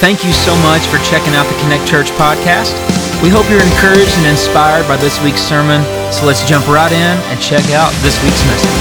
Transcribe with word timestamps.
Thank 0.00 0.24
you 0.24 0.32
so 0.32 0.56
much 0.62 0.80
for 0.86 0.96
checking 1.04 1.34
out 1.34 1.44
the 1.44 1.60
Connect 1.60 1.86
Church 1.86 2.08
podcast. 2.16 2.72
We 3.22 3.28
hope 3.28 3.44
you're 3.50 3.62
encouraged 3.62 4.16
and 4.16 4.28
inspired 4.28 4.88
by 4.88 4.96
this 4.96 5.22
week's 5.22 5.42
sermon. 5.42 5.84
So 6.10 6.24
let's 6.24 6.42
jump 6.48 6.66
right 6.68 6.90
in 6.90 7.16
and 7.28 7.38
check 7.38 7.68
out 7.72 7.92
this 8.00 8.16
week's 8.24 8.42
message. 8.46 8.80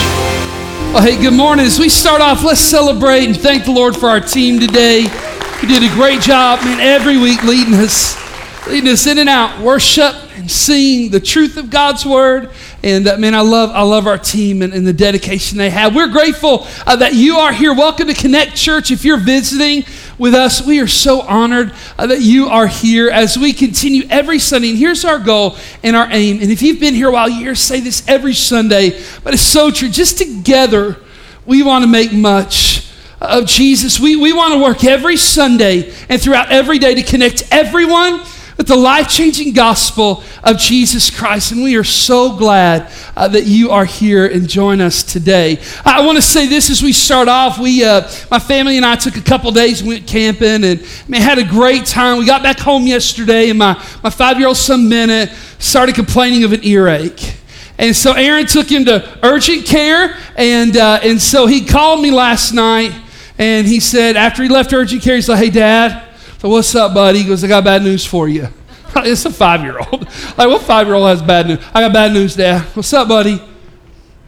Well, 0.96 1.02
hey, 1.02 1.21
good 1.21 1.34
morning. 1.34 1.66
As 1.66 1.78
we 1.78 1.90
start 1.90 2.21
off, 2.21 2.46
let's 2.46 2.62
celebrate 2.62 3.26
and 3.26 3.38
thank 3.38 3.66
the 3.66 3.71
Lord 3.71 3.97
for 3.97 4.08
our 4.08 4.21
team 4.21 4.62
today. 4.62 5.02
You 5.62 5.68
did 5.68 5.84
a 5.84 5.94
great 5.94 6.21
job, 6.21 6.63
man, 6.63 6.79
every 6.79 7.18
week 7.18 7.43
leading 7.43 7.73
us, 7.73 8.15
leading 8.65 8.89
us 8.89 9.05
in 9.05 9.17
and 9.17 9.27
out, 9.27 9.59
worship 9.59 10.15
and 10.38 10.49
seeing 10.49 11.11
the 11.11 11.20
truth 11.20 11.57
of 11.57 11.70
God's 11.70 12.05
word. 12.05 12.49
And 12.81 13.05
uh, 13.05 13.17
man, 13.17 13.36
I 13.36 13.41
love, 13.41 13.71
I 13.71 13.81
love 13.81 14.07
our 14.07 14.17
team 14.17 14.61
and, 14.61 14.73
and 14.73 14.88
the 14.88 14.93
dedication 14.93 15.57
they 15.57 15.70
have. 15.70 15.93
We're 15.93 16.07
grateful 16.07 16.65
uh, 16.88 16.95
that 16.95 17.13
you 17.13 17.36
are 17.36 17.51
here. 17.51 17.73
Welcome 17.73 18.07
to 18.07 18.13
Connect 18.13 18.55
Church. 18.55 18.89
If 18.89 19.04
you're 19.04 19.20
visiting 19.20 19.83
with 20.20 20.36
us, 20.36 20.63
we 20.63 20.79
are 20.81 20.88
so 20.88 21.21
honored 21.21 21.73
uh, 21.97 22.07
that 22.07 22.21
you 22.21 22.47
are 22.47 22.68
here 22.68 23.10
as 23.10 23.37
we 23.37 23.54
continue 23.54 24.04
every 24.10 24.37
Sunday. 24.37 24.69
And 24.69 24.77
here's 24.77 25.05
our 25.05 25.18
goal 25.18 25.57
and 25.82 25.96
our 25.96 26.07
aim. 26.11 26.41
And 26.41 26.51
if 26.51 26.61
you've 26.61 26.79
been 26.79 26.93
here 26.93 27.07
a 27.07 27.11
while, 27.11 27.29
you 27.29 27.39
hear 27.39 27.55
say 27.55 27.79
this 27.79 28.07
every 28.07 28.33
Sunday, 28.33 29.01
but 29.24 29.33
it's 29.33 29.41
so 29.41 29.71
true. 29.71 29.89
Just 29.89 30.18
together, 30.18 30.97
we 31.46 31.63
want 31.63 31.83
to 31.83 31.89
make 31.89 32.11
much 32.11 32.91
of 33.22 33.45
Jesus. 33.45 34.00
We, 34.00 34.16
we 34.16 34.33
want 34.33 34.53
to 34.53 34.61
work 34.61 34.83
every 34.83 35.17
Sunday 35.17 35.94
and 36.09 36.22
throughout 36.22 36.52
every 36.52 36.80
day 36.80 36.95
to 36.95 37.03
connect 37.03 37.44
everyone 37.52 38.22
with 38.59 38.67
the 38.67 38.75
life 38.75 39.08
changing 39.08 39.53
gospel 39.53 40.22
of 40.44 40.58
Jesus 40.58 41.09
Christ. 41.09 41.53
And 41.53 41.63
we 41.63 41.77
are 41.77 41.83
so 41.86 42.36
glad 42.36 42.91
uh, 43.16 43.30
that 43.30 43.45
you 43.45 43.72
are 43.72 43.85
here 43.85 44.27
and 44.27 44.49
join 44.49 44.81
us 44.81 45.02
today. 45.02 45.61
I 45.85 46.05
want 46.05 46.17
to 46.17 46.22
say 46.22 46.45
this 46.45 46.69
as 46.69 46.83
we 46.83 46.91
start 46.91 47.30
off. 47.30 47.58
We, 47.58 47.85
uh, 47.85 48.11
my 48.30 48.38
family 48.38 48.75
and 48.75 48.85
I 48.85 48.97
took 48.97 49.16
a 49.16 49.22
couple 49.22 49.49
days, 49.53 49.81
went 49.81 50.05
camping, 50.05 50.66
and 50.66 50.85
man, 51.08 51.22
had 51.22 51.38
a 51.38 51.45
great 51.45 51.85
time. 51.85 52.17
We 52.17 52.25
got 52.25 52.44
back 52.44 52.59
home 52.59 52.85
yesterday, 52.85 53.49
and 53.49 53.58
my, 53.58 53.81
my 54.03 54.09
five 54.09 54.38
year 54.38 54.49
old 54.49 54.58
son, 54.58 54.89
Bennett, 54.89 55.29
started 55.57 55.95
complaining 55.95 56.44
of 56.44 56.51
an 56.51 56.59
earache. 56.66 57.38
And 57.77 57.95
so 57.95 58.11
Erin 58.11 58.45
took 58.45 58.69
him 58.69 58.83
to 58.85 59.19
urgent 59.23 59.67
care, 59.67 60.17
and, 60.35 60.75
uh, 60.75 60.99
and 61.01 61.21
so 61.21 61.47
he 61.47 61.63
called 61.63 62.01
me 62.01 62.11
last 62.11 62.51
night, 62.51 62.91
and 63.38 63.66
he 63.66 63.79
said, 63.79 64.17
after 64.17 64.44
he 64.44 64.49
left 64.49 64.73
urgent 64.73 65.01
care, 65.01 65.16
he's 65.16 65.29
like, 65.29 65.39
hey, 65.39 65.49
Dad, 65.49 66.08
so, 66.39 66.47
what's 66.47 66.73
up, 66.73 66.93
buddy? 66.93 67.19
He 67.19 67.27
goes, 67.27 67.43
I 67.43 67.47
got 67.47 67.65
bad 67.65 67.83
news 67.83 68.05
for 68.05 68.29
you. 68.29 68.47
it's 68.95 69.25
a 69.25 69.29
five 69.29 69.61
year 69.61 69.77
old. 69.77 70.07
Like, 70.37 70.47
what 70.47 70.61
five 70.61 70.87
year 70.87 70.95
old 70.95 71.09
has 71.09 71.21
bad 71.21 71.47
news? 71.47 71.59
I 71.73 71.81
got 71.81 71.91
bad 71.91 72.13
news, 72.13 72.35
Dad. 72.35 72.61
What's 72.75 72.93
up, 72.93 73.09
buddy? 73.09 73.41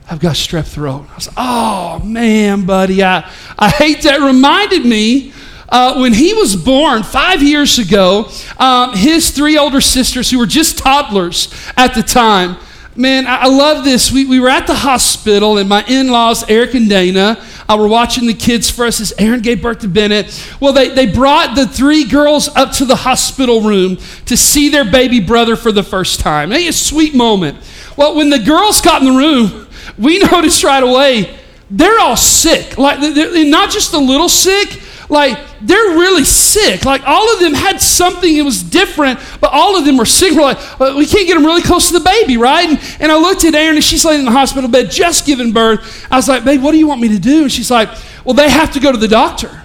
I've 0.10 0.20
got 0.20 0.36
strep 0.36 0.68
throat. 0.68 1.08
I 1.10 1.16
was, 1.16 1.30
oh, 1.38 2.00
man, 2.04 2.66
buddy. 2.66 3.02
I, 3.02 3.32
I 3.58 3.70
hate 3.70 4.02
that. 4.02 4.20
reminded 4.20 4.86
me 4.86 5.32
uh, 5.70 5.98
when 6.02 6.14
he 6.14 6.34
was 6.34 6.58
born 6.58 7.02
five 7.02 7.42
years 7.42 7.80
ago, 7.80 8.30
um, 8.58 8.94
his 8.94 9.32
three 9.32 9.58
older 9.58 9.80
sisters, 9.80 10.30
who 10.30 10.38
were 10.38 10.46
just 10.46 10.78
toddlers 10.78 11.48
at 11.78 11.96
the 11.96 12.04
time, 12.04 12.58
Man, 13.02 13.26
I 13.26 13.48
love 13.48 13.84
this. 13.84 14.12
We, 14.12 14.26
we 14.26 14.40
were 14.40 14.48
at 14.48 14.68
the 14.68 14.76
hospital, 14.76 15.58
and 15.58 15.68
my 15.68 15.84
in 15.88 16.10
laws, 16.10 16.48
Eric 16.48 16.76
and 16.76 16.88
Dana, 16.88 17.44
uh, 17.68 17.76
were 17.76 17.88
watching 17.88 18.28
the 18.28 18.34
kids 18.36 18.80
us 18.80 19.02
as 19.02 19.12
Erin 19.18 19.42
gave 19.42 19.60
birth 19.60 19.80
to 19.80 19.88
Bennett. 19.88 20.28
Well, 20.60 20.72
they, 20.72 20.90
they 20.90 21.08
brought 21.08 21.56
the 21.56 21.66
three 21.66 22.04
girls 22.04 22.48
up 22.50 22.74
to 22.74 22.86
the 22.86 22.96
hospital 22.96 23.62
room 23.62 23.98
to 24.28 24.38
see 24.38 24.70
their 24.70 24.86
baby 24.86 25.20
brother 25.20 25.56
for 25.56 25.72
the 25.72 25.82
first 25.82 26.20
time. 26.20 26.52
Hey, 26.52 26.68
a 26.68 26.74
sweet 26.74 27.16
moment. 27.16 27.58
Well, 27.98 28.16
when 28.16 28.30
the 28.30 28.38
girls 28.38 28.82
got 28.82 29.02
in 29.02 29.12
the 29.12 29.18
room, 29.18 29.68
we 29.98 30.20
noticed 30.32 30.64
right 30.64 30.84
away 30.84 31.40
they're 31.72 32.00
all 32.00 32.18
sick. 32.18 32.78
Like, 32.78 33.00
they're 33.00 33.46
not 33.46 33.72
just 33.72 33.94
a 33.94 34.00
little 34.00 34.30
sick, 34.30 34.80
like 35.12 35.38
they're 35.60 35.98
really 35.98 36.24
sick. 36.24 36.86
Like 36.86 37.04
all 37.06 37.32
of 37.34 37.42
them 37.42 37.54
had 37.54 37.82
something 37.82 38.38
that 38.38 38.44
was 38.46 38.64
different, 38.64 39.20
but 39.42 39.52
all 39.52 39.78
of 39.78 39.84
them 39.84 39.98
were 39.98 40.06
sick. 40.06 40.34
We're 40.34 40.42
like, 40.42 40.80
well, 40.80 40.98
we 40.98 41.06
can't 41.06 41.28
get 41.28 41.36
them 41.36 41.46
really 41.46 41.62
close 41.62 41.90
to 41.90 42.00
the 42.00 42.04
baby, 42.04 42.38
right? 42.38 42.70
And, 42.70 42.80
and 43.02 43.12
I 43.12 43.18
looked 43.18 43.44
at 43.44 43.54
Erin 43.54 43.76
and 43.76 43.84
she's 43.84 44.06
laying 44.06 44.20
in 44.20 44.26
the 44.26 44.32
hospital 44.32 44.70
bed 44.70 44.90
just 44.90 45.26
giving 45.26 45.52
birth. 45.52 46.08
I 46.10 46.16
was 46.16 46.30
like, 46.30 46.46
babe, 46.46 46.64
what 46.64 46.72
do 46.72 46.78
you 46.78 46.88
want 46.88 47.02
me 47.02 47.10
to 47.10 47.20
do? 47.20 47.44
And 47.44 47.52
she's 47.52 47.70
like, 47.70 47.90
well, 48.24 48.34
they 48.34 48.50
have 48.50 48.72
to 48.72 48.80
go 48.80 48.92
to 48.92 48.98
the 48.98 49.10
doctor. 49.10 49.62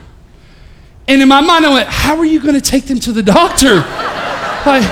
And 1.07 1.23
in 1.23 1.29
my 1.29 1.41
mind, 1.41 1.65
I 1.65 1.73
went, 1.73 1.89
how 1.89 2.17
are 2.17 2.25
you 2.25 2.41
going 2.41 2.57
to 2.57 2.61
take 2.61 2.87
them 2.87 2.99
to 3.01 3.13
the 3.13 3.23
doctor? 3.23 3.77
like, 4.67 4.83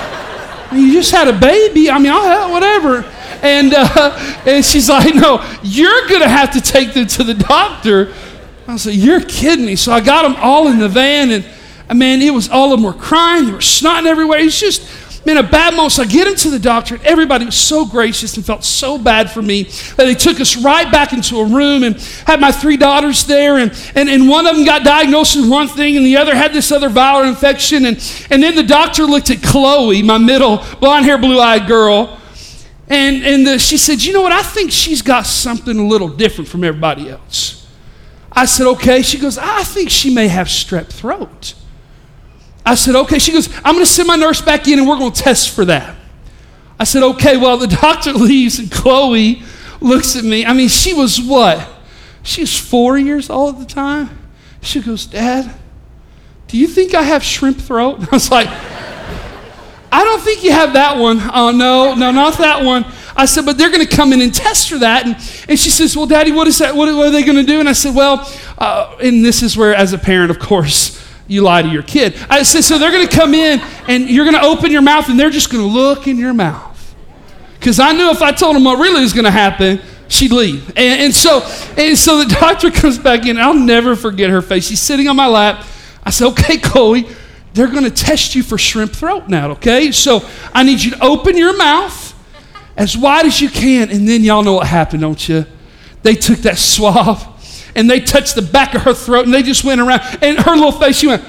you 0.72 0.92
just 0.92 1.10
had 1.10 1.26
a 1.26 1.32
baby. 1.32 1.90
I 1.90 1.98
mean, 1.98 2.12
I'll 2.12 2.22
have 2.22 2.50
whatever. 2.52 3.04
And, 3.42 3.74
uh, 3.74 4.42
and 4.46 4.64
she's 4.64 4.88
like, 4.88 5.16
no, 5.16 5.44
you're 5.64 6.06
going 6.06 6.22
to 6.22 6.28
have 6.28 6.52
to 6.52 6.60
take 6.60 6.94
them 6.94 7.08
to 7.08 7.24
the 7.24 7.34
doctor. 7.34 8.14
I 8.66 8.76
said, 8.76 8.94
You're 8.94 9.20
kidding 9.20 9.66
me. 9.66 9.76
So 9.76 9.92
I 9.92 10.00
got 10.00 10.22
them 10.22 10.36
all 10.36 10.68
in 10.68 10.78
the 10.78 10.88
van, 10.88 11.30
and 11.30 11.98
man, 11.98 12.22
it 12.22 12.32
was 12.32 12.48
all 12.48 12.72
of 12.72 12.80
them 12.80 12.84
were 12.84 12.98
crying. 12.98 13.46
They 13.46 13.52
were 13.52 13.58
snotting 13.58 14.06
everywhere. 14.06 14.38
It's 14.38 14.58
just, 14.58 15.26
man, 15.26 15.36
a 15.36 15.42
bad 15.42 15.74
moment. 15.74 15.92
So 15.92 16.02
I 16.02 16.06
get 16.06 16.24
them 16.24 16.34
to 16.36 16.50
the 16.50 16.58
doctor, 16.58 16.94
and 16.94 17.04
everybody 17.04 17.44
was 17.44 17.56
so 17.56 17.84
gracious 17.84 18.36
and 18.36 18.44
felt 18.44 18.64
so 18.64 18.98
bad 18.98 19.30
for 19.30 19.42
me 19.42 19.64
that 19.64 20.04
they 20.04 20.14
took 20.14 20.40
us 20.40 20.56
right 20.56 20.90
back 20.90 21.12
into 21.12 21.36
a 21.36 21.44
room 21.44 21.82
and 21.82 21.96
had 22.26 22.40
my 22.40 22.52
three 22.52 22.76
daughters 22.76 23.24
there. 23.24 23.58
And, 23.58 23.72
and, 23.94 24.08
and 24.08 24.28
one 24.28 24.46
of 24.46 24.56
them 24.56 24.64
got 24.64 24.82
diagnosed 24.84 25.36
with 25.36 25.50
one 25.50 25.68
thing, 25.68 25.96
and 25.96 26.06
the 26.06 26.16
other 26.16 26.34
had 26.34 26.52
this 26.52 26.72
other 26.72 26.88
viral 26.88 27.28
infection. 27.28 27.84
And, 27.84 27.96
and 28.30 28.42
then 28.42 28.54
the 28.54 28.62
doctor 28.62 29.04
looked 29.04 29.30
at 29.30 29.42
Chloe, 29.42 30.02
my 30.02 30.18
middle 30.18 30.64
blonde 30.80 31.04
hair, 31.04 31.18
blue 31.18 31.40
eyed 31.40 31.66
girl. 31.66 32.20
And, 32.88 33.24
and 33.24 33.46
the, 33.46 33.58
she 33.58 33.78
said, 33.78 34.02
You 34.02 34.12
know 34.12 34.22
what? 34.22 34.32
I 34.32 34.42
think 34.42 34.70
she's 34.70 35.02
got 35.02 35.26
something 35.26 35.78
a 35.78 35.86
little 35.86 36.08
different 36.08 36.48
from 36.48 36.64
everybody 36.64 37.10
else. 37.10 37.63
I 38.34 38.46
said, 38.46 38.66
okay. 38.66 39.02
She 39.02 39.18
goes, 39.18 39.38
I 39.38 39.62
think 39.62 39.90
she 39.90 40.12
may 40.12 40.28
have 40.28 40.48
strep 40.48 40.86
throat. 40.86 41.54
I 42.66 42.74
said, 42.74 42.96
okay. 42.96 43.18
She 43.18 43.32
goes, 43.32 43.54
I'm 43.58 43.74
going 43.74 43.84
to 43.84 43.90
send 43.90 44.08
my 44.08 44.16
nurse 44.16 44.40
back 44.40 44.66
in 44.66 44.78
and 44.78 44.88
we're 44.88 44.98
going 44.98 45.12
to 45.12 45.22
test 45.22 45.50
for 45.50 45.64
that. 45.66 45.96
I 46.78 46.84
said, 46.84 47.02
okay. 47.02 47.36
Well, 47.36 47.56
the 47.56 47.66
doctor 47.82 48.12
leaves 48.12 48.58
and 48.58 48.70
Chloe 48.70 49.42
looks 49.80 50.16
at 50.16 50.24
me. 50.24 50.44
I 50.44 50.52
mean, 50.52 50.68
she 50.68 50.94
was 50.94 51.20
what? 51.20 51.68
She 52.22 52.40
was 52.40 52.58
four 52.58 52.98
years 52.98 53.30
old 53.30 53.56
at 53.56 53.68
the 53.68 53.74
time. 53.74 54.18
She 54.62 54.80
goes, 54.80 55.06
Dad, 55.06 55.54
do 56.48 56.58
you 56.58 56.66
think 56.66 56.94
I 56.94 57.02
have 57.02 57.22
shrimp 57.22 57.58
throat? 57.58 58.00
I 58.10 58.14
was 58.14 58.30
like, 58.30 58.48
I 58.48 60.02
don't 60.02 60.20
think 60.22 60.42
you 60.42 60.50
have 60.50 60.72
that 60.72 60.96
one. 60.98 61.20
Oh, 61.32 61.52
no, 61.52 61.94
no, 61.94 62.10
not 62.10 62.38
that 62.38 62.64
one. 62.64 62.84
I 63.16 63.26
said, 63.26 63.46
but 63.46 63.58
they're 63.58 63.70
going 63.70 63.86
to 63.86 63.96
come 63.96 64.12
in 64.12 64.20
and 64.20 64.34
test 64.34 64.68
for 64.68 64.78
that. 64.78 65.06
And, 65.06 65.14
and 65.48 65.58
she 65.58 65.70
says, 65.70 65.96
well, 65.96 66.06
Daddy, 66.06 66.32
what 66.32 66.48
is 66.48 66.58
that? 66.58 66.74
What, 66.74 66.92
what 66.94 67.06
are 67.06 67.10
they 67.10 67.22
going 67.22 67.36
to 67.36 67.44
do? 67.44 67.60
And 67.60 67.68
I 67.68 67.72
said, 67.72 67.94
well, 67.94 68.28
uh, 68.58 68.96
and 69.02 69.24
this 69.24 69.42
is 69.42 69.56
where, 69.56 69.74
as 69.74 69.92
a 69.92 69.98
parent, 69.98 70.30
of 70.30 70.38
course, 70.38 71.00
you 71.26 71.42
lie 71.42 71.62
to 71.62 71.68
your 71.68 71.82
kid. 71.82 72.14
I 72.28 72.42
said, 72.42 72.64
so 72.64 72.78
they're 72.78 72.90
going 72.90 73.06
to 73.06 73.16
come 73.16 73.34
in 73.34 73.60
and 73.88 74.10
you're 74.10 74.24
going 74.24 74.36
to 74.36 74.44
open 74.44 74.70
your 74.70 74.82
mouth 74.82 75.08
and 75.08 75.18
they're 75.18 75.30
just 75.30 75.50
going 75.50 75.66
to 75.66 75.72
look 75.72 76.06
in 76.06 76.18
your 76.18 76.34
mouth. 76.34 76.94
Because 77.58 77.80
I 77.80 77.92
knew 77.92 78.10
if 78.10 78.20
I 78.20 78.32
told 78.32 78.56
them 78.56 78.64
what 78.64 78.78
really 78.78 79.00
was 79.00 79.12
going 79.12 79.24
to 79.24 79.30
happen, 79.30 79.80
she'd 80.08 80.32
leave. 80.32 80.68
And, 80.70 81.02
and, 81.02 81.14
so, 81.14 81.40
and 81.78 81.96
so 81.96 82.18
the 82.18 82.36
doctor 82.40 82.70
comes 82.70 82.98
back 82.98 83.24
in. 83.26 83.38
I'll 83.38 83.54
never 83.54 83.96
forget 83.96 84.28
her 84.30 84.42
face. 84.42 84.66
She's 84.66 84.82
sitting 84.82 85.08
on 85.08 85.16
my 85.16 85.28
lap. 85.28 85.64
I 86.02 86.10
said, 86.10 86.26
okay, 86.32 86.58
Chloe, 86.58 87.08
they're 87.54 87.68
going 87.68 87.84
to 87.84 87.90
test 87.90 88.34
you 88.34 88.42
for 88.42 88.58
shrimp 88.58 88.92
throat 88.92 89.28
now, 89.28 89.52
okay? 89.52 89.92
So 89.92 90.28
I 90.52 90.62
need 90.62 90.82
you 90.82 90.90
to 90.90 91.02
open 91.02 91.38
your 91.38 91.56
mouth 91.56 92.03
as 92.76 92.96
wide 92.96 93.26
as 93.26 93.40
you 93.40 93.48
can. 93.48 93.90
And 93.90 94.08
then 94.08 94.22
y'all 94.22 94.42
know 94.42 94.54
what 94.54 94.66
happened, 94.66 95.02
don't 95.02 95.28
you? 95.28 95.46
They 96.02 96.14
took 96.14 96.38
that 96.40 96.58
swab 96.58 97.18
and 97.74 97.90
they 97.90 98.00
touched 98.00 98.34
the 98.34 98.42
back 98.42 98.74
of 98.74 98.82
her 98.82 98.94
throat 98.94 99.24
and 99.24 99.34
they 99.34 99.42
just 99.42 99.64
went 99.64 99.80
around. 99.80 100.00
And 100.22 100.38
her 100.38 100.54
little 100.54 100.72
face, 100.72 100.98
she 100.98 101.06
went, 101.06 101.24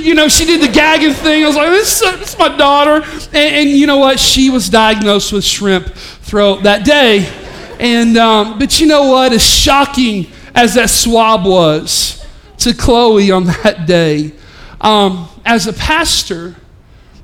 you 0.00 0.14
know, 0.14 0.28
she 0.28 0.44
did 0.44 0.60
the 0.60 0.72
gagging 0.72 1.12
thing. 1.12 1.44
I 1.44 1.46
was 1.46 1.56
like, 1.56 1.70
this, 1.70 2.00
this 2.00 2.32
is 2.32 2.38
my 2.38 2.56
daughter. 2.56 3.04
And, 3.32 3.34
and, 3.34 3.70
you 3.70 3.86
know 3.86 3.98
what? 3.98 4.18
She 4.18 4.50
was 4.50 4.68
diagnosed 4.68 5.32
with 5.32 5.44
shrimp 5.44 5.88
throat 5.94 6.62
that 6.64 6.84
day. 6.84 7.30
And, 7.78 8.16
um, 8.16 8.58
but 8.58 8.80
you 8.80 8.86
know 8.86 9.10
what? 9.10 9.32
As 9.32 9.44
shocking 9.44 10.26
as 10.54 10.74
that 10.74 10.90
swab 10.90 11.46
was 11.46 12.24
to 12.58 12.74
Chloe 12.74 13.30
on 13.30 13.44
that 13.44 13.86
day, 13.86 14.32
um, 14.80 15.28
as 15.44 15.66
a 15.66 15.72
pastor, 15.72 16.56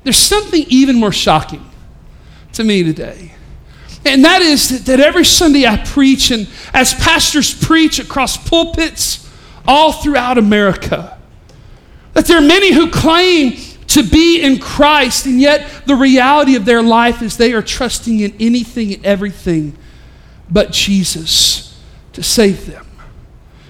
there's 0.03 0.17
something 0.17 0.63
even 0.69 0.95
more 0.97 1.11
shocking 1.11 1.69
to 2.53 2.63
me 2.63 2.83
today. 2.83 3.33
And 4.05 4.25
that 4.25 4.41
is 4.41 4.85
that, 4.85 4.99
every 4.99 5.25
Sunday 5.25 5.65
I 5.65 5.77
preach, 5.77 6.31
and 6.31 6.47
as 6.73 6.93
pastors 6.93 7.53
preach 7.53 7.99
across 7.99 8.37
pulpits 8.37 9.29
all 9.65 9.93
throughout 9.93 10.37
America, 10.37 11.17
that 12.13 12.25
there 12.25 12.37
are 12.37 12.41
many 12.41 12.73
who 12.73 12.91
claim 12.91 13.53
to 13.87 14.03
be 14.03 14.41
in 14.41 14.59
Christ, 14.59 15.25
and 15.25 15.39
yet 15.39 15.85
the 15.85 15.95
reality 15.95 16.55
of 16.55 16.65
their 16.65 16.81
life 16.81 17.21
is 17.21 17.37
they 17.37 17.53
are 17.53 17.61
trusting 17.61 18.19
in 18.19 18.35
anything 18.39 18.93
and 18.93 19.05
everything 19.05 19.77
but 20.49 20.71
Jesus 20.71 21.79
to 22.13 22.23
save 22.23 22.65
them. 22.65 22.85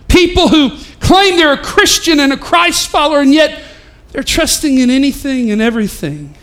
People 0.07 0.49
who 0.49 0.77
claim 0.99 1.37
they're 1.37 1.53
a 1.53 1.57
Christian 1.57 2.19
and 2.19 2.33
a 2.33 2.37
Christ 2.37 2.87
follower, 2.87 3.21
and 3.21 3.33
yet 3.33 3.61
they're 4.11 4.23
trusting 4.23 4.77
in 4.77 4.89
anything 4.89 5.51
and 5.51 5.61
everything 5.61 6.35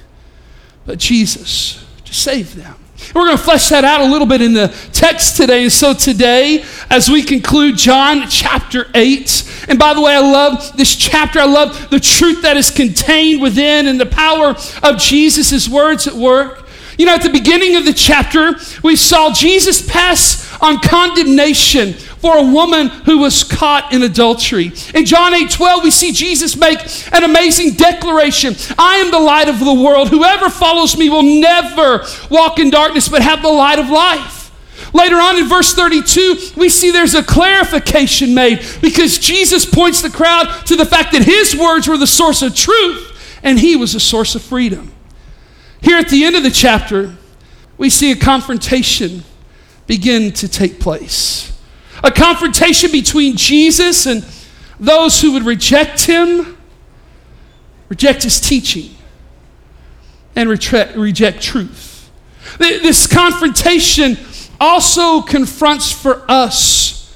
but 0.87 0.99
Jesus 0.99 1.85
to 2.05 2.15
save 2.15 2.55
them. 2.55 2.77
We're 3.15 3.27
going 3.27 3.37
to 3.37 3.43
flesh 3.43 3.69
that 3.71 3.85
out 3.85 4.01
a 4.01 4.05
little 4.05 4.27
bit 4.27 4.41
in 4.41 4.53
the 4.53 4.69
text 4.93 5.37
today. 5.37 5.63
And 5.63 5.73
so 5.73 5.95
today, 5.95 6.65
as 6.89 7.09
we 7.09 7.23
conclude 7.23 7.77
John 7.77 8.29
chapter 8.29 8.87
8, 8.95 9.67
and 9.69 9.79
by 9.79 9.95
the 9.95 10.01
way, 10.01 10.15
I 10.15 10.21
love 10.21 10.77
this 10.77 10.95
chapter. 10.97 11.41
I 11.41 11.45
love 11.45 11.91
the 11.91 12.01
truth 12.01 12.43
that 12.43 12.57
is 12.57 12.71
contained 12.71 13.41
within 13.41 13.87
and 13.87 14.01
the 14.01 14.07
power 14.07 14.55
of 14.83 14.99
Jesus' 14.99 15.69
words 15.69 16.07
at 16.07 16.15
work. 16.15 16.67
You 16.99 17.07
know, 17.07 17.15
at 17.15 17.23
the 17.23 17.31
beginning 17.31 17.77
of 17.77 17.85
the 17.85 17.95
chapter, 17.95 18.57
we 18.83 18.95
saw 18.95 19.33
Jesus 19.33 19.81
pass 19.81 20.50
on 20.61 20.81
condemnation 20.81 21.93
for 21.93 22.37
a 22.37 22.43
woman 22.43 22.89
who 22.89 23.19
was 23.19 23.43
caught 23.43 23.93
in 23.93 24.03
adultery. 24.03 24.73
In 24.95 25.05
John 25.05 25.35
8 25.35 25.51
12, 25.51 25.85
we 25.85 25.91
see 25.91 26.13
Jesus 26.13 26.57
make 26.57 26.79
an 27.13 27.25
amazing 27.25 27.75
declaration 27.75 28.55
I 28.79 28.97
am 28.97 29.11
the 29.11 29.19
light 29.19 29.49
of 29.49 29.59
the 29.59 29.75
world. 29.75 30.09
Whoever 30.09 30.51
follows 30.51 30.97
me 30.97 31.09
will 31.09 31.23
never 31.23 32.05
walk 32.31 32.59
in 32.59 32.71
darkness, 32.71 33.09
but 33.09 33.23
have 33.23 33.43
the 33.43 33.49
light 33.49 33.79
of 33.79 33.89
life. 33.89 34.41
Later 34.93 35.17
on 35.17 35.37
in 35.37 35.49
verse 35.49 35.73
32, 35.75 36.53
we 36.57 36.69
see 36.69 36.91
there's 36.91 37.15
a 37.15 37.23
clarification 37.23 38.35
made 38.35 38.65
because 38.81 39.19
Jesus 39.19 39.65
points 39.65 40.03
the 40.03 40.11
crowd 40.11 40.67
to 40.67 40.77
the 40.77 40.85
fact 40.85 41.13
that 41.13 41.23
his 41.23 41.57
words 41.57 41.87
were 41.87 41.99
the 41.99 42.07
source 42.07 42.43
of 42.43 42.55
truth 42.55 43.39
and 43.43 43.59
he 43.59 43.77
was 43.77 43.95
a 43.95 44.01
source 44.01 44.35
of 44.35 44.43
freedom. 44.43 44.93
Here 45.81 45.97
at 45.97 46.09
the 46.09 46.25
end 46.25 46.37
of 46.37 46.43
the 46.43 46.51
chapter, 46.51 47.17
we 47.79 47.89
see 47.89 48.11
a 48.11 48.17
confrontation 48.17 49.23
begin 49.91 50.31
to 50.31 50.47
take 50.47 50.79
place. 50.79 51.51
A 52.05 52.13
confrontation 52.13 52.93
between 52.93 53.37
Jesus 53.37 54.07
and 54.07 54.25
those 54.79 55.21
who 55.21 55.33
would 55.33 55.43
reject 55.43 56.03
him, 56.03 56.57
reject 57.89 58.23
his 58.23 58.39
teaching, 58.39 58.95
and 60.37 60.49
retre- 60.49 60.95
reject 60.97 61.43
truth. 61.43 62.09
This 62.59 63.09
confrontation 63.09 64.17
also 64.61 65.23
confronts 65.23 65.91
for 65.91 66.25
us 66.29 67.13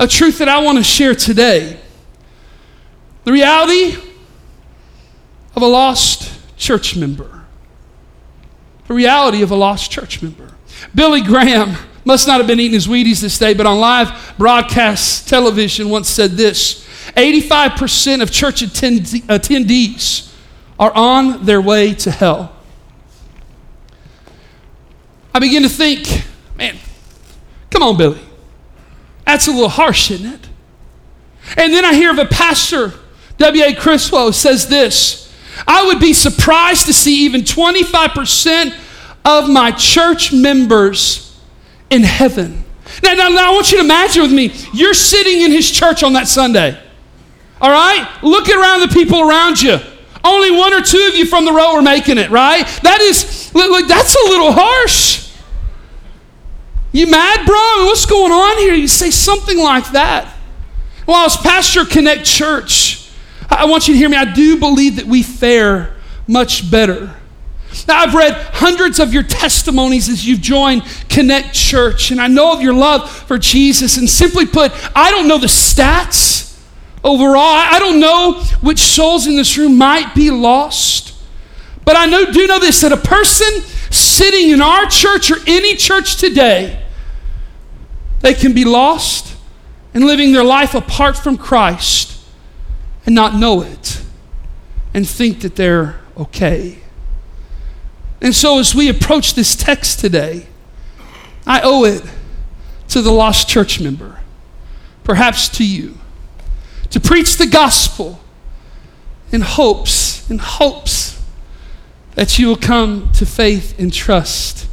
a 0.00 0.08
truth 0.08 0.38
that 0.38 0.48
I 0.48 0.64
want 0.64 0.78
to 0.78 0.84
share 0.84 1.14
today. 1.14 1.78
The 3.22 3.30
reality 3.30 3.94
of 5.54 5.62
a 5.62 5.66
lost 5.68 6.28
church 6.56 6.96
member. 6.96 7.44
The 8.88 8.94
reality 8.94 9.42
of 9.42 9.52
a 9.52 9.56
lost 9.56 9.92
church 9.92 10.22
member. 10.22 10.51
Billy 10.94 11.20
Graham 11.20 11.76
must 12.04 12.26
not 12.26 12.38
have 12.38 12.46
been 12.46 12.60
eating 12.60 12.74
his 12.74 12.86
Wheaties 12.86 13.20
this 13.20 13.38
day, 13.38 13.54
but 13.54 13.66
on 13.66 13.78
live 13.78 14.34
broadcast 14.38 15.28
television 15.28 15.88
once 15.88 16.08
said 16.08 16.32
this 16.32 16.86
85% 17.16 18.22
of 18.22 18.30
church 18.30 18.62
attendees 18.62 20.34
are 20.78 20.92
on 20.94 21.44
their 21.44 21.60
way 21.60 21.94
to 21.94 22.10
hell. 22.10 22.56
I 25.34 25.38
begin 25.38 25.62
to 25.62 25.68
think, 25.68 26.24
man, 26.56 26.76
come 27.70 27.82
on, 27.82 27.96
Billy. 27.96 28.20
That's 29.24 29.46
a 29.48 29.50
little 29.50 29.68
harsh, 29.68 30.10
isn't 30.10 30.26
it? 30.26 30.48
And 31.56 31.72
then 31.72 31.84
I 31.84 31.94
hear 31.94 32.10
of 32.10 32.18
a 32.18 32.26
pastor, 32.26 32.92
W.A. 33.38 33.74
Criswell, 33.74 34.32
says 34.32 34.68
this 34.68 35.32
I 35.66 35.86
would 35.86 36.00
be 36.00 36.12
surprised 36.12 36.86
to 36.86 36.92
see 36.92 37.24
even 37.24 37.42
25% 37.42 38.74
of 39.24 39.48
my 39.48 39.70
church 39.72 40.32
members 40.32 41.40
in 41.90 42.02
heaven. 42.02 42.64
Now, 43.02 43.14
now, 43.14 43.28
now, 43.28 43.50
I 43.50 43.54
want 43.54 43.70
you 43.70 43.78
to 43.78 43.84
imagine 43.84 44.22
with 44.22 44.32
me, 44.32 44.52
you're 44.72 44.94
sitting 44.94 45.42
in 45.42 45.50
his 45.50 45.70
church 45.70 46.02
on 46.02 46.12
that 46.14 46.28
Sunday. 46.28 46.78
All 47.60 47.70
right? 47.70 48.08
Looking 48.22 48.56
around 48.56 48.80
the 48.80 48.88
people 48.88 49.20
around 49.28 49.62
you. 49.62 49.78
Only 50.24 50.50
one 50.50 50.72
or 50.72 50.82
two 50.82 51.08
of 51.08 51.16
you 51.16 51.26
from 51.26 51.44
the 51.44 51.52
row 51.52 51.76
are 51.76 51.82
making 51.82 52.18
it, 52.18 52.30
right? 52.30 52.66
That 52.82 53.00
is, 53.00 53.52
look, 53.54 53.88
that's 53.88 54.14
a 54.14 54.28
little 54.28 54.52
harsh. 54.52 55.32
You 56.92 57.10
mad, 57.10 57.46
bro? 57.46 57.86
What's 57.86 58.06
going 58.06 58.32
on 58.32 58.58
here? 58.58 58.74
You 58.74 58.88
say 58.88 59.10
something 59.10 59.58
like 59.58 59.92
that. 59.92 60.32
Well, 61.06 61.24
as 61.24 61.36
pastor 61.36 61.84
Connect 61.84 62.24
Church, 62.24 63.10
I 63.48 63.64
want 63.64 63.88
you 63.88 63.94
to 63.94 63.98
hear 63.98 64.08
me. 64.08 64.16
I 64.16 64.32
do 64.32 64.58
believe 64.58 64.96
that 64.96 65.06
we 65.06 65.22
fare 65.22 65.94
much 66.28 66.70
better 66.70 67.14
now, 67.88 68.00
I've 68.00 68.14
read 68.14 68.34
hundreds 68.52 69.00
of 69.00 69.14
your 69.14 69.22
testimonies 69.22 70.08
as 70.08 70.26
you've 70.26 70.40
joined 70.40 70.82
Connect 71.08 71.54
Church, 71.54 72.10
and 72.10 72.20
I 72.20 72.26
know 72.26 72.52
of 72.52 72.60
your 72.60 72.74
love 72.74 73.10
for 73.10 73.38
Jesus. 73.38 73.96
And 73.96 74.08
simply 74.08 74.46
put, 74.46 74.72
I 74.94 75.10
don't 75.10 75.26
know 75.26 75.38
the 75.38 75.46
stats 75.46 76.58
overall. 77.02 77.40
I 77.40 77.78
don't 77.78 77.98
know 77.98 78.42
which 78.60 78.78
souls 78.78 79.26
in 79.26 79.36
this 79.36 79.56
room 79.56 79.78
might 79.78 80.14
be 80.14 80.30
lost. 80.30 81.14
But 81.84 81.96
I 81.96 82.06
know, 82.06 82.30
do 82.30 82.46
know 82.46 82.60
this 82.60 82.82
that 82.82 82.92
a 82.92 82.96
person 82.96 83.48
sitting 83.90 84.50
in 84.50 84.60
our 84.60 84.86
church 84.86 85.30
or 85.30 85.36
any 85.46 85.74
church 85.74 86.16
today, 86.16 86.84
they 88.20 88.34
can 88.34 88.52
be 88.52 88.64
lost 88.64 89.34
and 89.94 90.04
living 90.04 90.32
their 90.32 90.44
life 90.44 90.74
apart 90.74 91.16
from 91.16 91.36
Christ 91.36 92.20
and 93.04 93.14
not 93.14 93.34
know 93.34 93.62
it 93.62 94.02
and 94.94 95.08
think 95.08 95.40
that 95.40 95.56
they're 95.56 96.00
okay. 96.16 96.81
And 98.22 98.32
so, 98.32 98.60
as 98.60 98.72
we 98.72 98.88
approach 98.88 99.34
this 99.34 99.56
text 99.56 99.98
today, 99.98 100.46
I 101.44 101.60
owe 101.64 101.84
it 101.84 102.04
to 102.88 103.02
the 103.02 103.10
lost 103.10 103.48
church 103.48 103.80
member, 103.80 104.20
perhaps 105.02 105.48
to 105.50 105.66
you, 105.66 105.98
to 106.90 107.00
preach 107.00 107.36
the 107.36 107.48
gospel 107.48 108.20
in 109.32 109.40
hopes, 109.40 110.30
in 110.30 110.38
hopes 110.38 111.20
that 112.14 112.38
you 112.38 112.46
will 112.46 112.56
come 112.56 113.10
to 113.14 113.26
faith 113.26 113.76
and 113.80 113.92
trust 113.92 114.68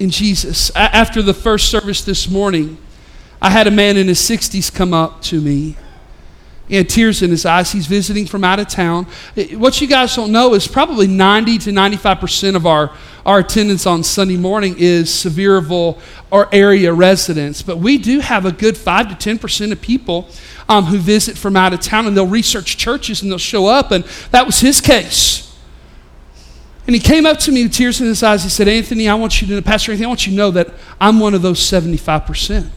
in 0.00 0.10
Jesus. 0.10 0.70
After 0.74 1.22
the 1.22 1.34
first 1.34 1.70
service 1.70 2.02
this 2.02 2.28
morning, 2.28 2.76
I 3.40 3.50
had 3.50 3.68
a 3.68 3.70
man 3.70 3.96
in 3.96 4.08
his 4.08 4.18
60s 4.18 4.74
come 4.74 4.92
up 4.92 5.22
to 5.22 5.40
me 5.40 5.76
he 6.72 6.78
had 6.78 6.88
tears 6.88 7.20
in 7.20 7.28
his 7.28 7.44
eyes. 7.44 7.70
He's 7.70 7.86
visiting 7.86 8.24
from 8.24 8.44
out 8.44 8.58
of 8.58 8.66
town. 8.66 9.06
What 9.56 9.82
you 9.82 9.86
guys 9.86 10.16
don't 10.16 10.32
know 10.32 10.54
is 10.54 10.66
probably 10.66 11.06
90 11.06 11.58
to 11.58 11.70
95% 11.70 12.56
of 12.56 12.66
our, 12.66 12.90
our 13.26 13.40
attendance 13.40 13.84
on 13.84 14.02
Sunday 14.02 14.38
morning 14.38 14.76
is 14.78 15.10
Sevierville 15.10 16.00
or 16.30 16.48
area 16.50 16.90
residents. 16.94 17.60
But 17.60 17.76
we 17.76 17.98
do 17.98 18.20
have 18.20 18.46
a 18.46 18.52
good 18.52 18.78
5 18.78 19.18
to 19.18 19.36
10% 19.36 19.70
of 19.70 19.82
people 19.82 20.30
um, 20.66 20.86
who 20.86 20.96
visit 20.96 21.36
from 21.36 21.56
out 21.56 21.74
of 21.74 21.80
town 21.80 22.06
and 22.06 22.16
they'll 22.16 22.26
research 22.26 22.78
churches 22.78 23.20
and 23.20 23.30
they'll 23.30 23.36
show 23.36 23.66
up. 23.66 23.90
And 23.90 24.04
that 24.30 24.46
was 24.46 24.60
his 24.60 24.80
case. 24.80 25.54
And 26.86 26.96
he 26.96 27.00
came 27.00 27.26
up 27.26 27.38
to 27.40 27.52
me 27.52 27.64
with 27.64 27.74
tears 27.74 28.00
in 28.00 28.06
his 28.06 28.22
eyes. 28.22 28.44
He 28.44 28.48
said, 28.48 28.66
Anthony, 28.66 29.10
I 29.10 29.14
want 29.14 29.42
you 29.42 29.48
to 29.48 29.60
Pastor 29.60 29.92
Anthony, 29.92 30.06
I 30.06 30.08
want 30.08 30.26
you 30.26 30.32
to 30.32 30.38
know 30.38 30.50
that 30.52 30.72
I'm 30.98 31.20
one 31.20 31.34
of 31.34 31.42
those 31.42 31.60
75%. 31.60 32.70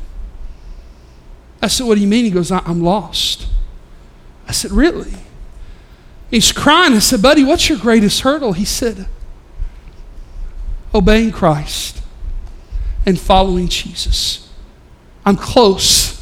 I 1.61 1.67
said, 1.67 1.87
What 1.87 1.95
do 1.95 2.01
you 2.01 2.07
mean? 2.07 2.25
He 2.25 2.31
goes, 2.31 2.51
I'm 2.51 2.81
lost. 2.81 3.47
I 4.47 4.51
said, 4.51 4.71
Really? 4.71 5.13
He's 6.31 6.51
crying. 6.51 6.93
I 6.93 6.99
said, 6.99 7.21
Buddy, 7.21 7.43
what's 7.43 7.69
your 7.69 7.77
greatest 7.77 8.21
hurdle? 8.21 8.53
He 8.53 8.65
said, 8.65 9.07
Obeying 10.93 11.31
Christ 11.31 12.01
and 13.05 13.19
following 13.19 13.67
Jesus. 13.67 14.49
I'm 15.25 15.35
close. 15.35 16.13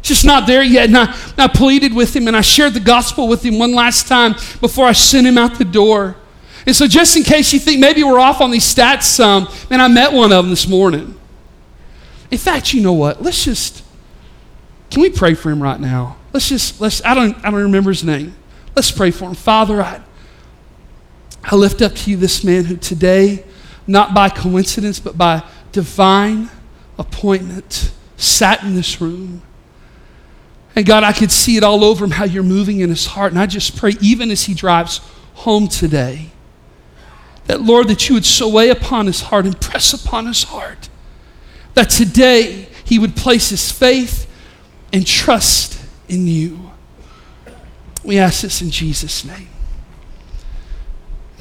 It's 0.00 0.08
just 0.08 0.24
not 0.24 0.46
there 0.46 0.62
yet. 0.62 0.86
And 0.88 0.98
I, 0.98 1.16
I 1.38 1.48
pleaded 1.48 1.94
with 1.94 2.14
him 2.14 2.28
and 2.28 2.36
I 2.36 2.42
shared 2.42 2.74
the 2.74 2.80
gospel 2.80 3.26
with 3.26 3.42
him 3.44 3.58
one 3.58 3.74
last 3.74 4.06
time 4.06 4.34
before 4.60 4.86
I 4.86 4.92
sent 4.92 5.26
him 5.26 5.38
out 5.38 5.58
the 5.58 5.64
door. 5.64 6.16
And 6.66 6.74
so, 6.74 6.86
just 6.86 7.16
in 7.16 7.22
case 7.22 7.52
you 7.52 7.58
think 7.58 7.80
maybe 7.80 8.02
we're 8.04 8.18
off 8.18 8.40
on 8.40 8.50
these 8.50 8.64
stats 8.64 9.02
some, 9.02 9.48
man, 9.70 9.80
I 9.80 9.88
met 9.88 10.12
one 10.12 10.32
of 10.32 10.44
them 10.44 10.50
this 10.50 10.66
morning. 10.66 11.18
In 12.30 12.38
fact, 12.38 12.72
you 12.72 12.82
know 12.82 12.92
what? 12.92 13.22
Let's 13.22 13.44
just, 13.44 13.84
can 14.90 15.02
we 15.02 15.10
pray 15.10 15.34
for 15.34 15.50
him 15.50 15.62
right 15.62 15.78
now? 15.78 16.16
Let's 16.34 16.48
just, 16.48 16.80
let's, 16.80 17.02
I 17.04 17.14
don't, 17.14 17.36
I 17.44 17.50
don't 17.52 17.62
remember 17.62 17.90
his 17.90 18.02
name. 18.02 18.34
Let's 18.74 18.90
pray 18.90 19.12
for 19.12 19.26
him. 19.26 19.34
Father, 19.34 19.80
I, 19.80 20.02
I 21.44 21.54
lift 21.54 21.80
up 21.80 21.94
to 21.94 22.10
you 22.10 22.16
this 22.16 22.42
man 22.42 22.64
who 22.64 22.76
today, 22.76 23.44
not 23.86 24.14
by 24.14 24.30
coincidence, 24.30 24.98
but 24.98 25.16
by 25.16 25.44
divine 25.70 26.50
appointment, 26.98 27.92
sat 28.16 28.64
in 28.64 28.74
this 28.74 29.00
room. 29.00 29.42
And 30.74 30.84
God, 30.84 31.04
I 31.04 31.12
could 31.12 31.30
see 31.30 31.56
it 31.56 31.62
all 31.62 31.84
over 31.84 32.04
him 32.04 32.10
how 32.10 32.24
you're 32.24 32.42
moving 32.42 32.80
in 32.80 32.88
his 32.90 33.06
heart. 33.06 33.30
And 33.30 33.40
I 33.40 33.46
just 33.46 33.76
pray, 33.76 33.92
even 34.00 34.32
as 34.32 34.42
he 34.42 34.54
drives 34.54 34.98
home 35.34 35.68
today, 35.68 36.32
that 37.46 37.60
Lord, 37.60 37.86
that 37.86 38.08
you 38.08 38.16
would 38.16 38.24
so 38.24 38.48
weigh 38.48 38.70
upon 38.70 39.06
his 39.06 39.20
heart 39.20 39.44
and 39.44 39.60
press 39.60 39.92
upon 39.92 40.26
his 40.26 40.42
heart, 40.42 40.88
that 41.74 41.90
today 41.90 42.66
he 42.84 42.98
would 42.98 43.14
place 43.14 43.50
his 43.50 43.70
faith 43.70 44.28
and 44.92 45.06
trust 45.06 45.74
in 46.08 46.26
you. 46.26 46.70
We 48.02 48.18
ask 48.18 48.42
this 48.42 48.60
in 48.60 48.70
Jesus' 48.70 49.24
name. 49.24 49.48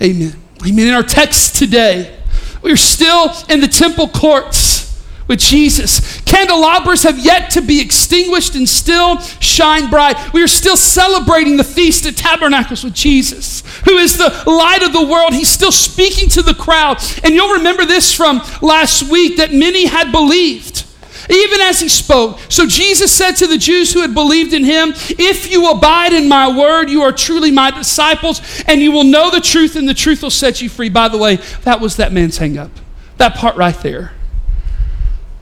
Amen. 0.01 0.34
Amen. 0.65 0.88
In 0.88 0.93
our 0.93 1.03
text 1.03 1.55
today, 1.55 2.17
we're 2.62 2.77
still 2.77 3.34
in 3.50 3.60
the 3.60 3.67
temple 3.67 4.08
courts 4.08 5.03
with 5.27 5.39
Jesus 5.39 6.22
candelabras 6.34 7.03
have 7.03 7.20
yet 7.20 7.51
to 7.51 7.62
be 7.62 7.79
extinguished 7.79 8.55
and 8.55 8.67
still 8.67 9.20
shine 9.39 9.89
bright. 9.89 10.34
We 10.34 10.41
are 10.41 10.48
still 10.48 10.75
celebrating 10.75 11.58
the 11.58 11.63
Feast 11.63 12.08
of 12.08 12.15
Tabernacles 12.15 12.84
with 12.84 12.93
Jesus, 12.93 13.62
who 13.86 13.98
is 13.98 14.17
the 14.17 14.43
light 14.48 14.82
of 14.82 14.93
the 14.93 15.05
world. 15.05 15.34
He's 15.34 15.50
still 15.50 15.72
speaking 15.72 16.27
to 16.29 16.41
the 16.41 16.55
crowd. 16.55 16.98
And 17.24 17.36
you'll 17.36 17.58
remember 17.58 17.86
this 17.86 18.12
from 18.12 18.41
last 18.62 19.03
week 19.03 19.38
that 19.38 19.53
many 19.53 19.86
had 19.86 20.12
believed 20.12 20.86
even 21.30 21.62
as 21.62 21.80
he 21.80 21.89
spoke. 21.89 22.39
So 22.50 22.68
Jesus 22.68 23.12
said 23.12 23.34
to 23.34 23.48
the 23.48 23.58
Jews 23.58 23.94
who 23.94 24.01
had 24.01 24.13
believed 24.13 24.53
in 24.53 24.63
him, 24.63 24.94
If 24.96 25.51
you 25.51 25.70
abide 25.70 26.13
in 26.13 26.27
my 26.27 26.56
word, 26.56 26.89
you 26.89 27.01
are 27.03 27.12
truly 27.12 27.51
my 27.51 27.72
disciples, 27.72 28.42
and 28.68 28.82
you 28.82 28.92
will 28.92 29.03
know 29.03 29.32
the 29.32 29.42
truth, 29.42 29.75
and 29.75 29.88
the 29.88 29.94
truth 29.94 30.24
will 30.24 30.30
set 30.30 30.62
you 30.62 30.70
free. 30.70 30.89
By 30.89 31.08
the 31.08 31.18
way, 31.18 31.38
that 31.63 31.80
was 31.80 31.98
that 31.98 32.12
man's 32.12 32.38
hang 32.38 32.58
up. 32.58 32.72
That 33.18 33.36
part 33.36 33.56
right 33.56 33.77
there. 33.82 34.13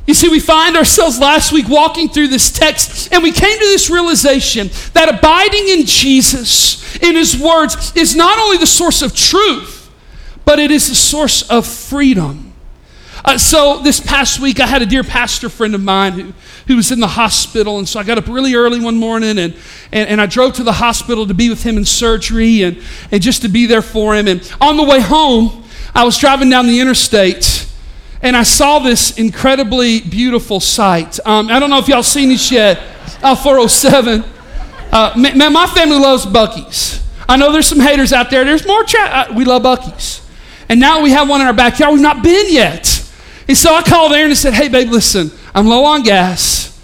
You 0.07 0.13
see, 0.13 0.29
we 0.29 0.39
find 0.39 0.75
ourselves 0.75 1.19
last 1.19 1.51
week 1.53 1.69
walking 1.69 2.09
through 2.09 2.29
this 2.29 2.51
text, 2.51 3.13
and 3.13 3.23
we 3.23 3.31
came 3.31 3.57
to 3.57 3.65
this 3.65 3.89
realization 3.89 4.69
that 4.93 5.13
abiding 5.13 5.67
in 5.69 5.85
Jesus, 5.85 6.97
in 6.97 7.15
His 7.15 7.37
words, 7.37 7.93
is 7.95 8.15
not 8.15 8.37
only 8.39 8.57
the 8.57 8.67
source 8.67 9.01
of 9.01 9.15
truth, 9.15 9.89
but 10.43 10.59
it 10.59 10.71
is 10.71 10.89
the 10.89 10.95
source 10.95 11.43
of 11.49 11.65
freedom. 11.65 12.50
Uh, 13.23 13.37
so 13.37 13.81
this 13.83 13.99
past 13.99 14.39
week, 14.39 14.59
I 14.59 14.65
had 14.65 14.81
a 14.81 14.85
dear 14.85 15.03
pastor 15.03 15.49
friend 15.49 15.75
of 15.75 15.81
mine 15.81 16.13
who, 16.13 16.33
who 16.67 16.75
was 16.75 16.91
in 16.91 16.99
the 16.99 17.07
hospital. 17.07 17.77
And 17.77 17.87
so 17.87 17.99
I 17.99 18.03
got 18.03 18.17
up 18.17 18.27
really 18.27 18.55
early 18.55 18.79
one 18.79 18.97
morning 18.97 19.37
and, 19.37 19.55
and, 19.91 20.09
and 20.09 20.21
I 20.21 20.25
drove 20.25 20.53
to 20.53 20.63
the 20.63 20.73
hospital 20.73 21.27
to 21.27 21.33
be 21.33 21.49
with 21.49 21.63
him 21.63 21.77
in 21.77 21.85
surgery 21.85 22.63
and, 22.63 22.81
and 23.11 23.21
just 23.21 23.43
to 23.43 23.47
be 23.47 23.67
there 23.67 23.83
for 23.83 24.15
him. 24.15 24.27
And 24.27 24.51
on 24.59 24.77
the 24.77 24.83
way 24.83 24.99
home, 24.99 25.63
I 25.93 26.03
was 26.03 26.17
driving 26.17 26.49
down 26.49 26.67
the 26.67 26.79
interstate 26.79 27.67
and 28.23 28.35
I 28.35 28.43
saw 28.43 28.79
this 28.79 29.17
incredibly 29.17 29.99
beautiful 29.99 30.59
sight. 30.59 31.19
Um, 31.25 31.49
I 31.49 31.59
don't 31.59 31.69
know 31.69 31.79
if 31.79 31.87
y'all 31.87 32.03
seen 32.03 32.29
this 32.29 32.51
yet. 32.51 32.79
Uh, 33.23 33.35
407. 33.35 34.23
Uh, 34.91 35.13
man, 35.15 35.53
my 35.53 35.65
family 35.67 35.97
loves 35.97 36.25
Buc-ee's. 36.25 37.03
I 37.27 37.37
know 37.37 37.51
there's 37.51 37.67
some 37.67 37.79
haters 37.79 38.13
out 38.13 38.29
there. 38.29 38.43
There's 38.43 38.65
more. 38.65 38.83
Tra- 38.83 38.99
uh, 39.01 39.33
we 39.35 39.45
love 39.45 39.63
Buc-ee's. 39.63 40.21
And 40.69 40.79
now 40.79 41.01
we 41.01 41.11
have 41.11 41.29
one 41.29 41.41
in 41.41 41.47
our 41.47 41.53
backyard. 41.53 41.93
We've 41.93 42.01
not 42.01 42.23
been 42.23 42.45
yet. 42.49 43.00
And 43.47 43.57
so 43.57 43.73
I 43.73 43.81
called 43.81 44.13
Erin 44.13 44.29
and 44.29 44.37
said, 44.37 44.53
Hey, 44.53 44.69
babe, 44.69 44.89
listen, 44.89 45.31
I'm 45.53 45.67
low 45.67 45.83
on 45.85 46.03
gas. 46.03 46.79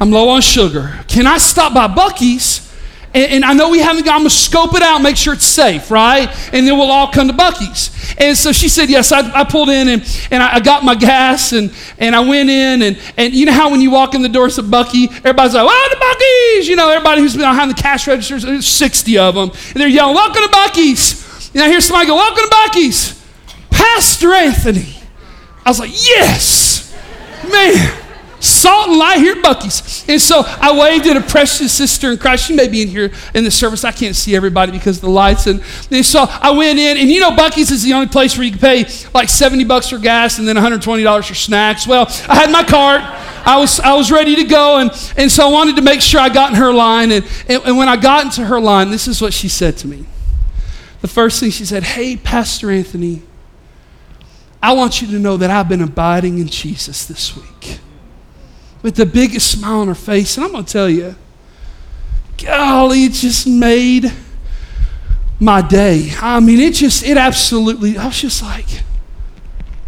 I'm 0.00 0.10
low 0.10 0.28
on 0.28 0.40
sugar. 0.40 0.98
Can 1.08 1.26
I 1.26 1.38
stop 1.38 1.74
by 1.74 1.88
Buc-ee's? 1.88 2.68
And, 3.14 3.32
and 3.32 3.44
I 3.44 3.54
know 3.54 3.70
we 3.70 3.80
haven't 3.80 4.04
got, 4.04 4.14
I'm 4.14 4.20
going 4.20 4.30
to 4.30 4.36
scope 4.36 4.74
it 4.74 4.82
out, 4.82 4.98
make 4.98 5.16
sure 5.16 5.32
it's 5.32 5.44
safe, 5.44 5.90
right? 5.90 6.28
And 6.52 6.66
then 6.66 6.76
we'll 6.76 6.90
all 6.90 7.10
come 7.10 7.26
to 7.28 7.34
Buc-ee's. 7.34 8.14
And 8.18 8.36
so 8.36 8.52
she 8.52 8.68
said, 8.68 8.90
Yes. 8.90 9.12
I, 9.12 9.40
I 9.40 9.44
pulled 9.44 9.70
in 9.70 9.88
and, 9.88 10.28
and 10.30 10.42
I, 10.42 10.56
I, 10.56 10.60
got 10.60 10.84
my 10.84 10.94
gas 10.94 11.52
and, 11.52 11.72
and 11.98 12.14
I 12.14 12.20
went 12.20 12.50
in. 12.50 12.82
And, 12.82 12.98
and 13.16 13.34
you 13.34 13.46
know 13.46 13.52
how 13.52 13.70
when 13.70 13.80
you 13.80 13.90
walk 13.90 14.14
in 14.14 14.22
the 14.22 14.28
doors 14.28 14.58
of 14.58 14.66
Buc-ee, 14.66 15.08
everybody's 15.08 15.54
like, 15.54 15.66
Oh, 15.68 15.88
the 15.90 15.96
Buc-ee's! 15.96 16.68
You 16.68 16.76
know, 16.76 16.90
everybody 16.90 17.22
who's 17.22 17.36
behind 17.36 17.70
the 17.70 17.80
cash 17.80 18.06
registers, 18.06 18.42
there's 18.42 18.66
60 18.66 19.18
of 19.18 19.34
them. 19.34 19.50
And 19.50 19.74
they're 19.74 19.88
yelling, 19.88 20.14
Welcome 20.14 20.42
to 20.42 20.48
Buc-ee's. 20.48 21.50
And 21.54 21.62
I 21.62 21.68
hear 21.68 21.80
somebody 21.80 22.06
go, 22.06 22.16
Welcome 22.16 22.44
to 22.44 22.50
Buc-ee's. 22.50 23.24
Pastor 23.70 24.32
Anthony. 24.34 24.97
I 25.68 25.70
was 25.70 25.80
like, 25.80 25.92
yes, 25.92 26.96
man. 27.52 28.02
Salt 28.40 28.88
and 28.88 28.96
light 28.96 29.18
here 29.18 29.36
at 29.36 29.44
Buc-ee's. 29.44 30.08
And 30.08 30.18
so 30.18 30.40
I 30.46 30.74
waved 30.78 31.06
at 31.06 31.18
a 31.18 31.20
precious 31.20 31.70
sister 31.74 32.10
in 32.10 32.16
Christ. 32.16 32.46
She 32.46 32.54
may 32.54 32.68
be 32.68 32.80
in 32.80 32.88
here 32.88 33.12
in 33.34 33.44
the 33.44 33.50
service. 33.50 33.84
I 33.84 33.92
can't 33.92 34.16
see 34.16 34.34
everybody 34.34 34.72
because 34.72 34.96
of 34.96 35.02
the 35.02 35.10
lights. 35.10 35.46
And, 35.46 35.62
and 35.90 36.06
so 36.06 36.24
I 36.26 36.52
went 36.52 36.78
in, 36.78 36.96
and 36.96 37.10
you 37.10 37.20
know, 37.20 37.32
Buc-ee's 37.32 37.70
is 37.70 37.82
the 37.82 37.92
only 37.92 38.06
place 38.06 38.38
where 38.38 38.46
you 38.46 38.52
can 38.52 38.60
pay 38.60 38.86
like 39.12 39.28
70 39.28 39.64
bucks 39.64 39.90
for 39.90 39.98
gas 39.98 40.38
and 40.38 40.48
then 40.48 40.56
$120 40.56 41.28
for 41.28 41.34
snacks. 41.34 41.86
Well, 41.86 42.06
I 42.30 42.36
had 42.36 42.50
my 42.50 42.64
cart. 42.64 43.02
I 43.46 43.58
was, 43.58 43.78
I 43.78 43.94
was 43.94 44.10
ready 44.10 44.36
to 44.36 44.44
go, 44.44 44.78
and, 44.78 44.90
and 45.18 45.30
so 45.30 45.50
I 45.50 45.52
wanted 45.52 45.76
to 45.76 45.82
make 45.82 46.00
sure 46.00 46.18
I 46.18 46.30
got 46.30 46.48
in 46.48 46.56
her 46.56 46.72
line. 46.72 47.12
And, 47.12 47.26
and, 47.46 47.62
and 47.64 47.76
when 47.76 47.90
I 47.90 47.96
got 47.98 48.24
into 48.24 48.46
her 48.46 48.58
line, 48.58 48.88
this 48.88 49.06
is 49.06 49.20
what 49.20 49.34
she 49.34 49.50
said 49.50 49.76
to 49.76 49.86
me. 49.86 50.06
The 51.02 51.08
first 51.08 51.40
thing 51.40 51.50
she 51.50 51.66
said, 51.66 51.82
Hey, 51.82 52.16
Pastor 52.16 52.70
Anthony, 52.70 53.20
I 54.62 54.72
want 54.72 55.00
you 55.00 55.08
to 55.08 55.18
know 55.18 55.36
that 55.36 55.50
I've 55.50 55.68
been 55.68 55.82
abiding 55.82 56.38
in 56.38 56.48
Jesus 56.48 57.06
this 57.06 57.36
week 57.36 57.78
with 58.82 58.96
the 58.96 59.06
biggest 59.06 59.50
smile 59.50 59.80
on 59.80 59.88
her 59.88 59.94
face. 59.94 60.36
And 60.36 60.44
I'm 60.44 60.52
going 60.52 60.64
to 60.64 60.72
tell 60.72 60.88
you, 60.88 61.14
golly, 62.42 63.04
it 63.04 63.12
just 63.12 63.46
made 63.46 64.12
my 65.40 65.60
day. 65.60 66.10
I 66.20 66.40
mean, 66.40 66.58
it 66.60 66.74
just, 66.74 67.04
it 67.04 67.16
absolutely, 67.16 67.96
I 67.96 68.06
was 68.06 68.20
just 68.20 68.42
like, 68.42 68.66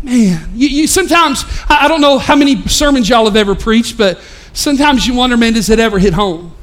man, 0.02 0.50
you, 0.54 0.68
you 0.68 0.86
sometimes, 0.86 1.44
I, 1.68 1.84
I 1.84 1.88
don't 1.88 2.00
know 2.00 2.18
how 2.18 2.36
many 2.36 2.62
sermons 2.68 3.08
y'all 3.08 3.24
have 3.24 3.36
ever 3.36 3.54
preached, 3.54 3.98
but 3.98 4.20
sometimes 4.52 5.06
you 5.06 5.14
wonder, 5.14 5.36
man, 5.36 5.54
does 5.54 5.68
it 5.68 5.80
ever 5.80 5.98
hit 5.98 6.12
home? 6.12 6.54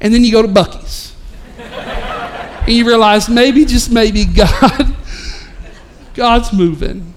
And 0.00 0.12
then 0.12 0.24
you 0.24 0.32
go 0.32 0.42
to 0.42 0.48
Buc-ee's. 0.48 1.14
and 1.58 2.68
you 2.68 2.86
realize 2.86 3.28
maybe, 3.28 3.64
just 3.64 3.90
maybe, 3.90 4.24
God, 4.34 4.96
God's 6.14 6.52
moving. 6.52 7.14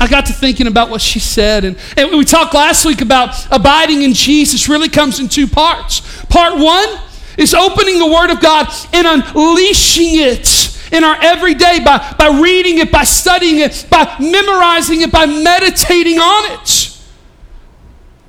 I 0.00 0.06
got 0.06 0.26
to 0.26 0.32
thinking 0.32 0.66
about 0.66 0.90
what 0.90 1.00
she 1.00 1.18
said. 1.18 1.64
And, 1.64 1.76
and 1.96 2.16
we 2.16 2.24
talked 2.24 2.54
last 2.54 2.84
week 2.84 3.00
about 3.00 3.34
abiding 3.50 4.02
in 4.02 4.14
Jesus 4.14 4.68
really 4.68 4.88
comes 4.88 5.18
in 5.18 5.28
two 5.28 5.46
parts. 5.46 6.24
Part 6.26 6.58
one 6.58 7.00
is 7.36 7.52
opening 7.54 7.98
the 7.98 8.06
Word 8.06 8.30
of 8.30 8.40
God 8.40 8.68
and 8.92 9.06
unleashing 9.06 10.20
it 10.20 10.76
in 10.92 11.04
our 11.04 11.16
everyday 11.20 11.80
by, 11.84 12.14
by 12.18 12.38
reading 12.40 12.78
it, 12.78 12.90
by 12.92 13.04
studying 13.04 13.58
it, 13.58 13.86
by 13.90 14.16
memorizing 14.20 15.02
it, 15.02 15.12
by 15.12 15.26
meditating 15.26 16.18
on 16.18 16.60
it. 16.60 16.96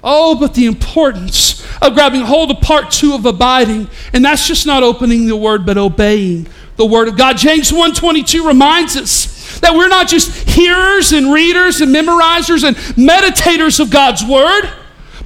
Oh, 0.04 0.40
but 0.40 0.54
the 0.54 0.66
importance 0.66 1.66
of 1.82 1.94
grabbing 1.94 2.22
hold 2.22 2.52
of 2.52 2.62
part 2.62 2.90
two 2.90 3.14
of 3.14 3.26
abiding, 3.26 3.90
and 4.14 4.24
that's 4.24 4.48
just 4.48 4.66
not 4.66 4.82
opening 4.82 5.28
the 5.28 5.36
Word, 5.36 5.66
but 5.66 5.78
obeying 5.78 6.48
the 6.80 6.86
Word 6.86 7.10
of 7.10 7.18
God. 7.18 7.38
James 7.38 7.74
1.22 7.74 8.48
reminds 8.48 8.96
us 8.96 9.60
that 9.60 9.76
we're 9.76 9.90
not 9.90 10.08
just 10.08 10.32
hearers 10.48 11.12
and 11.12 11.32
readers 11.34 11.82
and 11.82 11.94
memorizers 11.94 12.64
and 12.64 12.78
meditators 12.96 13.82
of 13.82 13.90
God's 13.90 14.24
word, 14.24 14.64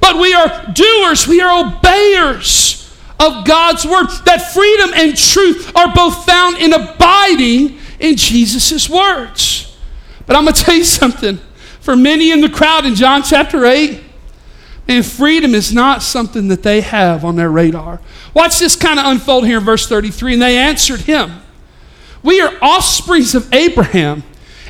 but 0.00 0.16
we 0.16 0.34
are 0.34 0.72
doers, 0.72 1.28
we 1.28 1.40
are 1.40 1.64
obeyers 1.64 2.92
of 3.20 3.46
God's 3.46 3.86
word. 3.86 4.08
That 4.24 4.52
freedom 4.52 4.90
and 4.94 5.16
truth 5.16 5.70
are 5.76 5.94
both 5.94 6.26
found 6.26 6.56
in 6.58 6.72
abiding 6.72 7.78
in 8.00 8.16
Jesus' 8.16 8.90
words. 8.90 9.78
But 10.26 10.34
I'm 10.34 10.42
going 10.42 10.54
to 10.54 10.60
tell 10.60 10.74
you 10.74 10.84
something. 10.84 11.38
For 11.78 11.94
many 11.94 12.32
in 12.32 12.40
the 12.40 12.48
crowd 12.48 12.84
in 12.84 12.96
John 12.96 13.22
chapter 13.22 13.64
8, 13.64 14.02
and 14.88 15.06
freedom 15.06 15.54
is 15.54 15.72
not 15.72 16.02
something 16.02 16.48
that 16.48 16.64
they 16.64 16.80
have 16.80 17.24
on 17.24 17.36
their 17.36 17.50
radar. 17.50 18.00
Watch 18.34 18.58
this 18.58 18.74
kind 18.74 18.98
of 18.98 19.06
unfold 19.06 19.46
here 19.46 19.58
in 19.58 19.64
verse 19.64 19.86
33. 19.86 20.34
And 20.34 20.42
they 20.42 20.58
answered 20.58 21.02
him, 21.02 21.42
we 22.24 22.40
are 22.40 22.52
offsprings 22.60 23.34
of 23.36 23.52
Abraham 23.52 24.24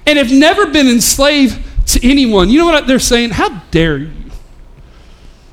and 0.07 0.19
have 0.19 0.33
never 0.33 0.67
been 0.67 0.89
enslaved 0.89 1.59
to 1.87 2.07
anyone. 2.07 2.51
You 2.51 2.59
know 2.59 2.67
what 2.67 2.87
they're 2.87 2.99
saying? 2.99 3.31
How 3.31 3.61
dare 3.71 3.97
you? 3.97 4.11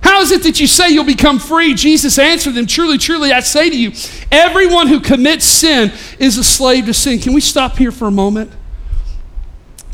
How 0.01 0.21
is 0.21 0.31
it 0.31 0.43
that 0.43 0.59
you 0.59 0.65
say 0.65 0.89
you'll 0.89 1.05
become 1.05 1.37
free? 1.37 1.75
Jesus 1.75 2.17
answered 2.17 2.55
them, 2.55 2.65
Truly, 2.65 2.97
truly, 2.97 3.31
I 3.31 3.39
say 3.39 3.69
to 3.69 3.77
you, 3.79 3.91
everyone 4.31 4.87
who 4.87 4.99
commits 4.99 5.45
sin 5.45 5.91
is 6.17 6.37
a 6.37 6.43
slave 6.43 6.87
to 6.87 6.93
sin. 6.93 7.19
Can 7.19 7.33
we 7.33 7.41
stop 7.41 7.77
here 7.77 7.91
for 7.91 8.07
a 8.07 8.11
moment? 8.11 8.51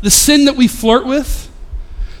The 0.02 0.10
sin 0.10 0.46
that 0.46 0.56
we 0.56 0.66
flirt 0.66 1.06
with, 1.06 1.47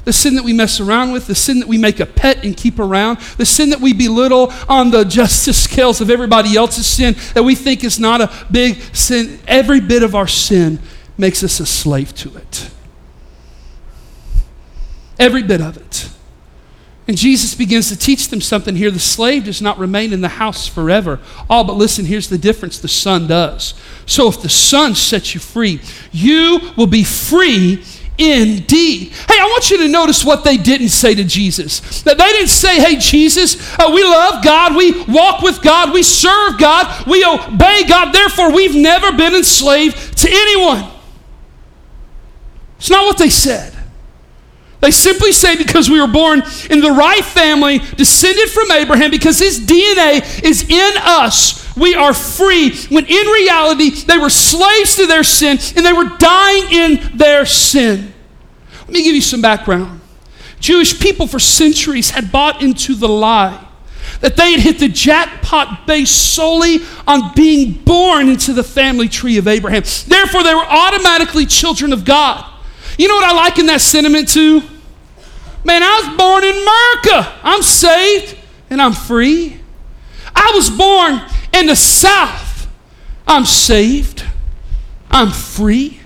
the 0.08 0.12
sin 0.14 0.36
that 0.36 0.42
we 0.42 0.54
mess 0.54 0.80
around 0.80 1.12
with, 1.12 1.26
the 1.26 1.34
sin 1.34 1.58
that 1.58 1.68
we 1.68 1.76
make 1.76 2.00
a 2.00 2.06
pet 2.06 2.42
and 2.42 2.56
keep 2.56 2.78
around, 2.78 3.18
the 3.36 3.44
sin 3.44 3.68
that 3.68 3.78
we 3.78 3.92
belittle 3.92 4.50
on 4.66 4.90
the 4.90 5.04
justice 5.04 5.62
scales 5.64 6.00
of 6.00 6.08
everybody 6.08 6.56
else's 6.56 6.86
sin 6.86 7.14
that 7.34 7.42
we 7.42 7.54
think 7.54 7.84
is 7.84 8.00
not 8.00 8.22
a 8.22 8.32
big 8.50 8.80
sin. 8.96 9.38
Every 9.46 9.80
bit 9.80 10.02
of 10.02 10.14
our 10.14 10.26
sin 10.26 10.78
makes 11.18 11.44
us 11.44 11.60
a 11.60 11.66
slave 11.66 12.14
to 12.14 12.34
it. 12.38 12.70
Every 15.18 15.42
bit 15.42 15.60
of 15.60 15.76
it. 15.76 16.08
And 17.06 17.14
Jesus 17.14 17.54
begins 17.54 17.90
to 17.90 17.96
teach 17.96 18.28
them 18.28 18.40
something 18.40 18.76
here. 18.76 18.90
The 18.90 18.98
slave 18.98 19.44
does 19.44 19.60
not 19.60 19.78
remain 19.78 20.14
in 20.14 20.22
the 20.22 20.28
house 20.28 20.66
forever. 20.66 21.20
Oh, 21.50 21.64
but 21.64 21.74
listen, 21.74 22.06
here's 22.06 22.30
the 22.30 22.38
difference 22.38 22.78
the 22.78 22.88
Son 22.88 23.26
does. 23.26 23.74
So 24.06 24.26
if 24.28 24.40
the 24.40 24.48
Son 24.48 24.94
sets 24.94 25.34
you 25.34 25.40
free, 25.40 25.82
you 26.12 26.72
will 26.78 26.86
be 26.86 27.04
free 27.04 27.84
indeed. 28.18 29.12
Hey, 29.28 29.38
I 29.38 29.44
want 29.44 29.70
you 29.70 29.78
to 29.78 29.88
notice 29.88 30.24
what 30.24 30.44
they 30.44 30.56
didn't 30.56 30.88
say 30.88 31.14
to 31.14 31.24
Jesus. 31.24 32.02
That 32.02 32.18
they 32.18 32.26
didn't 32.26 32.48
say, 32.48 32.80
hey, 32.80 32.96
Jesus, 32.96 33.78
uh, 33.78 33.90
we 33.94 34.02
love 34.02 34.44
God, 34.44 34.76
we 34.76 35.02
walk 35.04 35.42
with 35.42 35.62
God, 35.62 35.92
we 35.92 36.02
serve 36.02 36.58
God, 36.58 37.06
we 37.06 37.24
obey 37.24 37.84
God, 37.88 38.12
therefore 38.12 38.52
we've 38.52 38.74
never 38.74 39.12
been 39.12 39.34
enslaved 39.34 40.18
to 40.18 40.28
anyone. 40.30 40.84
It's 42.78 42.90
not 42.90 43.06
what 43.06 43.18
they 43.18 43.30
said. 43.30 43.74
They 44.80 44.92
simply 44.92 45.32
say 45.32 45.56
because 45.56 45.90
we 45.90 46.00
were 46.00 46.06
born 46.06 46.42
in 46.70 46.80
the 46.80 46.90
right 46.90 47.24
family, 47.24 47.78
descended 47.78 48.48
from 48.50 48.70
Abraham, 48.70 49.10
because 49.10 49.38
his 49.38 49.60
DNA 49.60 50.44
is 50.44 50.68
in 50.68 50.92
us, 50.98 51.67
we 51.78 51.94
are 51.94 52.14
free. 52.14 52.76
When 52.88 53.06
in 53.06 53.26
reality, 53.26 53.90
they 53.90 54.18
were 54.18 54.30
slaves 54.30 54.96
to 54.96 55.06
their 55.06 55.24
sin 55.24 55.58
and 55.76 55.84
they 55.84 55.92
were 55.92 56.10
dying 56.18 56.72
in 56.72 57.16
their 57.16 57.46
sin. 57.46 58.12
Let 58.80 58.90
me 58.90 59.02
give 59.02 59.14
you 59.14 59.20
some 59.20 59.42
background. 59.42 60.00
Jewish 60.60 60.98
people 60.98 61.26
for 61.26 61.38
centuries 61.38 62.10
had 62.10 62.32
bought 62.32 62.62
into 62.62 62.94
the 62.94 63.08
lie 63.08 63.64
that 64.20 64.36
they 64.36 64.52
had 64.52 64.60
hit 64.60 64.78
the 64.78 64.88
jackpot 64.88 65.86
based 65.86 66.34
solely 66.34 66.78
on 67.06 67.32
being 67.34 67.72
born 67.72 68.28
into 68.28 68.52
the 68.52 68.64
family 68.64 69.08
tree 69.08 69.38
of 69.38 69.46
Abraham. 69.46 69.82
Therefore, 70.06 70.42
they 70.42 70.54
were 70.54 70.66
automatically 70.66 71.46
children 71.46 71.92
of 71.92 72.04
God. 72.04 72.44
You 72.96 73.06
know 73.06 73.14
what 73.14 73.30
I 73.30 73.34
like 73.34 73.58
in 73.58 73.66
that 73.66 73.80
sentiment 73.80 74.28
too? 74.28 74.62
Man, 75.64 75.82
I 75.82 76.02
was 76.02 76.16
born 76.16 76.44
in 76.44 76.50
America. 76.50 77.40
I'm 77.42 77.62
saved 77.62 78.36
and 78.70 78.82
I'm 78.82 78.92
free. 78.92 79.60
I 80.34 80.52
was 80.54 80.70
born 80.70 81.20
in 81.52 81.66
the 81.66 81.76
South. 81.76 82.68
I'm 83.26 83.44
saved. 83.44 84.24
I'm 85.10 85.30
free. 85.30 86.00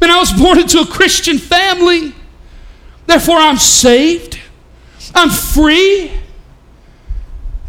Man, 0.00 0.10
I 0.10 0.18
was 0.18 0.32
born 0.32 0.58
into 0.58 0.80
a 0.80 0.86
Christian 0.86 1.38
family. 1.38 2.14
Therefore, 3.06 3.36
I'm 3.36 3.58
saved. 3.58 4.38
I'm 5.14 5.30
free. 5.30 6.12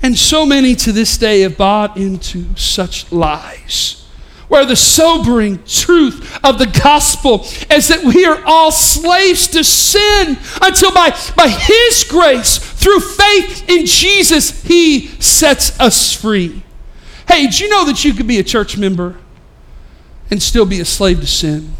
And 0.01 0.17
so 0.17 0.45
many 0.45 0.75
to 0.75 0.91
this 0.91 1.17
day 1.17 1.41
have 1.41 1.57
bought 1.57 1.97
into 1.97 2.55
such 2.55 3.11
lies. 3.11 4.05
Where 4.49 4.65
the 4.65 4.75
sobering 4.75 5.63
truth 5.63 6.39
of 6.43 6.59
the 6.59 6.67
gospel 6.67 7.45
is 7.71 7.87
that 7.87 8.03
we 8.03 8.25
are 8.25 8.43
all 8.45 8.71
slaves 8.71 9.47
to 9.47 9.63
sin 9.63 10.37
until 10.61 10.93
by, 10.93 11.17
by 11.35 11.47
His 11.47 12.03
grace, 12.07 12.57
through 12.57 12.99
faith 12.99 13.67
in 13.69 13.85
Jesus, 13.85 14.63
He 14.63 15.07
sets 15.19 15.79
us 15.79 16.13
free. 16.13 16.63
Hey, 17.27 17.45
did 17.45 17.59
you 17.59 17.69
know 17.69 17.85
that 17.85 18.03
you 18.03 18.13
could 18.13 18.27
be 18.27 18.39
a 18.39 18.43
church 18.43 18.77
member 18.77 19.17
and 20.29 20.41
still 20.41 20.65
be 20.65 20.79
a 20.79 20.85
slave 20.85 21.19
to 21.21 21.27
sin? 21.27 21.73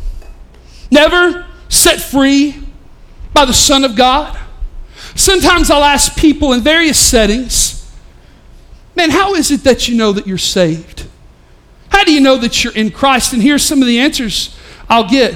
Never 0.90 1.46
set 1.70 2.00
free 2.00 2.64
by 3.34 3.46
the 3.46 3.54
Son 3.54 3.84
of 3.84 3.96
God? 3.96 4.40
Sometimes 5.16 5.70
I'll 5.70 5.84
ask 5.84 6.18
people 6.18 6.54
in 6.54 6.62
various 6.62 7.00
settings, 7.00 7.92
man, 8.96 9.10
how 9.10 9.36
is 9.36 9.52
it 9.52 9.64
that 9.64 9.88
you 9.88 9.96
know 9.96 10.12
that 10.12 10.26
you're 10.26 10.38
saved? 10.38 11.08
How 11.90 12.04
do 12.04 12.12
you 12.12 12.22
know 12.22 12.38
that 12.38 12.64
you're 12.64 12.74
in 12.74 12.90
Christ? 12.90 13.34
And 13.34 13.42
here's 13.42 13.64
some 13.64 13.82
of 13.82 13.88
the 13.88 14.00
answers 14.00 14.58
I'll 14.90 15.08
get. 15.08 15.36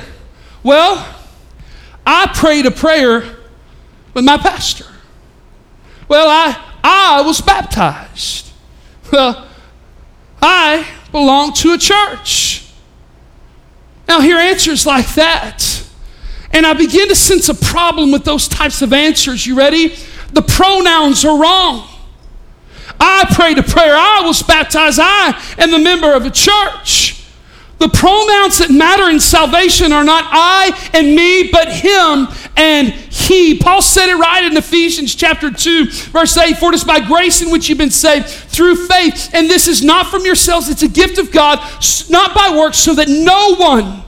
Well, 0.64 1.16
I 2.06 2.28
prayed 2.34 2.66
a 2.66 2.72
prayer 2.72 3.38
with 4.14 4.26
my 4.26 4.38
pastor. 4.38 4.86
Well, 6.08 6.28
I, 6.28 6.64
I 6.84 7.22
was 7.22 7.42
baptized. 7.42 8.52
Well, 9.12 9.47
I 10.42 10.88
belong 11.12 11.54
to 11.54 11.74
a 11.74 11.78
church. 11.78 12.66
Now, 14.08 14.22
hear 14.22 14.38
answers 14.38 14.86
like 14.86 15.08
that. 15.16 15.84
And 16.52 16.66
I 16.66 16.74
begin 16.74 17.10
to 17.10 17.16
sense 17.16 17.50
a 17.50 17.54
problem 17.54 18.12
with 18.12 18.24
those 18.24 18.48
types 18.48 18.82
of 18.82 18.94
answers. 18.94 19.46
You 19.46 19.56
ready? 19.56 19.96
The 20.32 20.42
pronouns 20.42 21.26
are 21.26 21.40
wrong. 21.40 21.88
I 23.00 23.26
prayed 23.32 23.58
a 23.58 23.64
prayer. 23.64 23.96
I 23.96 24.24
was 24.26 24.42
baptized. 24.42 25.00
I 25.02 25.40
am 25.58 25.74
a 25.74 25.80
member 25.80 26.14
of 26.14 26.26
a 26.26 26.32
church. 26.32 27.17
The 27.80 27.90
pronouns 27.90 28.58
that 28.58 28.72
matter 28.72 29.10
in 29.10 29.20
salvation 29.20 29.92
are 29.92 30.04
not 30.04 30.24
I 30.26 30.90
and 30.94 31.16
me, 31.16 31.50
but 31.52 31.72
him 31.72 32.28
and 32.56 32.88
he. 32.90 33.58
Paul 33.58 33.84
said 33.84 34.10
it 34.10 34.16
right 34.16 34.44
in 34.44 34.58
Ephesians 34.58 35.14
chapter 35.14 35.52
2, 35.52 35.86
verse 35.86 36.36
8 36.36 36.58
For 36.58 36.70
it 36.70 36.76
is 36.76 36.84
by 36.84 37.00
grace 37.00 37.42
in 37.42 37.52
which 37.52 37.70
you've 37.70 37.78
been 37.78 37.92
saved 37.92 38.28
through 38.28 38.88
faith. 38.88 39.30
And 39.34 39.48
this 39.48 39.68
is 39.68 39.84
not 39.84 40.08
from 40.08 40.26
yourselves, 40.26 40.70
it's 40.70 40.82
a 40.82 40.88
gift 40.88 41.20
of 41.20 41.32
God, 41.32 41.60
not 42.10 42.34
by 42.34 42.56
works, 42.58 42.80
so 42.80 42.96
that 42.96 43.10
no 43.10 43.56
one 43.56 44.04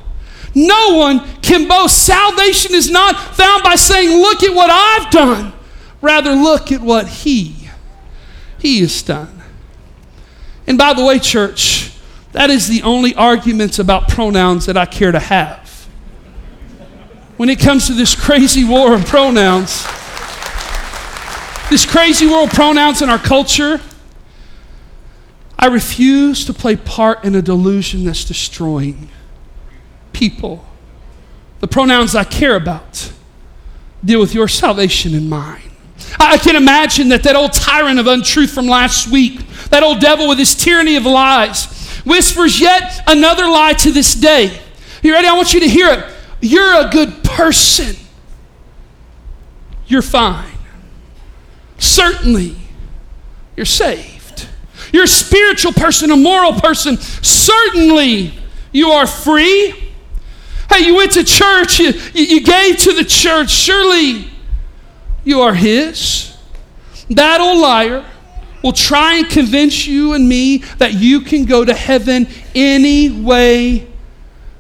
no 0.56 0.96
one 0.96 1.20
can 1.42 1.68
boast. 1.68 2.06
Salvation 2.06 2.74
is 2.74 2.90
not 2.90 3.36
found 3.36 3.64
by 3.64 3.76
saying, 3.76 4.20
Look 4.20 4.44
at 4.44 4.54
what 4.54 4.70
I've 4.70 5.12
done. 5.12 5.54
Rather, 6.02 6.32
look 6.32 6.72
at 6.72 6.82
what 6.82 7.08
He, 7.08 7.70
He 8.58 8.80
has 8.82 9.02
done. 9.02 9.42
And 10.66 10.78
by 10.78 10.94
the 10.94 11.04
way, 11.04 11.20
church, 11.20 11.92
that 12.32 12.50
is 12.50 12.68
the 12.68 12.84
only 12.84 13.16
arguments 13.16 13.80
about 13.80 14.08
pronouns 14.08 14.66
that 14.68 14.78
I 14.78 14.86
care 14.86 15.12
to 15.12 15.20
have. 15.20 15.88
When 17.38 17.50
it 17.50 17.60
comes 17.60 17.88
to 17.88 17.94
this 17.94 18.16
crazy 18.16 18.64
war 18.64 18.94
of 18.94 19.06
pronouns, 19.06 19.84
this 21.70 21.86
crazy 21.86 22.28
war 22.28 22.44
of 22.44 22.50
pronouns 22.50 23.02
in 23.02 23.10
our 23.10 23.18
culture, 23.18 23.80
I 25.58 25.68
refuse 25.68 26.46
to 26.46 26.54
play 26.54 26.76
part 26.76 27.24
in 27.24 27.36
a 27.36 27.42
delusion 27.42 28.04
that's 28.06 28.26
destroying 28.26 29.10
people. 30.14 30.66
The 31.60 31.68
pronouns 31.68 32.16
I 32.16 32.24
care 32.24 32.56
about 32.56 33.12
deal 34.04 34.20
with 34.20 34.34
your 34.34 34.48
salvation 34.48 35.14
and 35.14 35.30
mine. 35.30 35.62
I 36.20 36.38
can 36.38 36.56
imagine 36.56 37.10
that 37.10 37.24
that 37.24 37.36
old 37.36 37.54
tyrant 37.54 38.00
of 38.00 38.08
untruth 38.08 38.52
from 38.52 38.68
last 38.68 39.10
week, 39.10 39.48
that 39.70 39.84
old 39.84 40.00
devil 40.00 40.30
with 40.30 40.40
his 40.40 40.56
tyranny 40.56 40.96
of 40.96 41.06
lies, 41.06 41.79
whispers 42.10 42.60
yet 42.60 43.02
another 43.08 43.48
lie 43.48 43.74
to 43.74 43.92
this 43.92 44.14
day. 44.14 44.60
You 45.02 45.14
ready? 45.14 45.28
I 45.28 45.34
want 45.34 45.54
you 45.54 45.62
to 45.62 45.70
hear 45.70 45.88
it. 45.90 46.06
You're 46.42 46.88
a 46.88 46.90
good 46.90 47.24
person. 47.24 47.96
You're 49.88 50.02
fine. 50.02 50.52
Certainly, 51.78 52.56
you're 53.56 53.66
saved. 53.66 54.48
You're 54.92 55.06
a 55.06 55.08
spiritual 55.08 55.72
person, 55.72 56.12
a 56.12 56.18
moral 56.18 56.54
person. 56.54 56.98
Certainly, 56.98 58.34
you 58.72 58.90
are 58.90 59.08
free. 59.08 59.74
Hey, 60.70 60.86
you 60.86 60.96
went 60.96 61.14
to 61.14 61.24
church, 61.24 61.80
you, 61.80 61.94
you 62.14 62.42
gave 62.42 62.78
to 62.78 62.94
the 62.94 63.04
church. 63.04 63.50
Surely 63.50 64.28
you 65.24 65.42
are 65.42 65.54
His. 65.54 66.38
That 67.10 67.42
old 67.42 67.60
liar 67.60 68.06
will 68.64 68.74
try 68.74 69.16
and 69.16 69.30
convince 69.30 69.88
you 69.88 70.14
and 70.14 70.28
me 70.28 70.58
that 70.78 70.94
you 70.94 71.22
can 71.22 71.46
go 71.46 71.64
to 71.64 71.74
heaven 71.74 72.28
any 72.54 73.10
way 73.10 73.88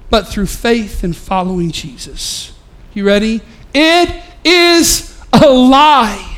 but 0.09 0.27
through 0.27 0.47
faith 0.47 1.03
and 1.03 1.15
following 1.15 1.71
Jesus. 1.71 2.53
You 2.93 3.05
ready? 3.05 3.41
It 3.73 4.23
is 4.43 5.21
a 5.31 5.47
lie. 5.47 6.37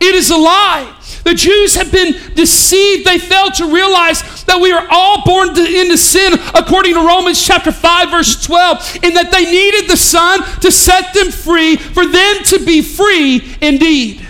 It 0.00 0.14
is 0.14 0.30
a 0.30 0.36
lie. 0.36 0.94
The 1.24 1.34
Jews 1.34 1.74
have 1.76 1.90
been 1.90 2.14
deceived. 2.34 3.06
They 3.06 3.18
failed 3.18 3.54
to 3.54 3.72
realize 3.72 4.44
that 4.44 4.60
we 4.60 4.72
are 4.72 4.86
all 4.90 5.24
born 5.24 5.54
to, 5.54 5.80
into 5.80 5.96
sin, 5.96 6.34
according 6.54 6.94
to 6.94 7.06
Romans 7.06 7.42
chapter 7.42 7.72
5, 7.72 8.10
verse 8.10 8.44
12, 8.44 8.98
in 9.02 9.14
that 9.14 9.30
they 9.30 9.44
needed 9.44 9.88
the 9.88 9.96
Son 9.96 10.42
to 10.60 10.70
set 10.70 11.14
them 11.14 11.30
free, 11.30 11.76
for 11.76 12.06
them 12.06 12.42
to 12.44 12.64
be 12.64 12.82
free 12.82 13.56
indeed. 13.60 14.26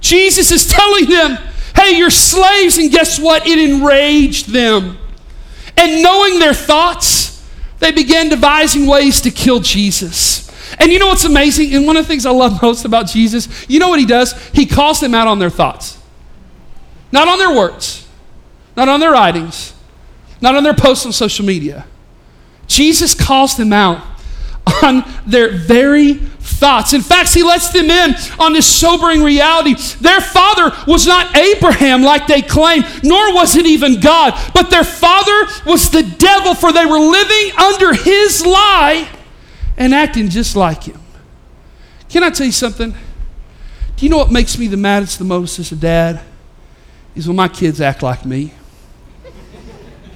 Jesus 0.00 0.50
is 0.50 0.66
telling 0.66 1.06
them, 1.06 1.38
hey, 1.76 1.96
you're 1.96 2.10
slaves, 2.10 2.78
and 2.78 2.90
guess 2.90 3.18
what? 3.18 3.46
It 3.46 3.58
enraged 3.58 4.48
them. 4.48 4.98
And 5.76 6.02
knowing 6.02 6.38
their 6.38 6.54
thoughts, 6.54 7.48
they 7.78 7.92
began 7.92 8.28
devising 8.28 8.86
ways 8.86 9.20
to 9.22 9.30
kill 9.30 9.60
Jesus. 9.60 10.50
And 10.78 10.92
you 10.92 10.98
know 10.98 11.08
what's 11.08 11.24
amazing? 11.24 11.74
And 11.74 11.86
one 11.86 11.96
of 11.96 12.04
the 12.04 12.08
things 12.08 12.26
I 12.26 12.30
love 12.30 12.62
most 12.62 12.84
about 12.84 13.06
Jesus, 13.06 13.48
you 13.68 13.78
know 13.78 13.88
what 13.88 13.98
he 13.98 14.06
does? 14.06 14.32
He 14.50 14.66
calls 14.66 15.00
them 15.00 15.14
out 15.14 15.26
on 15.26 15.38
their 15.38 15.50
thoughts. 15.50 15.98
Not 17.12 17.26
on 17.26 17.38
their 17.38 17.54
words, 17.54 18.06
not 18.76 18.88
on 18.88 19.00
their 19.00 19.10
writings, 19.10 19.74
not 20.40 20.54
on 20.54 20.62
their 20.62 20.74
posts 20.74 21.04
on 21.06 21.12
social 21.12 21.44
media. 21.44 21.86
Jesus 22.66 23.14
calls 23.14 23.56
them 23.56 23.72
out 23.72 24.09
on 24.82 25.04
their 25.26 25.50
very 25.50 26.14
thoughts. 26.14 26.92
In 26.92 27.00
fact, 27.00 27.32
he 27.32 27.42
lets 27.42 27.70
them 27.70 27.90
in 27.90 28.14
on 28.38 28.52
this 28.52 28.66
sobering 28.66 29.22
reality. 29.22 29.74
Their 30.00 30.20
father 30.20 30.72
was 30.86 31.06
not 31.06 31.36
Abraham 31.36 32.02
like 32.02 32.26
they 32.26 32.42
claim, 32.42 32.82
nor 33.02 33.34
was 33.34 33.56
it 33.56 33.66
even 33.66 34.00
God, 34.00 34.34
but 34.54 34.70
their 34.70 34.84
father 34.84 35.46
was 35.66 35.90
the 35.90 36.02
devil, 36.02 36.54
for 36.54 36.72
they 36.72 36.86
were 36.86 36.98
living 36.98 37.52
under 37.58 37.94
his 37.94 38.44
lie 38.44 39.08
and 39.76 39.94
acting 39.94 40.28
just 40.28 40.56
like 40.56 40.84
him. 40.84 41.00
Can 42.08 42.22
I 42.22 42.30
tell 42.30 42.46
you 42.46 42.52
something? 42.52 42.92
Do 43.96 44.06
you 44.06 44.10
know 44.10 44.18
what 44.18 44.32
makes 44.32 44.58
me 44.58 44.66
the 44.66 44.76
maddest 44.76 45.18
the 45.18 45.24
most 45.24 45.58
as 45.58 45.72
a 45.72 45.76
dad? 45.76 46.22
is 47.14 47.26
when 47.26 47.36
my 47.36 47.48
kids 47.48 47.80
act 47.80 48.02
like 48.02 48.24
me. 48.24 48.52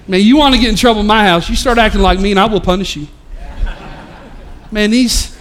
Man, 0.06 0.20
you 0.20 0.36
want 0.36 0.54
to 0.54 0.60
get 0.60 0.70
in 0.70 0.76
trouble 0.76 1.00
in 1.00 1.06
my 1.06 1.24
house, 1.24 1.48
you 1.48 1.56
start 1.56 1.78
acting 1.78 2.00
like 2.00 2.18
me 2.18 2.30
and 2.30 2.40
I 2.40 2.46
will 2.46 2.60
punish 2.60 2.96
you. 2.96 3.06
Man, 4.74 4.90
these, 4.90 5.38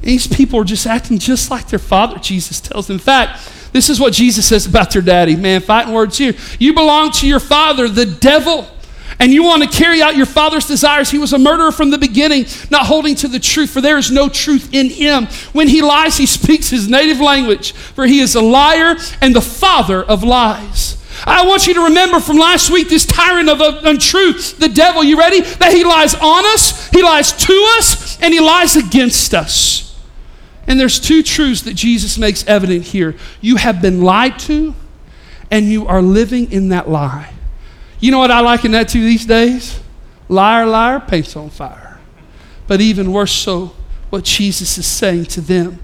these 0.00 0.26
people 0.26 0.58
are 0.58 0.64
just 0.64 0.86
acting 0.86 1.18
just 1.18 1.50
like 1.50 1.68
their 1.68 1.78
father, 1.78 2.18
Jesus 2.18 2.58
tells 2.58 2.86
them. 2.86 2.94
In 2.94 3.00
fact, 3.00 3.52
this 3.72 3.90
is 3.90 4.00
what 4.00 4.14
Jesus 4.14 4.46
says 4.46 4.64
about 4.64 4.90
their 4.92 5.02
daddy. 5.02 5.36
Man, 5.36 5.60
fighting 5.60 5.92
words 5.92 6.16
here. 6.16 6.32
You 6.58 6.72
belong 6.72 7.12
to 7.12 7.28
your 7.28 7.38
father, 7.38 7.86
the 7.86 8.06
devil 8.06 8.66
and 9.18 9.32
you 9.32 9.42
want 9.44 9.62
to 9.62 9.68
carry 9.68 10.02
out 10.02 10.16
your 10.16 10.26
father's 10.26 10.66
desires. 10.66 11.10
He 11.10 11.18
was 11.18 11.32
a 11.32 11.38
murderer 11.38 11.72
from 11.72 11.90
the 11.90 11.98
beginning, 11.98 12.46
not 12.70 12.86
holding 12.86 13.14
to 13.16 13.28
the 13.28 13.38
truth, 13.38 13.70
for 13.70 13.80
there 13.80 13.98
is 13.98 14.10
no 14.10 14.28
truth 14.28 14.70
in 14.72 14.90
him. 14.90 15.26
When 15.52 15.68
he 15.68 15.80
lies, 15.80 16.16
he 16.16 16.26
speaks 16.26 16.68
his 16.68 16.88
native 16.88 17.20
language, 17.20 17.72
for 17.72 18.06
he 18.06 18.20
is 18.20 18.34
a 18.34 18.42
liar 18.42 18.96
and 19.20 19.34
the 19.34 19.40
father 19.40 20.02
of 20.02 20.22
lies. 20.22 21.02
I 21.26 21.44
want 21.44 21.66
you 21.66 21.74
to 21.74 21.84
remember 21.84 22.20
from 22.20 22.36
last 22.36 22.70
week 22.70 22.88
this 22.88 23.04
tyrant 23.04 23.48
of 23.48 23.60
untruth, 23.60 24.58
the 24.58 24.68
devil. 24.68 25.02
You 25.02 25.18
ready? 25.18 25.40
That 25.40 25.72
he 25.72 25.82
lies 25.82 26.14
on 26.14 26.46
us, 26.46 26.88
he 26.90 27.02
lies 27.02 27.32
to 27.32 27.74
us, 27.78 28.20
and 28.20 28.32
he 28.32 28.38
lies 28.38 28.76
against 28.76 29.34
us. 29.34 29.86
And 30.68 30.78
there's 30.78 31.00
two 31.00 31.22
truths 31.22 31.62
that 31.62 31.74
Jesus 31.74 32.16
makes 32.16 32.46
evident 32.46 32.84
here. 32.84 33.16
You 33.40 33.56
have 33.56 33.82
been 33.82 34.02
lied 34.02 34.38
to, 34.40 34.74
and 35.50 35.66
you 35.66 35.86
are 35.86 36.00
living 36.00 36.50
in 36.52 36.68
that 36.68 36.88
lie. 36.88 37.32
You 37.98 38.12
know 38.12 38.18
what 38.18 38.30
I 38.30 38.40
liken 38.40 38.72
that 38.72 38.88
to 38.90 39.00
these 39.00 39.26
days? 39.26 39.80
Liar, 40.28 40.66
liar, 40.66 41.00
paint's 41.00 41.36
on 41.36 41.50
fire. 41.50 41.98
But 42.66 42.80
even 42.80 43.12
worse 43.12 43.32
so, 43.32 43.72
what 44.10 44.24
Jesus 44.24 44.78
is 44.78 44.86
saying 44.86 45.26
to 45.26 45.40
them. 45.40 45.80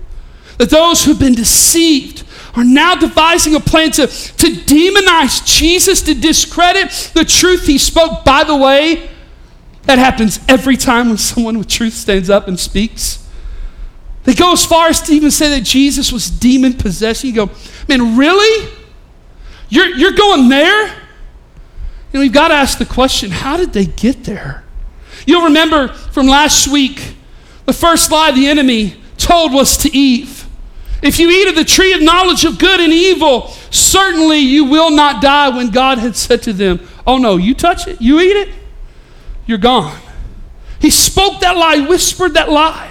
That 0.58 0.70
those 0.70 1.04
who've 1.04 1.18
been 1.18 1.34
deceived 1.34 2.24
are 2.54 2.64
now 2.64 2.94
devising 2.94 3.54
a 3.54 3.60
plan 3.60 3.90
to, 3.92 4.06
to 4.06 4.46
demonize 4.46 5.46
Jesus, 5.46 6.02
to 6.02 6.14
discredit 6.14 7.12
the 7.14 7.24
truth 7.24 7.66
he 7.66 7.78
spoke. 7.78 8.24
By 8.24 8.44
the 8.44 8.56
way, 8.56 9.08
that 9.84 9.98
happens 9.98 10.38
every 10.48 10.76
time 10.76 11.08
when 11.08 11.18
someone 11.18 11.58
with 11.58 11.68
truth 11.68 11.94
stands 11.94 12.30
up 12.30 12.48
and 12.48 12.58
speaks. 12.58 13.26
They 14.24 14.34
go 14.34 14.52
as 14.52 14.64
far 14.64 14.88
as 14.88 15.02
to 15.02 15.12
even 15.12 15.30
say 15.30 15.48
that 15.50 15.64
Jesus 15.64 16.12
was 16.12 16.30
demon 16.30 16.74
possessed. 16.74 17.24
You 17.24 17.32
go, 17.32 17.50
man, 17.88 18.16
really? 18.16 18.70
You're, 19.68 19.88
you're 19.88 20.12
going 20.12 20.48
there? 20.48 21.02
Know, 22.12 22.20
we've 22.20 22.32
got 22.32 22.48
to 22.48 22.54
ask 22.54 22.78
the 22.78 22.86
question 22.86 23.30
how 23.30 23.56
did 23.56 23.72
they 23.72 23.86
get 23.86 24.24
there? 24.24 24.64
You'll 25.26 25.44
remember 25.44 25.88
from 25.88 26.26
last 26.26 26.68
week, 26.68 27.14
the 27.64 27.72
first 27.72 28.10
lie 28.10 28.32
the 28.32 28.48
enemy 28.48 28.96
told 29.16 29.52
was 29.52 29.76
to 29.78 29.96
Eve. 29.96 30.41
If 31.02 31.18
you 31.18 31.28
eat 31.30 31.48
of 31.48 31.56
the 31.56 31.64
tree 31.64 31.92
of 31.92 32.00
knowledge 32.00 32.44
of 32.44 32.58
good 32.58 32.78
and 32.80 32.92
evil, 32.92 33.48
certainly 33.70 34.38
you 34.38 34.64
will 34.64 34.90
not 34.90 35.20
die 35.20 35.48
when 35.48 35.70
God 35.70 35.98
had 35.98 36.14
said 36.14 36.42
to 36.44 36.52
them, 36.52 36.80
Oh 37.06 37.18
no, 37.18 37.36
you 37.36 37.54
touch 37.54 37.88
it, 37.88 38.00
you 38.00 38.20
eat 38.20 38.36
it, 38.36 38.54
you're 39.44 39.58
gone. 39.58 39.98
He 40.78 40.90
spoke 40.90 41.40
that 41.40 41.56
lie, 41.56 41.86
whispered 41.86 42.34
that 42.34 42.50
lie. 42.50 42.90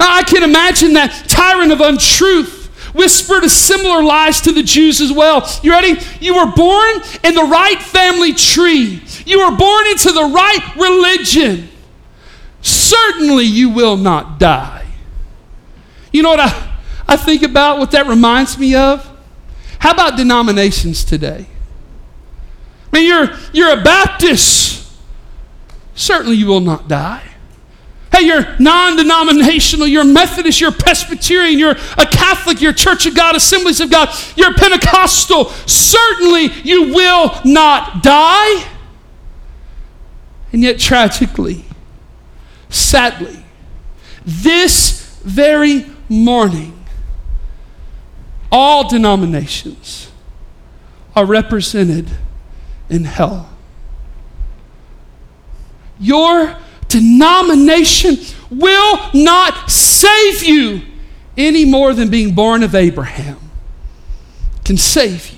I 0.00 0.22
can 0.24 0.42
imagine 0.42 0.94
that 0.94 1.26
tyrant 1.28 1.72
of 1.72 1.80
untruth 1.80 2.66
whispered 2.94 3.44
a 3.44 3.48
similar 3.48 4.02
lies 4.02 4.40
to 4.42 4.52
the 4.52 4.62
Jews 4.62 5.00
as 5.00 5.12
well. 5.12 5.48
You 5.62 5.72
ready? 5.72 5.98
You 6.20 6.36
were 6.36 6.52
born 6.52 6.96
in 7.22 7.34
the 7.34 7.44
right 7.44 7.80
family 7.80 8.32
tree. 8.32 9.02
You 9.26 9.40
were 9.40 9.56
born 9.56 9.86
into 9.88 10.12
the 10.12 10.24
right 10.24 10.74
religion. 10.76 11.68
Certainly 12.62 13.44
you 13.44 13.70
will 13.70 13.96
not 13.96 14.38
die. 14.38 14.86
You 16.12 16.22
know 16.22 16.30
what 16.30 16.40
I, 16.40 16.67
I 17.08 17.16
think 17.16 17.42
about, 17.42 17.78
what 17.78 17.90
that 17.92 18.06
reminds 18.06 18.58
me 18.58 18.74
of? 18.74 19.10
How 19.78 19.92
about 19.92 20.16
denominations 20.16 21.04
today? 21.04 21.46
I 22.92 22.96
mean, 22.96 23.06
you're, 23.06 23.30
you're 23.52 23.78
a 23.78 23.82
Baptist. 23.82 24.92
Certainly 25.94 26.36
you 26.36 26.46
will 26.46 26.60
not 26.60 26.88
die. 26.88 27.22
Hey, 28.12 28.24
you're 28.24 28.56
non 28.58 28.96
denominational, 28.96 29.86
you're 29.86 30.04
Methodist, 30.04 30.60
you're 30.60 30.72
Presbyterian, 30.72 31.58
you're 31.58 31.76
a 31.96 32.06
Catholic, 32.06 32.60
you're 32.60 32.72
Church 32.72 33.06
of 33.06 33.14
God, 33.14 33.36
Assemblies 33.36 33.80
of 33.80 33.90
God, 33.90 34.08
you're 34.36 34.54
Pentecostal. 34.54 35.46
Certainly 35.66 36.52
you 36.64 36.94
will 36.94 37.38
not 37.44 38.02
die. 38.02 38.66
And 40.52 40.62
yet, 40.62 40.78
tragically, 40.78 41.64
sadly, 42.70 43.44
this 44.24 45.20
very 45.22 45.86
morning, 46.08 46.77
all 48.50 48.88
denominations 48.88 50.10
are 51.14 51.26
represented 51.26 52.08
in 52.88 53.04
hell. 53.04 53.50
Your 56.00 56.56
denomination 56.88 58.16
will 58.50 59.10
not 59.14 59.70
save 59.70 60.42
you 60.42 60.82
any 61.36 61.64
more 61.64 61.92
than 61.92 62.10
being 62.10 62.34
born 62.34 62.62
of 62.62 62.74
Abraham 62.74 63.38
can 64.64 64.76
save 64.76 65.30
you. 65.30 65.37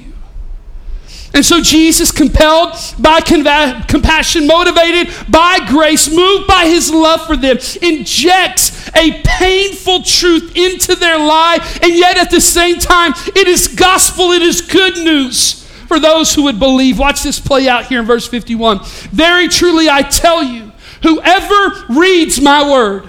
And 1.32 1.44
so 1.44 1.60
Jesus, 1.60 2.10
compelled 2.10 2.74
by 2.98 3.20
compassion, 3.20 4.46
motivated 4.46 5.14
by 5.30 5.58
grace, 5.68 6.12
moved 6.12 6.48
by 6.48 6.66
his 6.66 6.90
love 6.92 7.24
for 7.26 7.36
them, 7.36 7.58
injects 7.82 8.88
a 8.96 9.22
painful 9.24 10.02
truth 10.02 10.56
into 10.56 10.96
their 10.96 11.18
life, 11.18 11.80
and 11.82 11.94
yet 11.94 12.16
at 12.16 12.30
the 12.30 12.40
same 12.40 12.78
time, 12.78 13.12
it 13.28 13.46
is 13.46 13.68
gospel, 13.68 14.32
it 14.32 14.42
is 14.42 14.60
good 14.60 14.94
news 14.98 15.64
for 15.86 16.00
those 16.00 16.34
who 16.34 16.42
would 16.44 16.58
believe. 16.58 16.98
Watch 16.98 17.22
this 17.22 17.38
play 17.38 17.68
out 17.68 17.86
here 17.86 18.00
in 18.00 18.06
verse 18.06 18.26
51. 18.26 18.80
Very 19.12 19.46
truly, 19.46 19.88
I 19.88 20.02
tell 20.02 20.42
you, 20.42 20.70
Whoever 21.02 21.86
reads 21.88 22.40
my 22.40 22.68
word. 22.70 23.08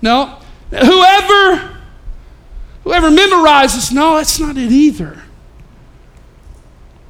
No. 0.00 0.38
Whoever 0.70 1.70
whoever 2.84 3.10
memorizes, 3.10 3.92
no, 3.92 4.16
that's 4.16 4.38
not 4.38 4.56
it 4.56 4.70
either. 4.70 5.22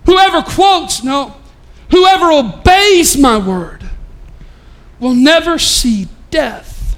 Whoever 0.07 0.43
quotes, 0.43 1.03
no. 1.03 1.37
Whoever 1.91 2.33
obeys 2.33 3.17
my 3.17 3.39
word 3.39 3.85
will 5.01 5.15
never 5.15 5.59
see 5.59 6.09
death. 6.31 6.97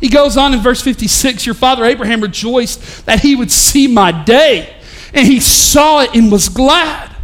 He 0.00 0.08
goes 0.08 0.36
on 0.36 0.54
in 0.54 0.60
verse 0.60 0.80
56 0.80 1.46
Your 1.46 1.54
father 1.54 1.84
Abraham 1.84 2.20
rejoiced 2.20 3.06
that 3.06 3.20
he 3.20 3.34
would 3.34 3.50
see 3.50 3.86
my 3.86 4.12
day, 4.24 4.76
and 5.12 5.26
he 5.26 5.40
saw 5.40 6.00
it 6.00 6.14
and 6.14 6.30
was 6.30 6.48
glad. 6.48 7.14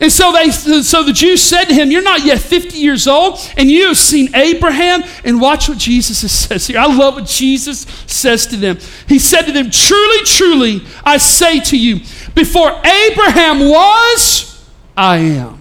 And 0.00 0.12
so 0.12 0.32
they 0.32 0.50
so 0.50 1.02
the 1.02 1.12
Jews 1.12 1.42
said 1.42 1.64
to 1.64 1.74
him, 1.74 1.90
You're 1.90 2.02
not 2.02 2.24
yet 2.24 2.38
50 2.38 2.78
years 2.78 3.08
old, 3.08 3.40
and 3.56 3.68
you 3.68 3.88
have 3.88 3.96
seen 3.96 4.32
Abraham. 4.34 5.02
And 5.24 5.40
watch 5.40 5.68
what 5.68 5.78
Jesus 5.78 6.30
says 6.48 6.68
here. 6.68 6.78
I 6.78 6.86
love 6.86 7.14
what 7.14 7.26
Jesus 7.26 7.80
says 8.06 8.46
to 8.48 8.56
them. 8.56 8.78
He 9.08 9.18
said 9.18 9.42
to 9.42 9.52
them, 9.52 9.70
Truly, 9.70 10.24
truly, 10.24 10.86
I 11.04 11.16
say 11.16 11.58
to 11.60 11.76
you, 11.76 12.00
before 12.38 12.70
Abraham 12.86 13.68
was, 13.68 14.64
I 14.96 15.16
am. 15.16 15.60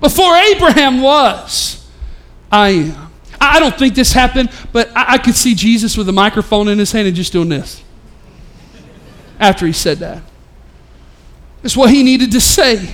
Before 0.00 0.34
Abraham 0.34 1.00
was, 1.00 1.88
I 2.50 2.70
am. 2.70 3.12
I 3.40 3.60
don't 3.60 3.78
think 3.78 3.94
this 3.94 4.12
happened, 4.12 4.50
but 4.72 4.88
I, 4.96 5.14
I 5.14 5.18
could 5.18 5.36
see 5.36 5.54
Jesus 5.54 5.96
with 5.96 6.08
a 6.08 6.12
microphone 6.12 6.66
in 6.66 6.76
his 6.76 6.90
hand 6.90 7.06
and 7.06 7.14
just 7.14 7.32
doing 7.32 7.48
this 7.48 7.80
after 9.38 9.64
he 9.64 9.72
said 9.72 9.98
that. 9.98 10.24
It's 11.62 11.76
what 11.76 11.90
he 11.90 12.02
needed 12.02 12.32
to 12.32 12.40
say. 12.40 12.92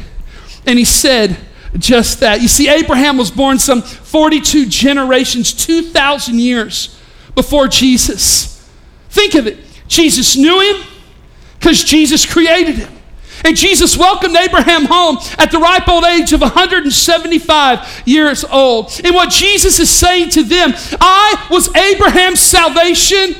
And 0.66 0.78
he 0.78 0.84
said 0.84 1.38
just 1.78 2.20
that. 2.20 2.42
You 2.42 2.48
see, 2.48 2.68
Abraham 2.68 3.16
was 3.16 3.30
born 3.30 3.58
some 3.58 3.80
42 3.80 4.66
generations, 4.66 5.54
2,000 5.54 6.38
years 6.38 7.00
before 7.34 7.68
Jesus. 7.68 8.68
Think 9.08 9.34
of 9.34 9.46
it. 9.46 9.60
Jesus 9.88 10.36
knew 10.36 10.60
him 10.60 10.93
because 11.64 11.82
Jesus 11.82 12.26
created 12.26 12.74
him. 12.74 12.92
And 13.42 13.56
Jesus 13.56 13.96
welcomed 13.96 14.36
Abraham 14.36 14.84
home 14.84 15.16
at 15.38 15.50
the 15.50 15.58
ripe 15.58 15.88
old 15.88 16.04
age 16.04 16.34
of 16.34 16.42
175 16.42 18.02
years 18.04 18.44
old. 18.44 19.00
And 19.02 19.14
what 19.14 19.30
Jesus 19.30 19.78
is 19.78 19.88
saying 19.88 20.28
to 20.30 20.42
them, 20.42 20.74
I 21.00 21.46
was 21.50 21.74
Abraham's 21.74 22.40
salvation, 22.40 23.34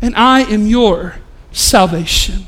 and 0.00 0.16
I 0.16 0.40
am 0.40 0.66
your 0.66 1.16
salvation. 1.52 2.46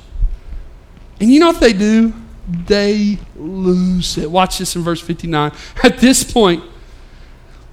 And 1.20 1.30
you 1.30 1.38
know 1.38 1.48
what 1.48 1.60
they 1.60 1.74
do? 1.74 2.14
They 2.48 3.18
lose 3.36 4.16
it. 4.16 4.30
Watch 4.30 4.56
this 4.58 4.74
in 4.74 4.82
verse 4.82 5.02
59. 5.02 5.52
At 5.84 5.98
this 5.98 6.24
point, 6.24 6.64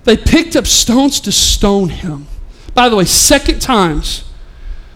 they 0.04 0.18
picked 0.18 0.58
up 0.58 0.68
stones 0.68 1.22
to 1.22 1.32
stone 1.32 1.90
him. 1.90 2.28
By 2.74 2.90
the 2.90 2.98
way, 2.98 3.06
second 3.06 3.62
times, 3.62 4.29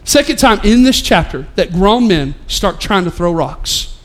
second 0.03 0.37
time 0.37 0.59
in 0.63 0.83
this 0.83 1.01
chapter 1.01 1.47
that 1.55 1.71
grown 1.71 2.07
men 2.07 2.35
start 2.47 2.79
trying 2.79 3.05
to 3.05 3.11
throw 3.11 3.31
rocks. 3.31 3.97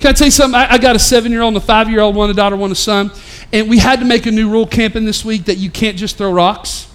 Can 0.00 0.10
I 0.10 0.12
tell 0.14 0.26
you 0.26 0.32
something? 0.32 0.58
I, 0.58 0.72
I 0.72 0.78
got 0.78 0.96
a 0.96 0.98
seven 0.98 1.30
year 1.30 1.42
old 1.42 1.54
and 1.54 1.62
a 1.62 1.64
five 1.64 1.88
year 1.88 2.00
old, 2.00 2.16
one 2.16 2.28
a 2.28 2.34
daughter, 2.34 2.56
one 2.56 2.72
a 2.72 2.74
son. 2.74 3.12
And 3.52 3.68
we 3.70 3.78
had 3.78 4.00
to 4.00 4.04
make 4.04 4.26
a 4.26 4.32
new 4.32 4.50
rule 4.50 4.66
camping 4.66 5.04
this 5.04 5.24
week 5.24 5.44
that 5.44 5.58
you 5.58 5.70
can't 5.70 5.96
just 5.96 6.16
throw 6.16 6.32
rocks 6.32 6.92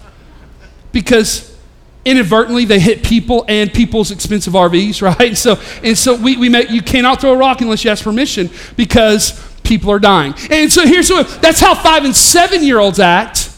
because 0.91 1.55
inadvertently 2.03 2.65
they 2.65 2.79
hit 2.79 3.03
people 3.03 3.45
and 3.47 3.71
people's 3.71 4.11
expensive 4.11 4.53
RVs, 4.53 5.01
right? 5.19 5.37
So 5.37 5.57
and 5.83 5.97
so 5.97 6.15
we, 6.15 6.35
we 6.37 6.49
make 6.49 6.69
you 6.69 6.81
cannot 6.81 7.21
throw 7.21 7.33
a 7.33 7.37
rock 7.37 7.61
unless 7.61 7.85
you 7.85 7.91
ask 7.91 8.03
permission 8.03 8.49
because 8.75 9.41
people 9.63 9.91
are 9.91 9.99
dying. 9.99 10.33
And 10.49 10.71
so 10.71 10.85
here's 10.85 11.09
what 11.09 11.27
that's 11.41 11.59
how 11.59 11.75
five 11.75 12.03
and 12.03 12.15
seven 12.15 12.63
year 12.63 12.79
olds 12.79 12.99
act. 12.99 13.51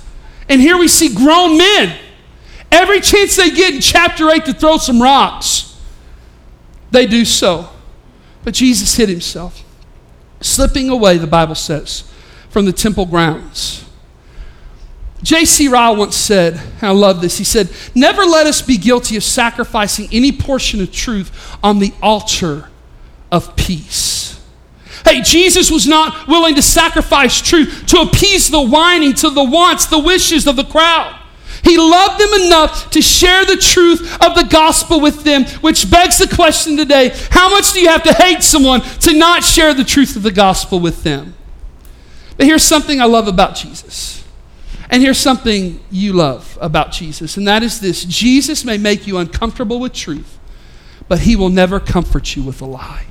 And 0.47 0.59
here 0.59 0.77
we 0.77 0.88
see 0.88 1.13
grown 1.13 1.57
men. 1.57 1.97
Every 2.71 3.01
chance 3.01 3.36
they 3.36 3.51
get 3.51 3.75
in 3.75 3.82
chapter 3.82 4.29
8 4.29 4.45
to 4.45 4.53
throw 4.53 4.77
some 4.77 5.01
rocks, 5.01 5.77
they 6.91 7.05
do 7.05 7.25
so. 7.25 7.69
But 8.43 8.53
Jesus 8.53 8.95
hid 8.95 9.10
himself, 9.10 9.63
slipping 10.41 10.89
away, 10.89 11.17
the 11.17 11.27
Bible 11.27 11.55
says, 11.55 12.12
from 12.49 12.65
the 12.65 12.73
temple 12.73 13.05
grounds. 13.05 13.86
J.C. 15.21 15.67
Ryle 15.67 15.97
once 15.97 16.15
said, 16.15 16.62
I 16.82 16.91
love 16.91 17.21
this, 17.21 17.38
he 17.38 17.43
said, 17.43 17.69
Never 17.93 18.23
let 18.23 18.47
us 18.47 18.62
be 18.62 18.77
guilty 18.77 19.17
of 19.17 19.23
sacrificing 19.23 20.08
any 20.12 20.32
portion 20.32 20.82
of 20.82 20.91
truth 20.91 21.58
on 21.62 21.79
the 21.79 21.93
altar 22.01 22.69
of 23.32 23.55
peace. 23.55 24.39
Hey, 25.05 25.21
Jesus 25.21 25.69
was 25.69 25.88
not 25.88 26.27
willing 26.27 26.55
to 26.55 26.62
sacrifice 26.62 27.41
truth 27.41 27.86
to 27.88 27.99
appease 28.01 28.49
the 28.49 28.62
whining, 28.62 29.13
to 29.15 29.29
the 29.29 29.43
wants, 29.43 29.88
the 29.88 29.99
wishes 29.99 30.47
of 30.47 30.55
the 30.55 30.63
crowd. 30.63 31.18
He 31.63 31.78
loved 31.78 32.19
them 32.19 32.45
enough 32.45 32.89
to 32.91 33.02
share 33.02 33.45
the 33.45 33.58
truth 33.58 34.02
of 34.24 34.36
the 34.36 34.48
gospel 34.50 35.02
with 35.02 35.24
them, 35.24 35.45
which 35.62 35.89
begs 35.89 36.17
the 36.17 36.34
question 36.34 36.78
today 36.78 37.10
how 37.32 37.50
much 37.50 37.74
do 37.74 37.82
you 37.82 37.89
have 37.89 38.04
to 38.04 38.13
hate 38.13 38.43
someone 38.43 38.82
to 38.82 39.13
not 39.13 39.43
share 39.43 39.74
the 39.74 39.84
truth 39.84 40.15
of 40.15 40.24
the 40.24 40.32
gospel 40.32 40.80
with 40.80 41.04
them? 41.04 41.36
But 42.38 42.45
here's 42.45 42.63
something 42.63 43.02
I 43.02 43.06
love 43.06 43.28
about 43.28 43.56
Jesus. 43.56 44.24
And 44.89 45.04
here's 45.04 45.19
something 45.19 45.80
you 45.91 46.13
love 46.13 46.58
about 46.62 46.91
Jesus, 46.91 47.38
and 47.38 47.48
that 47.48 47.62
is 47.62 47.80
this 47.80 48.06
Jesus 48.06 48.65
may 48.65 48.78
make 48.78 49.06
you 49.06 49.17
uncomfortable 49.17 49.80
with 49.80 49.93
truth, 49.93 50.39
but 51.08 51.19
he 51.19 51.36
will 51.36 51.50
never 51.50 51.80
comfort 51.80 52.36
you 52.36 52.41
with 52.41 52.60
a 52.62 52.65
lie. 52.65 53.06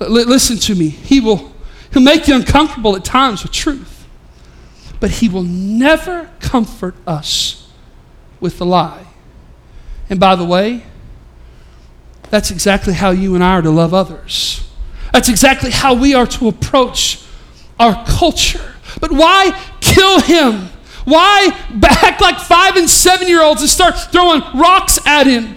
L- 0.00 0.10
listen 0.10 0.56
to 0.58 0.74
me. 0.74 0.88
He 0.88 1.20
will 1.20 1.52
he'll 1.92 2.02
make 2.02 2.26
you 2.26 2.34
uncomfortable 2.34 2.96
at 2.96 3.04
times 3.04 3.44
with 3.44 3.52
truth 3.52 3.95
but 5.00 5.10
he 5.10 5.28
will 5.28 5.42
never 5.42 6.30
comfort 6.40 6.94
us 7.06 7.70
with 8.40 8.58
the 8.58 8.66
lie. 8.66 9.06
And 10.08 10.20
by 10.20 10.36
the 10.36 10.44
way, 10.44 10.84
that's 12.30 12.50
exactly 12.50 12.92
how 12.92 13.10
you 13.10 13.34
and 13.34 13.42
I 13.42 13.52
are 13.52 13.62
to 13.62 13.70
love 13.70 13.94
others. 13.94 14.68
That's 15.12 15.28
exactly 15.28 15.70
how 15.70 15.94
we 15.94 16.14
are 16.14 16.26
to 16.26 16.48
approach 16.48 17.24
our 17.78 18.04
culture. 18.06 18.74
But 19.00 19.12
why 19.12 19.58
kill 19.80 20.20
him? 20.20 20.68
Why 21.04 21.48
act 21.82 22.20
like 22.20 22.38
five 22.38 22.76
and 22.76 22.88
seven 22.88 23.28
year 23.28 23.42
olds 23.42 23.60
and 23.60 23.70
start 23.70 23.96
throwing 24.12 24.42
rocks 24.54 24.98
at 25.06 25.26
him? 25.26 25.55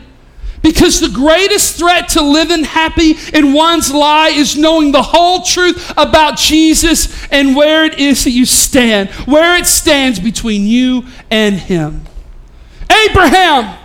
Because 0.62 1.00
the 1.00 1.10
greatest 1.10 1.78
threat 1.78 2.10
to 2.10 2.22
living 2.22 2.64
happy 2.64 3.16
in 3.34 3.54
one's 3.54 3.94
lie 3.94 4.30
is 4.30 4.58
knowing 4.58 4.92
the 4.92 5.02
whole 5.02 5.44
truth 5.44 5.92
about 5.98 6.38
Jesus 6.38 7.28
and 7.32 7.56
where 7.56 7.86
it 7.86 7.98
is 7.98 8.26
that 8.26 8.32
you 8.32 8.46
stand, 8.46 9.10
where 9.26 9.58
it 9.58 9.66
stands 9.66 10.20
between 10.20 10.68
you 10.68 11.06
and 11.32 11.56
Him. 11.56 12.06
Abraham 13.06 13.78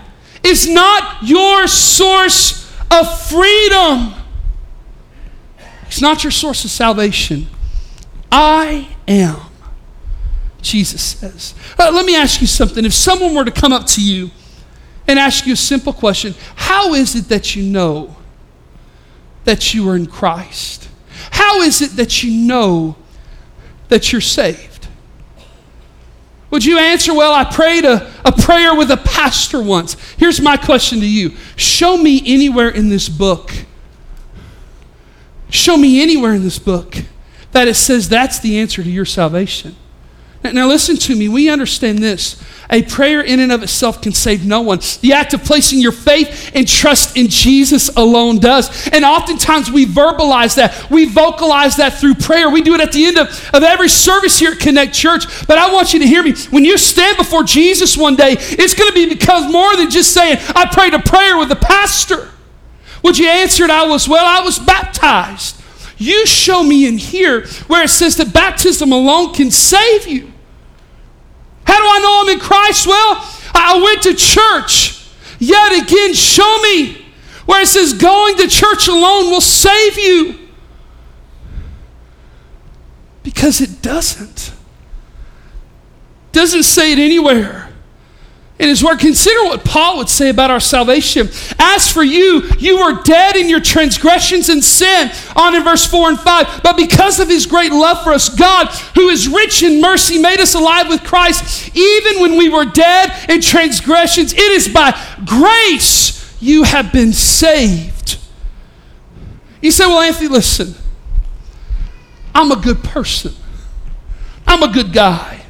is 0.42 0.68
not 0.68 1.22
your 1.22 1.68
source 1.68 2.70
of 2.90 3.28
freedom, 3.28 4.14
He's 5.86 6.02
not 6.02 6.24
your 6.24 6.32
source 6.32 6.64
of 6.64 6.70
salvation. 6.70 7.46
I 8.32 8.88
am, 9.06 9.36
Jesus 10.60 11.00
says. 11.00 11.54
Uh, 11.78 11.92
let 11.92 12.04
me 12.04 12.16
ask 12.16 12.40
you 12.40 12.48
something. 12.48 12.84
If 12.84 12.92
someone 12.92 13.32
were 13.32 13.44
to 13.44 13.52
come 13.52 13.72
up 13.72 13.86
to 13.88 14.02
you, 14.02 14.32
and 15.06 15.18
ask 15.18 15.46
you 15.46 15.52
a 15.52 15.56
simple 15.56 15.92
question 15.92 16.34
How 16.56 16.94
is 16.94 17.14
it 17.14 17.28
that 17.28 17.54
you 17.54 17.62
know 17.62 18.16
that 19.44 19.74
you 19.74 19.88
are 19.88 19.96
in 19.96 20.06
Christ? 20.06 20.88
How 21.30 21.62
is 21.62 21.82
it 21.82 21.92
that 21.96 22.22
you 22.22 22.30
know 22.30 22.96
that 23.88 24.12
you're 24.12 24.20
saved? 24.20 24.88
Would 26.50 26.64
you 26.64 26.78
answer, 26.78 27.14
Well, 27.14 27.32
I 27.32 27.44
prayed 27.44 27.84
a, 27.84 28.12
a 28.24 28.32
prayer 28.32 28.74
with 28.74 28.90
a 28.90 28.96
pastor 28.96 29.62
once? 29.62 29.94
Here's 30.16 30.40
my 30.40 30.56
question 30.56 31.00
to 31.00 31.06
you 31.06 31.32
Show 31.56 31.96
me 31.96 32.22
anywhere 32.26 32.68
in 32.68 32.88
this 32.88 33.08
book, 33.08 33.52
show 35.50 35.76
me 35.76 36.02
anywhere 36.02 36.32
in 36.32 36.42
this 36.42 36.58
book 36.58 36.96
that 37.52 37.68
it 37.68 37.74
says 37.74 38.08
that's 38.08 38.40
the 38.40 38.58
answer 38.58 38.82
to 38.82 38.90
your 38.90 39.04
salvation. 39.04 39.76
Now, 40.52 40.68
listen 40.68 40.96
to 40.98 41.16
me. 41.16 41.28
We 41.28 41.48
understand 41.48 42.00
this. 42.00 42.36
A 42.70 42.82
prayer 42.82 43.22
in 43.22 43.40
and 43.40 43.52
of 43.52 43.62
itself 43.62 44.02
can 44.02 44.12
save 44.12 44.44
no 44.44 44.60
one. 44.60 44.80
The 45.00 45.12
act 45.12 45.32
of 45.32 45.42
placing 45.42 45.80
your 45.80 45.92
faith 45.92 46.50
and 46.54 46.68
trust 46.68 47.16
in 47.16 47.28
Jesus 47.28 47.88
alone 47.96 48.40
does. 48.40 48.88
And 48.88 49.04
oftentimes 49.04 49.70
we 49.70 49.86
verbalize 49.86 50.56
that. 50.56 50.90
We 50.90 51.06
vocalize 51.06 51.76
that 51.76 51.94
through 51.94 52.14
prayer. 52.16 52.50
We 52.50 52.62
do 52.62 52.74
it 52.74 52.80
at 52.80 52.92
the 52.92 53.06
end 53.06 53.16
of, 53.16 53.28
of 53.54 53.62
every 53.62 53.88
service 53.88 54.38
here 54.38 54.52
at 54.52 54.58
Connect 54.58 54.92
Church. 54.92 55.46
But 55.46 55.58
I 55.58 55.72
want 55.72 55.94
you 55.94 56.00
to 56.00 56.06
hear 56.06 56.22
me. 56.22 56.34
When 56.50 56.64
you 56.64 56.76
stand 56.76 57.16
before 57.16 57.44
Jesus 57.44 57.96
one 57.96 58.16
day, 58.16 58.36
it's 58.38 58.74
going 58.74 58.88
to 58.88 58.94
be 58.94 59.08
because 59.08 59.50
more 59.50 59.76
than 59.76 59.88
just 59.88 60.12
saying, 60.12 60.38
I 60.54 60.66
prayed 60.70 60.92
a 60.92 61.00
prayer 61.00 61.38
with 61.38 61.48
the 61.48 61.56
pastor. 61.56 62.30
Would 63.02 63.18
you 63.18 63.28
answer 63.28 63.64
it? 63.64 63.70
I 63.70 63.86
was, 63.86 64.08
well, 64.08 64.26
I 64.26 64.44
was 64.44 64.58
baptized. 64.58 65.62
You 65.96 66.26
show 66.26 66.62
me 66.62 66.86
in 66.86 66.98
here 66.98 67.46
where 67.66 67.84
it 67.84 67.88
says 67.88 68.16
that 68.16 68.32
baptism 68.34 68.92
alone 68.92 69.32
can 69.32 69.50
save 69.50 70.06
you. 70.06 70.32
How 71.66 71.78
do 71.78 71.86
I 71.86 71.98
know 72.00 72.22
I'm 72.22 72.36
in 72.36 72.40
Christ? 72.40 72.86
Well, 72.86 73.16
I 73.54 73.80
went 73.82 74.02
to 74.02 74.14
church. 74.14 75.06
Yet 75.38 75.82
again, 75.82 76.14
show 76.14 76.60
me 76.62 77.04
where 77.46 77.62
it 77.62 77.66
says 77.66 77.92
going 77.92 78.36
to 78.36 78.48
church 78.48 78.88
alone 78.88 79.30
will 79.30 79.40
save 79.40 79.98
you. 79.98 80.38
Because 83.22 83.60
it 83.60 83.82
doesn't. 83.82 84.52
Doesn't 86.32 86.64
say 86.64 86.92
it 86.92 86.98
anywhere 86.98 87.63
in 88.64 88.70
his 88.70 88.82
word. 88.82 88.98
Consider 88.98 89.44
what 89.44 89.64
Paul 89.64 89.98
would 89.98 90.08
say 90.08 90.30
about 90.30 90.50
our 90.50 90.58
salvation. 90.58 91.28
As 91.58 91.92
for 91.92 92.02
you, 92.02 92.42
you 92.58 92.78
were 92.78 93.02
dead 93.02 93.36
in 93.36 93.48
your 93.48 93.60
transgressions 93.60 94.48
and 94.48 94.64
sin, 94.64 95.12
on 95.36 95.54
in 95.54 95.62
verse 95.62 95.86
4 95.86 96.08
and 96.08 96.18
5. 96.18 96.62
But 96.62 96.76
because 96.76 97.20
of 97.20 97.28
his 97.28 97.46
great 97.46 97.70
love 97.70 98.02
for 98.02 98.12
us, 98.12 98.28
God, 98.28 98.68
who 98.94 99.08
is 99.10 99.28
rich 99.28 99.62
in 99.62 99.80
mercy, 99.80 100.18
made 100.18 100.40
us 100.40 100.54
alive 100.54 100.88
with 100.88 101.04
Christ, 101.04 101.76
even 101.76 102.22
when 102.22 102.36
we 102.36 102.48
were 102.48 102.64
dead 102.64 103.12
in 103.28 103.40
transgressions. 103.40 104.32
It 104.32 104.40
is 104.40 104.66
by 104.68 104.98
grace 105.24 106.34
you 106.40 106.62
have 106.64 106.92
been 106.92 107.12
saved. 107.12 108.18
You 109.60 109.70
say, 109.70 109.86
Well, 109.86 110.00
Anthony, 110.00 110.28
listen, 110.28 110.74
I'm 112.34 112.50
a 112.50 112.56
good 112.56 112.82
person, 112.82 113.34
I'm 114.46 114.62
a 114.62 114.72
good 114.72 114.92
guy, 114.92 115.42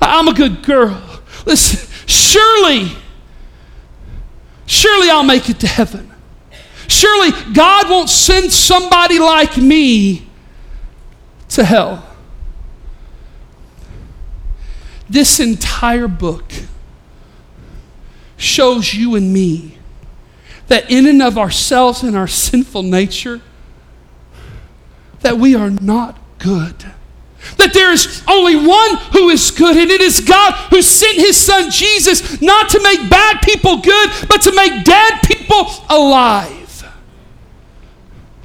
I'm 0.00 0.28
a 0.28 0.34
good 0.34 0.62
girl. 0.62 1.02
Listen, 1.46 1.89
Surely, 2.30 2.92
surely 4.64 5.10
I'll 5.10 5.24
make 5.24 5.50
it 5.50 5.58
to 5.60 5.66
heaven. 5.66 6.12
Surely 6.86 7.32
God 7.52 7.90
won't 7.90 8.08
send 8.08 8.52
somebody 8.52 9.18
like 9.18 9.56
me 9.56 10.28
to 11.48 11.64
hell. 11.64 12.06
This 15.08 15.40
entire 15.40 16.06
book 16.06 16.52
shows 18.36 18.94
you 18.94 19.16
and 19.16 19.32
me 19.32 19.78
that 20.68 20.88
in 20.88 21.06
and 21.06 21.20
of 21.20 21.36
ourselves 21.36 22.04
and 22.04 22.16
our 22.16 22.28
sinful 22.28 22.84
nature 22.84 23.40
that 25.22 25.36
we 25.36 25.56
are 25.56 25.70
not 25.70 26.16
good 26.38 26.92
that 27.56 27.72
there 27.72 27.92
is 27.92 28.22
only 28.28 28.56
one 28.56 28.96
who 29.12 29.28
is 29.30 29.50
good, 29.50 29.76
and 29.76 29.90
it 29.90 30.00
is 30.00 30.20
God 30.20 30.52
who 30.70 30.82
sent 30.82 31.16
his 31.16 31.36
son 31.36 31.70
Jesus 31.70 32.40
not 32.40 32.68
to 32.70 32.82
make 32.82 33.08
bad 33.10 33.40
people 33.42 33.78
good, 33.78 34.10
but 34.28 34.42
to 34.42 34.54
make 34.54 34.84
dead 34.84 35.20
people 35.24 35.66
alive. 35.88 36.84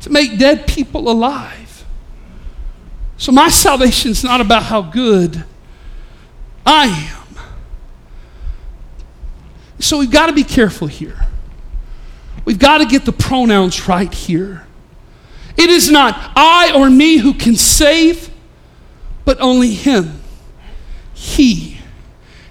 To 0.01 0.10
make 0.10 0.38
dead 0.38 0.67
people 0.67 1.10
alive. 1.10 1.86
So 3.17 3.31
my 3.31 3.49
salvation 3.49 4.12
is 4.12 4.23
not 4.23 4.41
about 4.41 4.63
how 4.63 4.81
good 4.81 5.43
I 6.65 6.88
am. 6.88 7.38
So 9.79 9.97
we've 9.97 10.12
got 10.12 10.27
to 10.27 10.34
be 10.34 10.43
careful 10.43 10.88
here. 10.88 11.25
We've 12.43 12.60
got 12.60 12.79
to 12.79 12.86
get 12.86 13.05
the 13.05 13.12
pronouns 13.12 13.88
right 13.88 14.13
here. 14.13 14.65
It 15.58 15.69
is 15.69 15.89
not 15.89 16.34
I 16.36 16.73
or 16.75 16.89
me 16.89 17.17
who 17.17 17.34
can 17.34 17.55
save 17.55 18.29
but 19.25 19.41
only 19.41 19.73
him. 19.73 20.21
He 21.13 21.75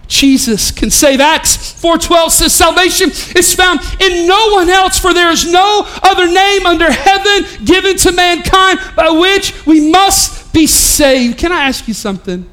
Jesus 0.06 0.70
can 0.70 0.90
save. 0.90 1.20
Acts 1.20 1.56
4:12 1.56 2.30
says 2.30 2.52
salvation 2.52 3.10
is 3.10 3.54
found 3.54 3.80
in 4.00 4.28
no 4.28 4.50
one 4.50 4.68
else 4.68 4.98
for 4.98 5.14
there 5.14 5.30
is 5.30 5.50
no 5.50 5.84
other 6.02 6.26
name 6.26 6.66
under 6.66 6.90
heaven 6.90 7.64
given 7.64 7.96
to 7.96 8.12
mankind 8.12 8.80
by 8.94 9.08
which 9.08 9.66
we 9.66 9.90
must 9.90 10.52
be 10.52 10.66
saved. 10.66 11.38
Can 11.38 11.52
I 11.52 11.64
ask 11.64 11.88
you 11.88 11.94
something? 11.94 12.48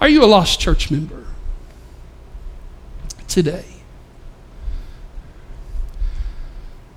Are 0.00 0.08
you 0.08 0.24
a 0.24 0.26
lost 0.26 0.60
church 0.60 0.90
member 0.90 1.24
today? 3.26 3.64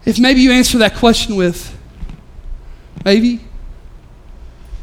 If 0.03 0.19
maybe 0.19 0.41
you 0.41 0.51
answer 0.51 0.79
that 0.79 0.95
question 0.95 1.35
with 1.35 1.77
maybe 3.05 3.39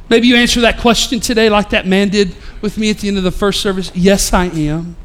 Maybe 0.09 0.27
you 0.29 0.37
answer 0.37 0.61
that 0.63 0.79
question 0.79 1.21
today 1.21 1.51
like 1.51 1.71
that 1.71 1.87
man 1.87 2.09
did 2.09 2.35
with 2.63 2.79
me 2.79 2.91
at 2.91 2.99
the 2.99 3.09
end 3.09 3.19
of 3.19 3.25
the 3.25 3.31
first 3.31 3.61
service. 3.61 3.93
Yes, 3.95 4.33
I 4.33 4.47
am. 4.47 4.97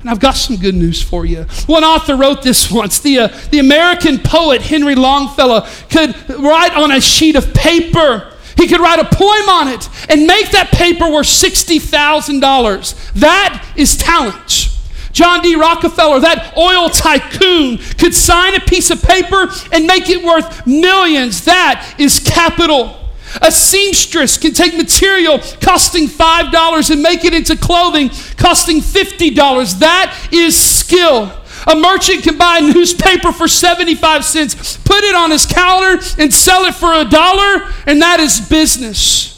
And 0.00 0.10
I've 0.10 0.20
got 0.20 0.32
some 0.32 0.56
good 0.56 0.74
news 0.74 1.02
for 1.02 1.24
you. 1.24 1.44
One 1.66 1.82
author 1.82 2.14
wrote 2.14 2.42
this 2.42 2.70
once. 2.72 3.00
The, 3.00 3.20
uh, 3.20 3.28
the 3.50 3.58
American 3.58 4.18
poet 4.18 4.60
Henry 4.62 4.94
Longfellow 4.94 5.66
could 5.90 6.14
write 6.28 6.74
on 6.76 6.92
a 6.92 7.00
sheet 7.00 7.36
of 7.36 7.54
paper, 7.54 8.30
he 8.56 8.68
could 8.68 8.80
write 8.80 9.00
a 9.00 9.04
poem 9.04 9.48
on 9.48 9.68
it 9.68 9.88
and 10.10 10.26
make 10.26 10.50
that 10.50 10.70
paper 10.70 11.10
worth 11.10 11.26
$60,000. 11.26 13.12
That 13.14 13.66
is 13.76 13.96
talent. 13.96 14.70
John 15.10 15.42
D. 15.42 15.54
Rockefeller, 15.54 16.20
that 16.20 16.56
oil 16.56 16.90
tycoon, 16.90 17.78
could 17.98 18.14
sign 18.14 18.54
a 18.54 18.60
piece 18.60 18.90
of 18.90 19.02
paper 19.02 19.48
and 19.72 19.86
make 19.86 20.10
it 20.10 20.22
worth 20.22 20.66
millions. 20.66 21.44
That 21.44 21.94
is 21.98 22.18
capital. 22.20 23.03
A 23.42 23.50
seamstress 23.50 24.38
can 24.38 24.52
take 24.52 24.76
material 24.76 25.38
costing 25.60 26.06
$5 26.06 26.90
and 26.90 27.02
make 27.02 27.24
it 27.24 27.34
into 27.34 27.56
clothing 27.56 28.10
costing 28.36 28.80
$50. 28.80 29.78
That 29.78 30.28
is 30.32 30.56
skill. 30.60 31.32
A 31.66 31.74
merchant 31.74 32.22
can 32.22 32.36
buy 32.36 32.58
a 32.58 32.72
newspaper 32.72 33.32
for 33.32 33.48
75 33.48 34.24
cents, 34.24 34.76
put 34.78 35.02
it 35.04 35.14
on 35.14 35.30
his 35.30 35.46
counter, 35.46 36.00
and 36.18 36.32
sell 36.32 36.64
it 36.64 36.74
for 36.74 36.92
a 36.92 37.04
dollar, 37.04 37.72
and 37.86 38.02
that 38.02 38.20
is 38.20 38.40
business. 38.40 39.34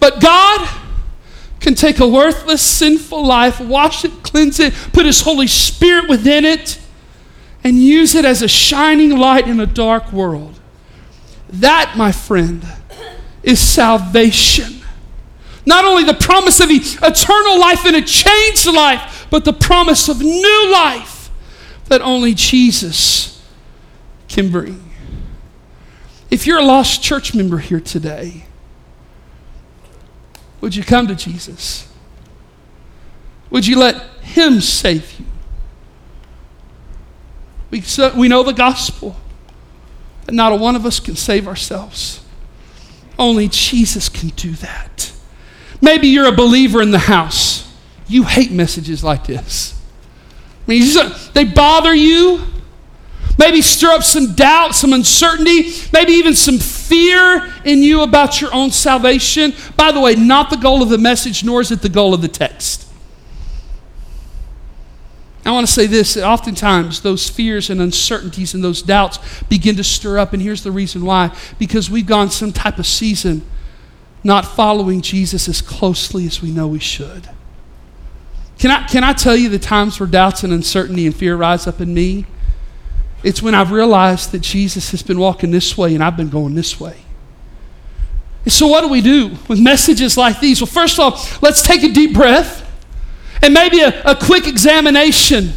But 0.00 0.20
God 0.20 0.68
can 1.60 1.74
take 1.74 2.00
a 2.00 2.08
worthless, 2.08 2.62
sinful 2.62 3.24
life, 3.24 3.60
wash 3.60 4.04
it, 4.04 4.22
cleanse 4.22 4.58
it, 4.58 4.72
put 4.92 5.04
His 5.04 5.20
Holy 5.20 5.46
Spirit 5.46 6.08
within 6.08 6.44
it, 6.44 6.78
and 7.62 7.76
use 7.76 8.14
it 8.14 8.24
as 8.24 8.40
a 8.40 8.48
shining 8.48 9.16
light 9.16 9.46
in 9.46 9.60
a 9.60 9.66
dark 9.66 10.10
world. 10.10 10.58
That, 11.50 11.94
my 11.96 12.12
friend, 12.12 12.66
is 13.42 13.58
salvation. 13.60 14.80
Not 15.66 15.84
only 15.84 16.04
the 16.04 16.14
promise 16.14 16.60
of 16.60 16.68
eternal 16.70 17.58
life 17.58 17.84
and 17.84 17.96
a 17.96 18.02
changed 18.02 18.66
life, 18.66 19.26
but 19.30 19.44
the 19.44 19.52
promise 19.52 20.08
of 20.08 20.20
new 20.20 20.72
life 20.72 21.30
that 21.86 22.00
only 22.00 22.34
Jesus 22.34 23.44
can 24.28 24.50
bring. 24.50 24.90
If 26.30 26.46
you're 26.46 26.58
a 26.58 26.64
lost 26.64 27.02
church 27.02 27.34
member 27.34 27.58
here 27.58 27.80
today, 27.80 28.44
would 30.60 30.76
you 30.76 30.84
come 30.84 31.06
to 31.08 31.14
Jesus? 31.14 31.88
Would 33.50 33.66
you 33.66 33.78
let 33.78 33.96
Him 34.22 34.60
save 34.60 35.18
you? 35.18 35.26
We, 37.70 37.82
we 38.16 38.28
know 38.28 38.42
the 38.42 38.52
gospel 38.52 39.16
that 40.26 40.32
not 40.32 40.52
a 40.52 40.56
one 40.56 40.76
of 40.76 40.86
us 40.86 41.00
can 41.00 41.16
save 41.16 41.48
ourselves. 41.48 42.24
Only 43.20 43.48
Jesus 43.48 44.08
can 44.08 44.30
do 44.30 44.52
that. 44.52 45.12
Maybe 45.82 46.08
you're 46.08 46.26
a 46.26 46.32
believer 46.32 46.80
in 46.80 46.90
the 46.90 46.98
house. 46.98 47.70
You 48.08 48.24
hate 48.24 48.50
messages 48.50 49.04
like 49.04 49.26
this. 49.26 49.78
I 50.66 50.70
mean, 50.70 51.12
they 51.34 51.44
bother 51.44 51.94
you. 51.94 52.46
Maybe 53.38 53.62
stir 53.62 53.92
up 53.92 54.02
some 54.02 54.34
doubt, 54.34 54.74
some 54.74 54.92
uncertainty, 54.92 55.70
maybe 55.92 56.12
even 56.12 56.34
some 56.34 56.58
fear 56.58 57.50
in 57.64 57.82
you 57.82 58.02
about 58.02 58.40
your 58.40 58.52
own 58.52 58.70
salvation. 58.70 59.54
By 59.76 59.92
the 59.92 60.00
way, 60.00 60.14
not 60.14 60.50
the 60.50 60.56
goal 60.56 60.82
of 60.82 60.88
the 60.88 60.98
message, 60.98 61.44
nor 61.44 61.60
is 61.60 61.70
it 61.70 61.82
the 61.82 61.88
goal 61.88 62.12
of 62.12 62.22
the 62.22 62.28
text. 62.28 62.89
I 65.44 65.52
want 65.52 65.66
to 65.66 65.72
say 65.72 65.86
this 65.86 66.16
oftentimes 66.16 67.00
those 67.00 67.28
fears 67.28 67.70
and 67.70 67.80
uncertainties 67.80 68.52
and 68.54 68.62
those 68.62 68.82
doubts 68.82 69.18
begin 69.44 69.76
to 69.76 69.84
stir 69.84 70.18
up, 70.18 70.32
and 70.32 70.42
here's 70.42 70.62
the 70.62 70.72
reason 70.72 71.04
why 71.04 71.34
because 71.58 71.90
we've 71.90 72.06
gone 72.06 72.30
some 72.30 72.52
type 72.52 72.78
of 72.78 72.86
season 72.86 73.42
not 74.22 74.44
following 74.44 75.00
Jesus 75.00 75.48
as 75.48 75.62
closely 75.62 76.26
as 76.26 76.42
we 76.42 76.50
know 76.50 76.68
we 76.68 76.78
should. 76.78 77.30
Can 78.58 78.70
I, 78.70 78.86
can 78.86 79.02
I 79.02 79.14
tell 79.14 79.34
you 79.34 79.48
the 79.48 79.58
times 79.58 79.98
where 79.98 80.06
doubts 80.06 80.44
and 80.44 80.52
uncertainty 80.52 81.06
and 81.06 81.16
fear 81.16 81.36
rise 81.36 81.66
up 81.66 81.80
in 81.80 81.94
me? 81.94 82.26
It's 83.22 83.42
when 83.42 83.54
I've 83.54 83.70
realized 83.70 84.32
that 84.32 84.40
Jesus 84.40 84.90
has 84.90 85.02
been 85.02 85.18
walking 85.18 85.50
this 85.50 85.78
way 85.78 85.94
and 85.94 86.04
I've 86.04 86.16
been 86.16 86.28
going 86.28 86.54
this 86.54 86.78
way. 86.78 86.98
And 88.44 88.52
so, 88.52 88.66
what 88.66 88.82
do 88.82 88.88
we 88.88 89.00
do 89.00 89.36
with 89.48 89.60
messages 89.60 90.16
like 90.16 90.40
these? 90.40 90.60
Well, 90.60 90.66
first 90.66 90.98
of 90.98 91.00
all, 91.00 91.38
let's 91.40 91.62
take 91.62 91.82
a 91.82 91.88
deep 91.88 92.14
breath 92.14 92.69
and 93.42 93.54
maybe 93.54 93.80
a, 93.80 94.02
a 94.02 94.14
quick 94.14 94.46
examination, 94.46 95.52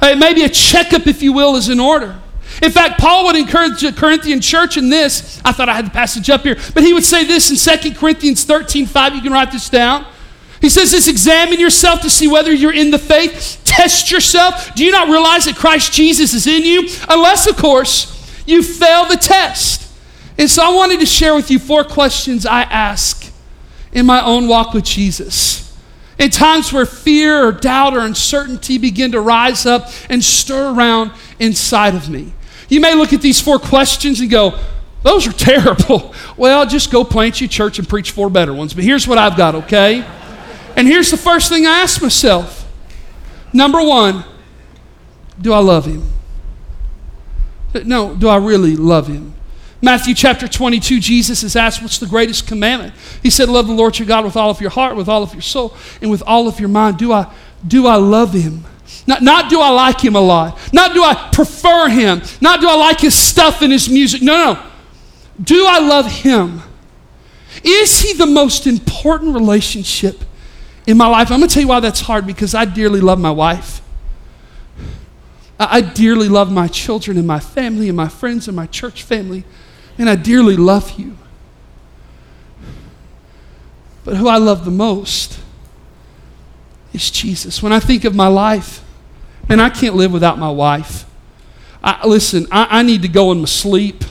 uh, 0.00 0.14
maybe 0.16 0.42
a 0.42 0.48
checkup, 0.48 1.06
if 1.06 1.22
you 1.22 1.32
will, 1.32 1.56
is 1.56 1.68
in 1.68 1.80
order. 1.80 2.18
In 2.60 2.70
fact, 2.70 3.00
Paul 3.00 3.24
would 3.26 3.36
encourage 3.36 3.80
the 3.80 3.92
Corinthian 3.92 4.40
church 4.40 4.76
in 4.76 4.90
this. 4.90 5.40
I 5.44 5.52
thought 5.52 5.68
I 5.68 5.74
had 5.74 5.86
the 5.86 5.90
passage 5.90 6.28
up 6.28 6.42
here, 6.42 6.56
but 6.74 6.82
he 6.82 6.92
would 6.92 7.04
say 7.04 7.24
this 7.24 7.50
in 7.50 7.78
2 7.80 7.94
Corinthians 7.94 8.44
13 8.44 8.86
5. 8.86 9.14
You 9.14 9.22
can 9.22 9.32
write 9.32 9.52
this 9.52 9.68
down. 9.68 10.06
He 10.60 10.68
says 10.68 10.92
this 10.92 11.08
examine 11.08 11.58
yourself 11.58 12.02
to 12.02 12.10
see 12.10 12.28
whether 12.28 12.52
you're 12.52 12.74
in 12.74 12.92
the 12.92 12.98
faith. 12.98 13.60
Test 13.64 14.12
yourself. 14.12 14.74
Do 14.74 14.84
you 14.84 14.92
not 14.92 15.08
realize 15.08 15.46
that 15.46 15.56
Christ 15.56 15.92
Jesus 15.92 16.34
is 16.34 16.46
in 16.46 16.62
you? 16.62 16.88
Unless, 17.08 17.48
of 17.48 17.56
course, 17.56 18.08
you 18.46 18.62
fail 18.62 19.06
the 19.06 19.16
test. 19.16 19.92
And 20.38 20.48
so 20.48 20.62
I 20.64 20.72
wanted 20.74 21.00
to 21.00 21.06
share 21.06 21.34
with 21.34 21.50
you 21.50 21.58
four 21.58 21.82
questions 21.84 22.46
I 22.46 22.62
ask 22.62 23.32
in 23.92 24.06
my 24.06 24.24
own 24.24 24.46
walk 24.46 24.72
with 24.72 24.84
Jesus. 24.84 25.71
In 26.22 26.30
times 26.30 26.72
where 26.72 26.86
fear 26.86 27.44
or 27.44 27.50
doubt 27.50 27.96
or 27.96 27.98
uncertainty 27.98 28.78
begin 28.78 29.10
to 29.10 29.20
rise 29.20 29.66
up 29.66 29.88
and 30.08 30.22
stir 30.22 30.72
around 30.72 31.10
inside 31.40 31.96
of 31.96 32.08
me. 32.08 32.32
You 32.68 32.80
may 32.80 32.94
look 32.94 33.12
at 33.12 33.20
these 33.20 33.40
four 33.40 33.58
questions 33.58 34.20
and 34.20 34.30
go, 34.30 34.56
those 35.02 35.26
are 35.26 35.32
terrible. 35.36 36.14
Well, 36.36 36.64
just 36.64 36.92
go 36.92 37.02
plant 37.02 37.40
your 37.40 37.48
church 37.48 37.80
and 37.80 37.88
preach 37.88 38.12
four 38.12 38.30
better 38.30 38.54
ones. 38.54 38.72
But 38.72 38.84
here's 38.84 39.08
what 39.08 39.18
I've 39.18 39.36
got, 39.36 39.56
okay? 39.56 40.06
And 40.76 40.86
here's 40.86 41.10
the 41.10 41.16
first 41.16 41.48
thing 41.48 41.66
I 41.66 41.80
ask 41.80 42.00
myself 42.00 42.60
Number 43.52 43.82
one, 43.82 44.24
do 45.40 45.52
I 45.52 45.58
love 45.58 45.86
him? 45.86 46.08
No, 47.84 48.14
do 48.14 48.28
I 48.28 48.36
really 48.36 48.76
love 48.76 49.08
him? 49.08 49.34
Matthew 49.84 50.14
chapter 50.14 50.46
22, 50.46 51.00
Jesus 51.00 51.42
is 51.42 51.56
asked, 51.56 51.82
What's 51.82 51.98
the 51.98 52.06
greatest 52.06 52.46
commandment? 52.46 52.94
He 53.20 53.30
said, 53.30 53.48
Love 53.48 53.66
the 53.66 53.72
Lord 53.72 53.98
your 53.98 54.06
God 54.06 54.24
with 54.24 54.36
all 54.36 54.48
of 54.48 54.60
your 54.60 54.70
heart, 54.70 54.94
with 54.94 55.08
all 55.08 55.24
of 55.24 55.32
your 55.32 55.42
soul, 55.42 55.76
and 56.00 56.08
with 56.08 56.22
all 56.24 56.46
of 56.46 56.60
your 56.60 56.68
mind. 56.68 56.98
Do 56.98 57.12
I, 57.12 57.32
do 57.66 57.88
I 57.88 57.96
love 57.96 58.32
him? 58.32 58.64
Not, 59.08 59.22
not 59.22 59.50
do 59.50 59.60
I 59.60 59.70
like 59.70 60.00
him 60.00 60.14
a 60.14 60.20
lot. 60.20 60.56
Not 60.72 60.94
do 60.94 61.02
I 61.02 61.30
prefer 61.32 61.88
him. 61.88 62.22
Not 62.40 62.60
do 62.60 62.68
I 62.68 62.76
like 62.76 63.00
his 63.00 63.16
stuff 63.16 63.60
and 63.60 63.72
his 63.72 63.88
music. 63.88 64.22
No, 64.22 64.52
no. 64.52 64.66
Do 65.42 65.66
I 65.66 65.80
love 65.80 66.06
him? 66.06 66.62
Is 67.64 68.00
he 68.00 68.12
the 68.12 68.26
most 68.26 68.68
important 68.68 69.34
relationship 69.34 70.20
in 70.86 70.96
my 70.96 71.08
life? 71.08 71.32
I'm 71.32 71.38
going 71.38 71.48
to 71.48 71.54
tell 71.54 71.62
you 71.62 71.68
why 71.68 71.80
that's 71.80 72.02
hard 72.02 72.24
because 72.24 72.54
I 72.54 72.66
dearly 72.66 73.00
love 73.00 73.18
my 73.18 73.32
wife. 73.32 73.82
I, 75.58 75.78
I 75.78 75.80
dearly 75.80 76.28
love 76.28 76.52
my 76.52 76.68
children 76.68 77.18
and 77.18 77.26
my 77.26 77.40
family 77.40 77.88
and 77.88 77.96
my 77.96 78.08
friends 78.08 78.46
and 78.46 78.54
my 78.54 78.66
church 78.66 79.02
family 79.02 79.42
and 79.98 80.08
I 80.08 80.16
dearly 80.16 80.56
love 80.56 80.98
you. 80.98 81.16
But 84.04 84.16
who 84.16 84.28
I 84.28 84.38
love 84.38 84.64
the 84.64 84.70
most 84.70 85.38
is 86.92 87.10
Jesus. 87.10 87.62
When 87.62 87.72
I 87.72 87.80
think 87.80 88.04
of 88.04 88.14
my 88.14 88.26
life, 88.26 88.84
man, 89.48 89.60
I 89.60 89.70
can't 89.70 89.94
live 89.94 90.12
without 90.12 90.38
my 90.38 90.50
wife. 90.50 91.04
I, 91.82 92.06
listen, 92.06 92.46
I, 92.50 92.78
I 92.78 92.82
need 92.82 93.02
to 93.02 93.08
go 93.08 93.32
in 93.32 93.40
my 93.40 93.46
sleep 93.46 94.04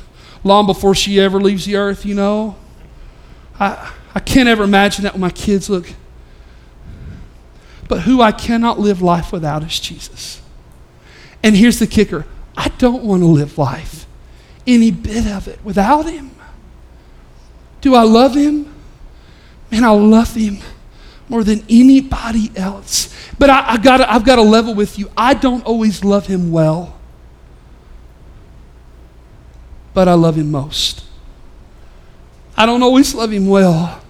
long 0.44 0.66
before 0.66 0.96
she 0.96 1.20
ever 1.20 1.40
leaves 1.40 1.66
the 1.66 1.76
earth, 1.76 2.06
you 2.06 2.16
know. 2.16 2.56
I, 3.60 3.92
I 4.16 4.20
can't 4.20 4.50
ever 4.50 4.64
imagine 4.64 5.04
that 5.04 5.14
when 5.14 5.22
my 5.22 5.30
kids 5.30 5.70
look. 5.70 5.94
But 7.88 8.02
who 8.02 8.22
I 8.22 8.32
cannot 8.32 8.80
live 8.80 9.02
life 9.02 9.32
without 9.32 9.64
is 9.64 9.80
Jesus. 9.80 10.42
And 11.44 11.56
here's 11.56 11.80
the 11.80 11.88
kicker 11.88 12.26
I 12.56 12.70
don't 12.78 13.04
want 13.04 13.22
to 13.22 13.28
live 13.28 13.58
life 13.58 14.06
any 14.66 14.92
bit 14.92 15.28
of 15.28 15.48
it 15.48 15.60
without 15.64 16.06
Him. 16.06 16.32
Do 17.82 17.96
I 17.96 18.04
love 18.04 18.36
Him? 18.36 18.74
Man, 19.72 19.84
I 19.84 19.90
love 19.90 20.34
Him 20.36 20.60
more 21.30 21.44
than 21.44 21.64
anybody 21.70 22.52
else. 22.56 23.14
But 23.40 23.50
I, 23.50 23.74
I 23.74 23.78
gotta, 23.78 24.12
I've 24.12 24.26
got 24.26 24.36
to 24.36 24.42
level 24.42 24.76
with 24.76 25.00
you. 25.00 25.10
I 25.18 25.34
don't 25.34 25.66
always 25.66 26.04
love 26.04 26.28
Him 26.28 26.52
well, 26.52 27.00
but 29.94 30.08
I 30.08 30.14
love 30.14 30.38
Him 30.38 30.52
most. 30.52 31.06
I 32.56 32.66
don't 32.66 32.84
always 32.84 33.16
love 33.16 33.32
Him 33.32 33.48
well 33.48 34.02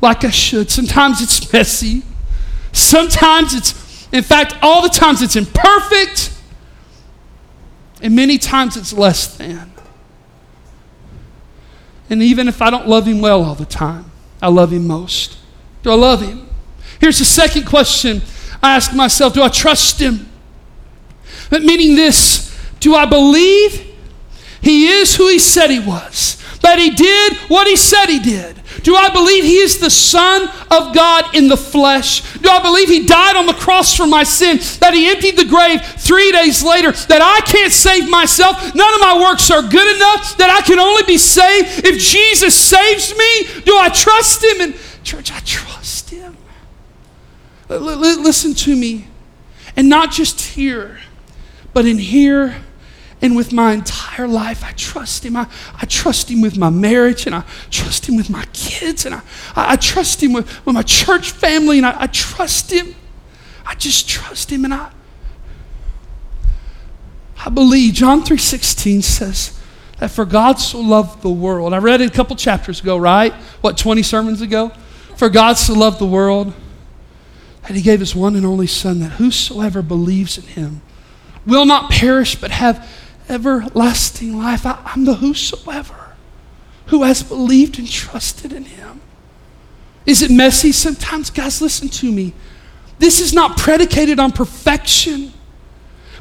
like 0.00 0.24
I 0.24 0.30
should. 0.30 0.70
Sometimes 0.70 1.20
it's 1.22 1.52
messy. 1.52 2.02
Sometimes 2.72 3.54
it's, 3.54 4.08
in 4.12 4.22
fact, 4.22 4.54
all 4.62 4.82
the 4.82 4.88
times 4.88 5.22
it's 5.22 5.36
imperfect. 5.36 6.32
And 8.02 8.16
many 8.16 8.36
times 8.36 8.76
it's 8.76 8.92
less 8.92 9.36
than. 9.36 9.72
And 12.10 12.22
even 12.22 12.48
if 12.48 12.60
I 12.60 12.68
don't 12.68 12.88
love 12.88 13.06
him 13.06 13.20
well 13.20 13.42
all 13.42 13.54
the 13.54 13.64
time, 13.64 14.10
I 14.42 14.48
love 14.48 14.72
him 14.72 14.86
most. 14.86 15.38
Do 15.82 15.90
I 15.90 15.94
love 15.94 16.20
him? 16.20 16.48
Here's 17.00 17.18
the 17.18 17.24
second 17.24 17.64
question 17.64 18.20
I 18.62 18.76
ask 18.76 18.94
myself 18.94 19.34
Do 19.34 19.42
I 19.42 19.48
trust 19.48 20.00
him? 20.00 20.28
But 21.48 21.62
meaning 21.62 21.94
this 21.96 22.52
do 22.80 22.96
I 22.96 23.06
believe 23.06 23.94
he 24.60 24.88
is 24.88 25.14
who 25.14 25.28
he 25.28 25.38
said 25.38 25.70
he 25.70 25.78
was? 25.78 26.42
That 26.62 26.78
he 26.78 26.90
did 26.90 27.36
what 27.48 27.66
he 27.66 27.76
said 27.76 28.06
he 28.06 28.18
did? 28.18 28.61
Do 28.82 28.96
I 28.96 29.10
believe 29.10 29.44
he 29.44 29.58
is 29.58 29.78
the 29.78 29.90
Son 29.90 30.48
of 30.70 30.94
God 30.94 31.34
in 31.34 31.48
the 31.48 31.56
flesh? 31.56 32.20
Do 32.38 32.48
I 32.48 32.60
believe 32.62 32.88
he 32.88 33.06
died 33.06 33.36
on 33.36 33.46
the 33.46 33.52
cross 33.52 33.96
for 33.96 34.06
my 34.06 34.24
sin? 34.24 34.58
That 34.80 34.92
he 34.92 35.08
emptied 35.08 35.36
the 35.36 35.44
grave 35.44 35.82
three 35.82 36.32
days 36.32 36.62
later? 36.62 36.92
That 36.92 37.22
I 37.22 37.44
can't 37.46 37.72
save 37.72 38.10
myself? 38.10 38.74
None 38.74 38.94
of 38.94 39.00
my 39.00 39.20
works 39.22 39.50
are 39.50 39.62
good 39.62 39.96
enough? 39.96 40.36
That 40.38 40.50
I 40.50 40.66
can 40.66 40.78
only 40.78 41.04
be 41.04 41.18
saved 41.18 41.86
if 41.86 41.98
Jesus 41.98 42.54
saves 42.54 43.16
me? 43.16 43.62
Do 43.62 43.76
I 43.76 43.88
trust 43.88 44.42
him? 44.42 44.60
And, 44.60 44.74
church, 45.04 45.30
I 45.30 45.40
trust 45.40 46.10
him. 46.10 46.36
listen 47.68 48.54
to 48.54 48.74
me. 48.74 49.06
And 49.76 49.88
not 49.88 50.10
just 50.10 50.40
here, 50.40 51.00
but 51.72 51.86
in 51.86 51.98
here 51.98 52.62
and 53.22 53.36
with 53.36 53.52
my 53.52 53.72
entire 53.72 54.26
life. 54.26 54.64
I 54.64 54.72
trust 54.72 55.24
Him. 55.24 55.36
I, 55.36 55.46
I 55.80 55.86
trust 55.86 56.28
Him 56.28 56.42
with 56.42 56.58
my 56.58 56.68
marriage, 56.68 57.26
and 57.26 57.34
I 57.34 57.44
trust 57.70 58.08
Him 58.08 58.16
with 58.16 58.28
my 58.28 58.44
kids, 58.52 59.06
and 59.06 59.14
I, 59.14 59.22
I, 59.54 59.76
trust 59.76 60.22
Him 60.22 60.32
with, 60.32 60.66
with 60.66 60.74
my 60.74 60.82
church 60.82 61.30
family, 61.30 61.78
and 61.78 61.86
I, 61.86 62.02
I 62.02 62.06
trust 62.08 62.72
Him. 62.72 62.94
I 63.64 63.76
just 63.76 64.08
trust 64.08 64.50
Him, 64.50 64.64
and 64.64 64.74
I, 64.74 64.90
I 67.46 67.48
believe 67.48 67.94
John 67.94 68.22
3:16 68.22 69.02
says 69.02 69.58
that 69.98 70.10
for 70.10 70.24
God 70.24 70.58
so 70.58 70.80
loved 70.80 71.22
the 71.22 71.30
world. 71.30 71.72
I 71.72 71.78
read 71.78 72.00
it 72.00 72.10
a 72.10 72.12
couple 72.12 72.34
chapters 72.34 72.80
ago, 72.80 72.96
right? 72.96 73.32
What 73.60 73.78
20 73.78 74.02
sermons 74.02 74.40
ago? 74.40 74.72
For 75.16 75.28
God 75.28 75.54
so 75.54 75.74
loved 75.74 76.00
the 76.00 76.06
world 76.06 76.52
that 77.62 77.76
he 77.76 77.82
gave 77.82 78.00
his 78.00 78.14
one 78.14 78.34
and 78.34 78.44
only 78.44 78.66
son 78.66 78.98
that 79.00 79.12
whosoever 79.12 79.82
believes 79.82 80.36
in 80.36 80.44
him 80.44 80.82
will 81.46 81.64
not 81.64 81.90
perish 81.90 82.34
but 82.34 82.50
have 82.50 82.88
everlasting 83.32 84.36
life. 84.36 84.66
I, 84.66 84.92
am 84.94 85.04
the 85.04 85.14
whosoever 85.14 86.14
who 86.86 87.02
has 87.04 87.22
believed 87.22 87.78
and 87.78 87.90
trusted 87.90 88.52
in 88.52 88.64
him. 88.64 89.00
Is 90.04 90.22
it 90.22 90.30
messy? 90.30 90.72
Sometimes, 90.72 91.30
guys, 91.30 91.62
listen 91.62 91.88
to 91.88 92.10
me. 92.10 92.34
This 92.98 93.20
is 93.20 93.32
not 93.32 93.56
predicated 93.56 94.18
on 94.18 94.32
perfection. 94.32 95.32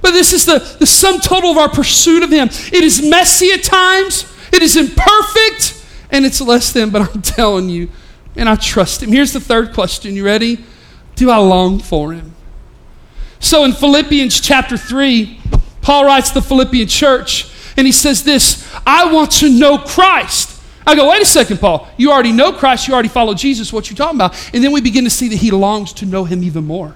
But 0.02 0.12
this 0.12 0.34
is 0.34 0.46
the, 0.46 0.60
the 0.80 0.86
sum 0.86 1.20
total 1.20 1.52
of 1.52 1.58
our 1.58 1.70
pursuit 1.70 2.24
of 2.24 2.32
Him. 2.32 2.48
It 2.48 2.84
is 2.84 3.02
messy 3.02 3.52
at 3.52 3.64
times, 3.64 4.26
it 4.52 4.62
is 4.62 4.76
imperfect, 4.76 5.86
and 6.10 6.26
it's 6.26 6.42
less 6.42 6.74
than, 6.74 6.90
but 6.90 7.02
I'm 7.04 7.22
telling 7.22 7.70
you, 7.70 7.90
and 8.36 8.50
I 8.50 8.56
trust 8.56 9.04
Him. 9.04 9.12
Here's 9.12 9.34
the 9.34 9.40
third 9.40 9.74
question. 9.74 10.16
You 10.16 10.26
ready? 10.26 10.64
Do 11.16 11.30
I 11.30 11.38
long 11.38 11.80
for 11.80 12.14
Him? 12.14 12.34
So 13.40 13.64
in 13.64 13.74
Philippians 13.74 14.40
chapter 14.40 14.78
3, 14.78 15.40
Paul 15.82 16.06
writes 16.06 16.30
to 16.30 16.36
the 16.36 16.42
Philippian 16.42 16.88
church, 16.88 17.52
and 17.78 17.88
he 17.88 17.92
says 17.92 18.24
this 18.24 18.70
I 18.86 19.12
want 19.12 19.32
to 19.34 19.50
know 19.50 19.78
Christ. 19.78 20.60
I 20.86 20.96
go, 20.96 21.10
wait 21.10 21.22
a 21.22 21.26
second, 21.26 21.60
Paul. 21.60 21.88
You 21.96 22.12
already 22.12 22.32
know 22.32 22.52
Christ. 22.54 22.88
You 22.88 22.94
already 22.94 23.10
follow 23.10 23.34
Jesus. 23.34 23.72
What 23.72 23.90
you 23.90 23.96
talking 23.96 24.18
about? 24.18 24.36
And 24.54 24.64
then 24.64 24.72
we 24.72 24.82
begin 24.82 25.04
to 25.04 25.10
see 25.12 25.30
that 25.30 25.36
he 25.36 25.52
longs 25.52 25.94
to 25.94 26.06
know 26.06 26.26
him 26.26 26.44
even 26.44 26.66
more. 26.66 26.96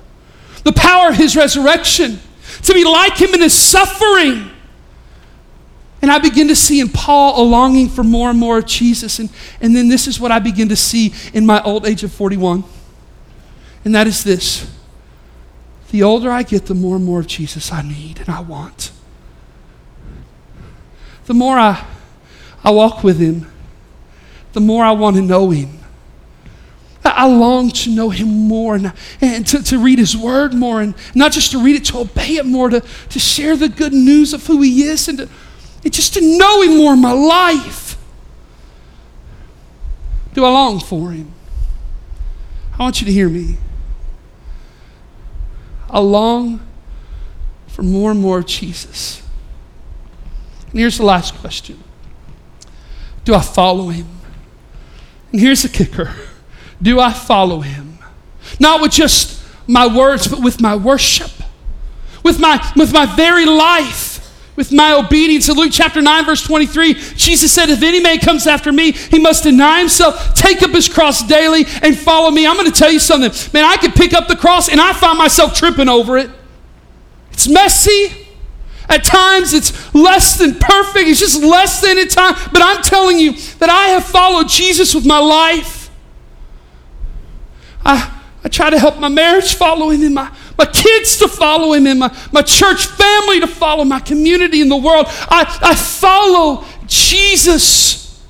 The 0.63 0.73
power 0.73 1.09
of 1.09 1.15
his 1.15 1.35
resurrection 1.35 2.19
to 2.63 2.73
be 2.73 2.83
like 2.83 3.15
him 3.17 3.33
in 3.33 3.41
his 3.41 3.53
suffering. 3.53 4.49
And 6.01 6.11
I 6.11 6.17
begin 6.17 6.47
to 6.47 6.55
see 6.55 6.79
in 6.79 6.89
Paul 6.89 7.41
a 7.41 7.43
longing 7.43 7.89
for 7.89 8.03
more 8.03 8.29
and 8.29 8.39
more 8.39 8.57
of 8.57 8.65
Jesus. 8.65 9.19
And, 9.19 9.29
and 9.61 9.75
then 9.75 9.87
this 9.87 10.07
is 10.07 10.19
what 10.19 10.31
I 10.31 10.39
begin 10.39 10.69
to 10.69 10.75
see 10.75 11.13
in 11.33 11.45
my 11.45 11.61
old 11.63 11.85
age 11.85 12.03
of 12.03 12.11
41. 12.11 12.63
And 13.85 13.95
that 13.95 14.07
is 14.07 14.23
this 14.23 14.74
the 15.91 16.03
older 16.03 16.31
I 16.31 16.43
get, 16.43 16.65
the 16.65 16.73
more 16.73 16.95
and 16.95 17.05
more 17.05 17.19
of 17.19 17.27
Jesus 17.27 17.71
I 17.71 17.81
need 17.81 18.19
and 18.19 18.29
I 18.29 18.41
want. 18.41 18.91
The 21.25 21.33
more 21.33 21.57
I, 21.57 21.85
I 22.63 22.71
walk 22.71 23.03
with 23.03 23.19
him, 23.19 23.51
the 24.53 24.61
more 24.61 24.83
I 24.83 24.91
want 24.91 25.15
to 25.15 25.21
know 25.21 25.49
him. 25.49 25.79
I 27.03 27.27
long 27.27 27.69
to 27.69 27.91
know 27.91 28.09
him 28.09 28.27
more 28.47 28.75
and, 28.75 28.91
and 29.21 29.45
to, 29.47 29.61
to 29.63 29.77
read 29.77 29.99
his 29.99 30.17
word 30.17 30.53
more, 30.53 30.81
and 30.81 30.95
not 31.13 31.31
just 31.31 31.51
to 31.51 31.63
read 31.63 31.75
it, 31.75 31.85
to 31.85 31.99
obey 31.99 32.35
it 32.35 32.45
more, 32.45 32.69
to, 32.69 32.81
to 32.81 33.19
share 33.19 33.55
the 33.55 33.69
good 33.69 33.93
news 33.93 34.33
of 34.33 34.45
who 34.47 34.61
he 34.61 34.83
is, 34.83 35.07
and, 35.07 35.19
to, 35.19 35.29
and 35.83 35.93
just 35.93 36.15
to 36.15 36.37
know 36.37 36.61
him 36.63 36.77
more 36.77 36.93
in 36.93 36.99
my 36.99 37.11
life. 37.11 37.97
Do 40.33 40.43
I 40.43 40.49
long 40.49 40.79
for 40.79 41.11
him? 41.11 41.31
I 42.77 42.83
want 42.83 42.99
you 43.01 43.05
to 43.05 43.13
hear 43.13 43.29
me. 43.29 43.57
I 45.95 45.99
long 45.99 46.59
for 47.67 47.81
more 47.81 48.11
and 48.11 48.19
more 48.19 48.39
of 48.39 48.45
Jesus. 48.45 49.23
And 50.69 50.79
here's 50.81 50.97
the 50.97 51.05
last 51.05 51.35
question 51.35 51.81
Do 53.23 53.33
I 53.33 53.41
follow 53.41 53.87
him? 53.87 54.07
And 55.31 55.39
here's 55.39 55.63
the 55.63 55.69
kicker 55.69 56.13
do 56.81 56.99
I 56.99 57.13
follow 57.13 57.61
him? 57.61 57.97
Not 58.59 58.81
with 58.81 58.91
just 58.91 59.41
my 59.67 59.87
words, 59.87 60.27
but 60.27 60.41
with 60.41 60.61
my 60.61 60.75
worship, 60.75 61.31
with 62.23 62.39
my, 62.39 62.71
with 62.75 62.93
my 62.93 63.05
very 63.15 63.45
life 63.45 64.14
with 64.55 64.71
my 64.71 64.93
obedience. 64.93 65.49
In 65.49 65.55
Luke 65.55 65.71
chapter 65.71 66.01
9, 66.01 66.25
verse 66.25 66.43
23, 66.43 66.93
Jesus 66.93 67.51
said, 67.51 67.69
If 67.69 67.83
any 67.83 67.99
man 67.99 68.19
comes 68.19 68.47
after 68.47 68.71
me, 68.71 68.91
he 68.91 69.19
must 69.19 69.43
deny 69.43 69.79
himself, 69.79 70.33
take 70.33 70.61
up 70.63 70.71
his 70.71 70.87
cross 70.87 71.23
daily, 71.23 71.65
and 71.81 71.97
follow 71.97 72.31
me. 72.31 72.47
I'm 72.47 72.55
going 72.55 72.71
to 72.71 72.77
tell 72.77 72.91
you 72.91 72.99
something. 72.99 73.31
Man, 73.53 73.65
I 73.65 73.77
could 73.77 73.93
pick 73.93 74.13
up 74.13 74.27
the 74.27 74.35
cross 74.35 74.69
and 74.69 74.79
I 74.79 74.93
find 74.93 75.17
myself 75.17 75.53
tripping 75.53 75.89
over 75.89 76.17
it. 76.17 76.29
It's 77.31 77.47
messy. 77.47 78.25
At 78.87 79.03
times, 79.03 79.53
it's 79.53 79.93
less 79.95 80.37
than 80.37 80.55
perfect. 80.59 81.07
It's 81.07 81.19
just 81.19 81.41
less 81.41 81.81
than 81.81 81.97
at 81.97 82.11
time. 82.11 82.35
But 82.53 82.61
I'm 82.63 82.83
telling 82.83 83.17
you 83.17 83.33
that 83.59 83.69
I 83.69 83.87
have 83.87 84.05
followed 84.05 84.47
Jesus 84.47 84.93
with 84.93 85.05
my 85.05 85.19
life. 85.19 85.89
I, 87.83 88.21
I 88.43 88.47
try 88.47 88.69
to 88.69 88.79
help 88.79 88.99
my 88.99 89.09
marriage 89.09 89.55
follow 89.55 89.89
him 89.89 90.03
and 90.03 90.15
my, 90.15 90.31
my 90.57 90.65
kids 90.65 91.17
to 91.17 91.27
follow 91.27 91.73
him 91.73 91.87
and 91.87 91.99
my, 91.99 92.15
my 92.31 92.41
church 92.41 92.85
family 92.85 93.39
to 93.39 93.47
follow 93.47 93.83
my 93.83 93.99
community 93.99 94.61
in 94.61 94.69
the 94.69 94.77
world. 94.77 95.05
I, 95.07 95.59
I 95.61 95.75
follow 95.75 96.65
Jesus. 96.87 98.23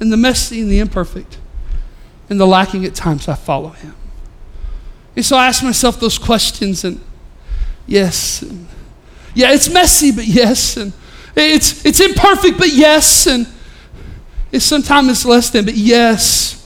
In 0.00 0.10
the 0.10 0.16
messy 0.16 0.60
and 0.62 0.70
the 0.70 0.80
imperfect 0.80 1.38
and 2.28 2.40
the 2.40 2.46
lacking 2.46 2.84
at 2.84 2.94
times, 2.94 3.28
I 3.28 3.34
follow 3.34 3.68
him. 3.68 3.94
And 5.14 5.24
so 5.24 5.36
I 5.36 5.46
ask 5.46 5.62
myself 5.62 6.00
those 6.00 6.18
questions 6.18 6.84
and 6.84 7.00
yes. 7.86 8.42
And 8.42 8.66
yeah, 9.34 9.52
it's 9.52 9.68
messy, 9.68 10.10
but 10.10 10.26
yes. 10.26 10.76
And 10.76 10.92
it's, 11.36 11.84
it's 11.84 12.00
imperfect, 12.00 12.58
but 12.58 12.72
yes. 12.72 13.26
And 13.26 13.46
it's 14.50 14.64
sometimes 14.64 15.10
it's 15.10 15.24
less 15.24 15.50
than, 15.50 15.66
but 15.66 15.76
yes. 15.76 16.58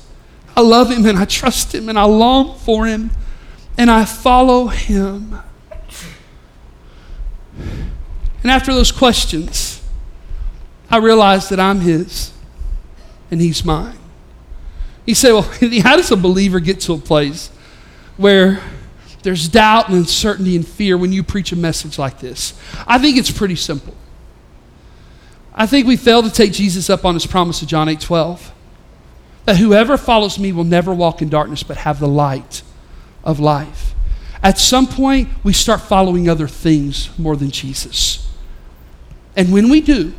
I 0.56 0.62
love 0.62 0.90
him 0.90 1.04
and 1.04 1.18
I 1.18 1.26
trust 1.26 1.74
him 1.74 1.88
and 1.88 1.98
I 1.98 2.04
long 2.04 2.58
for 2.58 2.86
him 2.86 3.10
and 3.78 3.90
I 3.90 4.04
follow 4.04 4.68
him. 4.68 5.38
And 8.42 8.50
after 8.50 8.72
those 8.72 8.92
questions, 8.92 9.82
I 10.90 10.98
realized 10.98 11.50
that 11.50 11.60
I'm 11.60 11.80
his 11.80 12.32
and 13.30 13.40
he's 13.40 13.64
mine. 13.64 13.98
He 15.04 15.14
said, 15.14 15.32
well, 15.32 15.42
how 15.82 15.96
does 15.96 16.10
a 16.10 16.16
believer 16.16 16.60
get 16.60 16.80
to 16.82 16.92
a 16.92 16.98
place 16.98 17.48
where 18.16 18.60
there's 19.22 19.48
doubt 19.48 19.88
and 19.88 19.98
uncertainty 19.98 20.54
and 20.54 20.66
fear 20.66 20.96
when 20.96 21.12
you 21.12 21.22
preach 21.22 21.52
a 21.52 21.56
message 21.56 21.98
like 21.98 22.20
this? 22.20 22.58
I 22.86 22.98
think 22.98 23.16
it's 23.16 23.30
pretty 23.30 23.56
simple. 23.56 23.94
I 25.54 25.66
think 25.66 25.86
we 25.86 25.96
fail 25.96 26.22
to 26.22 26.30
take 26.30 26.52
Jesus 26.52 26.90
up 26.90 27.04
on 27.04 27.14
his 27.14 27.26
promise 27.26 27.62
of 27.62 27.68
John 27.68 27.88
8 27.88 27.98
12 27.98 28.52
that 29.46 29.56
whoever 29.56 29.96
follows 29.96 30.38
me 30.38 30.52
will 30.52 30.64
never 30.64 30.92
walk 30.92 31.22
in 31.22 31.28
darkness 31.28 31.62
but 31.62 31.78
have 31.78 31.98
the 31.98 32.08
light 32.08 32.62
of 33.26 33.40
life. 33.40 33.94
At 34.42 34.58
some 34.58 34.86
point, 34.86 35.28
we 35.42 35.52
start 35.52 35.80
following 35.82 36.28
other 36.28 36.48
things 36.48 37.10
more 37.18 37.36
than 37.36 37.50
Jesus. 37.50 38.26
And 39.34 39.52
when 39.52 39.68
we 39.68 39.80
do, 39.82 40.14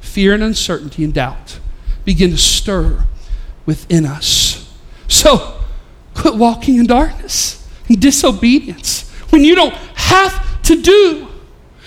fear 0.00 0.34
and 0.34 0.42
uncertainty 0.42 1.04
and 1.04 1.14
doubt 1.14 1.60
begin 2.04 2.30
to 2.30 2.36
stir 2.36 3.06
within 3.64 4.04
us. 4.04 4.70
So, 5.08 5.60
quit 6.14 6.34
walking 6.34 6.76
in 6.76 6.86
darkness 6.86 7.66
and 7.88 8.00
disobedience 8.00 9.08
when 9.30 9.44
you 9.44 9.54
don't 9.54 9.74
have 9.94 10.62
to 10.64 10.82
do. 10.82 11.28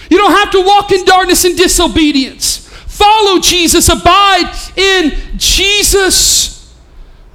You 0.10 0.18
don't 0.18 0.32
have 0.32 0.52
to 0.52 0.62
walk 0.62 0.92
in 0.92 1.04
darkness 1.04 1.44
and 1.44 1.58
disobedience. 1.58 2.68
Follow 2.88 3.40
Jesus, 3.40 3.90
abide 3.90 4.56
in 4.78 5.38
Jesus, 5.38 6.74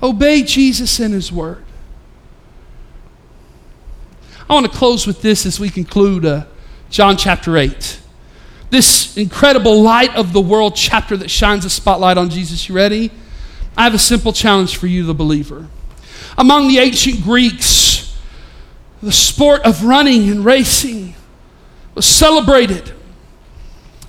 obey 0.03 0.43
Jesus 0.43 0.99
and 0.99 1.13
His 1.13 1.31
Word. 1.31 1.62
I 4.53 4.55
want 4.55 4.71
to 4.71 4.79
close 4.79 5.07
with 5.07 5.23
this 5.23 5.47
as 5.47 5.59
we 5.59 5.71
conclude 5.71 6.27
uh, 6.27 6.45
John 6.91 7.17
chapter 7.17 7.57
8. 7.57 7.99
This 8.69 9.17
incredible 9.17 9.81
light 9.81 10.15
of 10.15 10.35
the 10.35 10.43
world 10.43 10.77
chapter 10.77 11.17
that 11.17 11.31
shines 11.31 11.65
a 11.65 11.71
spotlight 11.71 12.19
on 12.19 12.29
Jesus. 12.29 12.69
You 12.69 12.75
ready? 12.75 13.11
I 13.79 13.85
have 13.85 13.95
a 13.95 13.99
simple 13.99 14.31
challenge 14.31 14.77
for 14.77 14.87
you, 14.89 15.07
the 15.07 15.15
believer. 15.15 15.69
Among 16.37 16.69
the 16.69 16.81
ancient 16.81 17.23
Greeks, 17.23 18.15
the 19.03 19.11
sport 19.11 19.63
of 19.63 19.85
running 19.85 20.29
and 20.29 20.45
racing 20.45 21.15
was 21.95 22.05
celebrated 22.05 22.93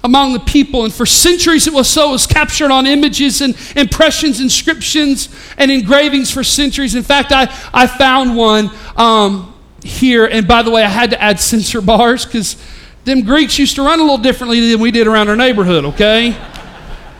among 0.03 0.33
the 0.33 0.41
people. 0.41 0.83
And 0.83 0.93
for 0.93 1.05
centuries 1.05 1.67
it 1.67 1.73
was 1.73 1.87
so. 1.87 2.09
It 2.09 2.11
was 2.11 2.27
captured 2.27 2.69
on 2.69 2.85
images 2.85 3.39
and 3.39 3.55
impressions, 3.77 4.41
inscriptions, 4.41 5.29
and 5.57 5.71
engravings 5.71 6.31
for 6.31 6.43
centuries. 6.43 6.95
In 6.95 7.03
fact, 7.03 7.31
I, 7.31 7.43
I 7.73 7.87
found 7.87 8.35
one 8.35 8.69
um, 8.97 9.53
here. 9.84 10.25
And 10.25 10.47
by 10.47 10.63
the 10.63 10.71
way, 10.71 10.84
I 10.84 10.89
had 10.89 11.11
to 11.11 11.21
add 11.21 11.39
censor 11.39 11.81
bars 11.81 12.25
because 12.25 12.57
them 13.03 13.21
Greeks 13.21 13.59
used 13.59 13.75
to 13.75 13.81
run 13.84 13.99
a 13.99 14.03
little 14.03 14.17
differently 14.17 14.71
than 14.71 14.79
we 14.79 14.91
did 14.91 15.07
around 15.07 15.29
our 15.29 15.36
neighborhood, 15.36 15.86
okay? 15.86 16.36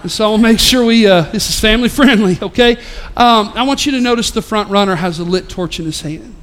And 0.02 0.12
so 0.12 0.32
I'll 0.32 0.38
make 0.38 0.60
sure 0.60 0.86
we, 0.86 1.08
uh, 1.08 1.24
this 1.24 1.50
is 1.50 1.60
family 1.60 1.90
friendly, 1.90 2.38
okay? 2.42 2.78
Um, 3.18 3.52
I 3.56 3.64
want 3.64 3.86
you 3.86 3.92
to 3.94 4.02
notice 4.02 4.32
the 4.32 4.42
front 4.42 4.70
runner 4.70 4.96
has 4.96 5.20
a 5.20 5.24
lit 5.24 5.50
torch 5.50 5.80
in 5.80 5.86
his 5.86 6.02
hand. 6.02 6.36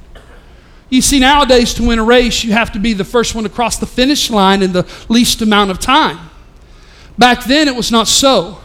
You 0.89 1.01
see, 1.01 1.19
nowadays 1.19 1.73
to 1.75 1.87
win 1.87 1.99
a 1.99 2.03
race, 2.03 2.43
you 2.43 2.51
have 2.51 2.71
to 2.73 2.79
be 2.79 2.93
the 2.93 3.05
first 3.05 3.33
one 3.33 3.45
to 3.45 3.49
cross 3.49 3.77
the 3.77 3.85
finish 3.85 4.29
line 4.29 4.61
in 4.61 4.73
the 4.73 4.87
least 5.07 5.41
amount 5.41 5.71
of 5.71 5.79
time. 5.79 6.29
Back 7.17 7.45
then, 7.45 7.67
it 7.67 7.75
was 7.75 7.91
not 7.91 8.07
so. 8.07 8.59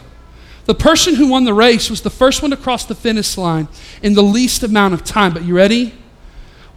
The 0.65 0.75
person 0.75 1.15
who 1.15 1.29
won 1.29 1.45
the 1.45 1.53
race 1.53 1.89
was 1.89 2.01
the 2.01 2.09
first 2.09 2.41
one 2.41 2.51
to 2.51 2.57
cross 2.57 2.83
the 2.85 2.95
finish 2.95 3.37
line 3.37 3.69
in 4.03 4.13
the 4.13 4.21
least 4.21 4.63
amount 4.63 4.93
of 4.93 5.05
time. 5.05 5.33
But 5.33 5.43
you 5.43 5.55
ready? 5.55 5.93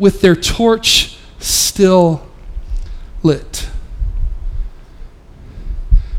With 0.01 0.21
their 0.21 0.35
torch 0.35 1.17
still 1.39 2.27
lit. 3.23 3.69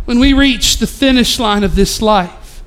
When 0.06 0.20
we 0.20 0.32
reach 0.32 0.78
the 0.78 0.88
finish 0.88 1.40
line 1.40 1.66
of 1.66 1.76
this 1.76 2.02
life, 2.02 2.64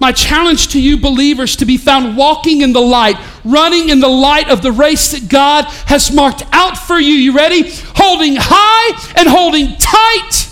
my 0.00 0.12
challenge 0.12 0.68
to 0.68 0.80
you 0.80 0.96
believers 0.98 1.56
to 1.56 1.64
be 1.64 1.76
found 1.76 2.16
walking 2.16 2.60
in 2.60 2.72
the 2.72 2.80
light, 2.80 3.16
running 3.44 3.88
in 3.88 3.98
the 3.98 4.08
light 4.08 4.48
of 4.48 4.62
the 4.62 4.70
race 4.70 5.10
that 5.10 5.28
God 5.28 5.64
has 5.86 6.12
marked 6.12 6.44
out 6.52 6.78
for 6.78 7.00
you. 7.00 7.14
You 7.14 7.32
ready? 7.34 7.68
Holding 7.96 8.36
high 8.38 9.12
and 9.16 9.28
holding 9.28 9.76
tight 9.76 10.48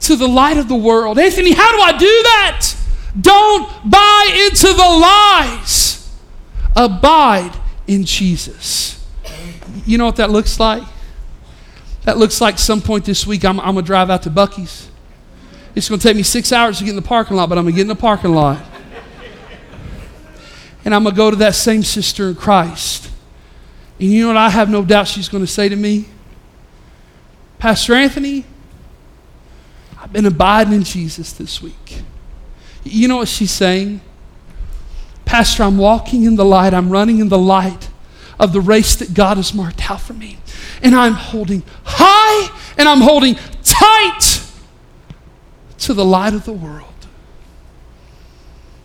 to 0.00 0.16
the 0.16 0.28
light 0.28 0.56
of 0.56 0.68
the 0.68 0.76
world. 0.76 1.18
Anthony, 1.18 1.52
how 1.52 1.72
do 1.72 1.80
I 1.82 1.92
do 1.92 2.06
that? 2.06 2.74
Don't 3.20 3.90
buy 3.90 4.46
into 4.46 4.68
the 4.68 4.76
lies. 4.76 6.10
Abide 6.74 7.52
in 7.86 8.04
Jesus. 8.04 8.95
You 9.86 9.98
know 9.98 10.04
what 10.04 10.16
that 10.16 10.30
looks 10.30 10.58
like? 10.58 10.82
That 12.02 12.18
looks 12.18 12.40
like 12.40 12.58
some 12.58 12.82
point 12.82 13.04
this 13.04 13.26
week 13.26 13.44
I'm, 13.44 13.58
I'm 13.60 13.74
going 13.74 13.84
to 13.84 13.86
drive 13.86 14.10
out 14.10 14.22
to 14.24 14.30
Buc-ee's. 14.30 14.90
It's 15.74 15.88
going 15.88 16.00
to 16.00 16.08
take 16.08 16.16
me 16.16 16.22
six 16.22 16.52
hours 16.52 16.78
to 16.78 16.84
get 16.84 16.90
in 16.90 16.96
the 16.96 17.02
parking 17.02 17.36
lot, 17.36 17.48
but 17.48 17.58
I'm 17.58 17.64
going 17.64 17.74
to 17.74 17.76
get 17.76 17.82
in 17.82 17.88
the 17.88 17.94
parking 17.94 18.32
lot. 18.32 18.62
And 20.84 20.94
I'm 20.94 21.02
going 21.02 21.14
to 21.14 21.16
go 21.16 21.30
to 21.30 21.36
that 21.36 21.54
same 21.54 21.82
sister 21.82 22.28
in 22.28 22.34
Christ. 22.34 23.10
And 23.98 24.10
you 24.10 24.22
know 24.22 24.28
what 24.28 24.36
I 24.36 24.50
have 24.50 24.70
no 24.70 24.84
doubt 24.84 25.08
she's 25.08 25.28
going 25.28 25.44
to 25.44 25.50
say 25.50 25.68
to 25.68 25.76
me? 25.76 26.06
Pastor 27.58 27.94
Anthony, 27.94 28.44
I've 29.98 30.12
been 30.12 30.26
abiding 30.26 30.72
in 30.72 30.84
Jesus 30.84 31.32
this 31.32 31.60
week. 31.60 32.02
You 32.84 33.08
know 33.08 33.16
what 33.16 33.28
she's 33.28 33.50
saying? 33.50 34.00
Pastor, 35.24 35.64
I'm 35.64 35.78
walking 35.78 36.22
in 36.22 36.36
the 36.36 36.44
light, 36.44 36.72
I'm 36.72 36.90
running 36.90 37.18
in 37.18 37.28
the 37.28 37.38
light 37.38 37.88
of 38.38 38.52
the 38.52 38.60
race 38.60 38.96
that 38.96 39.14
God 39.14 39.36
has 39.36 39.54
marked 39.54 39.90
out 39.90 40.00
for 40.00 40.12
me. 40.12 40.38
And 40.82 40.94
I'm 40.94 41.14
holding 41.14 41.62
high 41.84 42.54
and 42.76 42.88
I'm 42.88 43.00
holding 43.00 43.36
tight 43.62 44.42
to 45.78 45.94
the 45.94 46.04
light 46.04 46.34
of 46.34 46.44
the 46.44 46.52
world. 46.52 46.92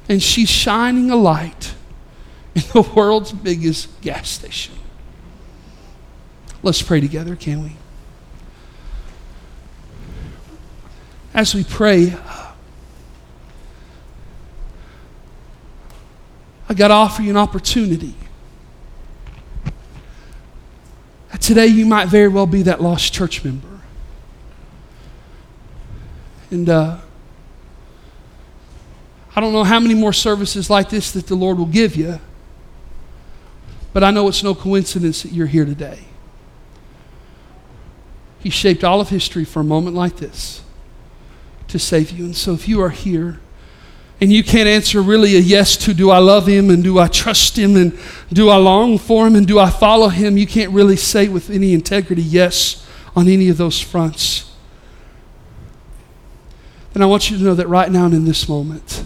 And 0.08 0.22
she's 0.22 0.50
shining 0.50 1.12
a 1.12 1.16
light 1.16 1.74
in 2.56 2.64
the 2.74 2.82
world's 2.82 3.32
biggest 3.32 4.02
gas 4.02 4.30
station. 4.30 4.76
Let's 6.64 6.82
pray 6.82 7.00
together, 7.00 7.36
can 7.36 7.64
we? 7.64 7.76
As 11.34 11.56
we 11.56 11.64
pray, 11.64 12.14
I 16.68 16.74
got 16.74 16.90
to 16.90 16.94
offer 16.94 17.22
you 17.22 17.32
an 17.32 17.38
opportunity. 17.38 18.16
Today, 21.42 21.68
you 21.68 21.86
might 21.86 22.08
very 22.08 22.28
well 22.28 22.46
be 22.46 22.62
that 22.62 22.82
lost 22.82 23.14
church 23.14 23.44
member. 23.44 23.68
And 26.52 26.70
uh, 26.70 27.00
I 29.36 29.42
don't 29.42 29.52
know 29.52 29.64
how 29.64 29.80
many 29.80 29.96
more 29.96 30.14
services 30.14 30.70
like 30.70 30.90
this 30.90 31.12
that 31.12 31.28
the 31.28 31.36
Lord 31.36 31.58
will 31.58 31.66
give 31.66 31.96
you, 31.96 32.20
but 33.92 34.04
I 34.04 34.12
know 34.12 34.28
it's 34.28 34.44
no 34.44 34.54
coincidence 34.54 35.24
that 35.24 35.32
you're 35.32 35.48
here 35.48 35.66
today. 35.66 36.00
He 38.40 38.50
shaped 38.50 38.84
all 38.84 39.02
of 39.02 39.10
history 39.10 39.46
for 39.46 39.62
a 39.62 39.64
moment 39.64 39.96
like 39.96 40.18
this 40.18 40.62
to 41.70 41.80
save 41.80 42.12
you. 42.12 42.26
And 42.26 42.36
so 42.36 42.54
if 42.54 42.68
you 42.68 42.82
are 42.82 42.90
here, 42.90 43.40
and 44.22 44.32
you 44.32 44.42
can't 44.44 44.70
answer 44.70 45.02
really 45.02 45.36
a 45.36 45.40
yes 45.40 45.76
to 45.76 45.96
do 45.96 46.12
I 46.12 46.20
love 46.20 46.48
him 46.48 46.70
and 46.70 46.84
do 46.84 47.00
I 47.00 47.08
trust 47.08 47.58
him 47.58 47.76
and 47.76 47.98
do 48.32 48.50
I 48.50 48.58
long 48.58 49.00
for 49.00 49.26
him 49.26 49.36
and 49.36 49.48
do 49.48 49.58
I 49.58 49.72
follow 49.72 50.10
him, 50.10 50.38
you 50.38 50.46
can't 50.46 50.70
really 50.72 50.96
say 50.96 51.28
with 51.28 51.50
any 51.50 51.74
integrity 51.74 52.22
yes 52.22 52.86
on 53.16 53.28
any 53.28 53.50
of 53.50 53.58
those 53.58 53.82
fronts. 53.82 54.52
Then 56.94 57.02
I 57.02 57.08
want 57.08 57.32
you 57.32 57.40
to 57.40 57.44
know 57.44 57.56
that 57.56 57.68
right 57.68 57.92
now 57.92 58.06
and 58.06 58.14
in 58.14 58.26
this 58.26 58.48
moment, 58.48 59.06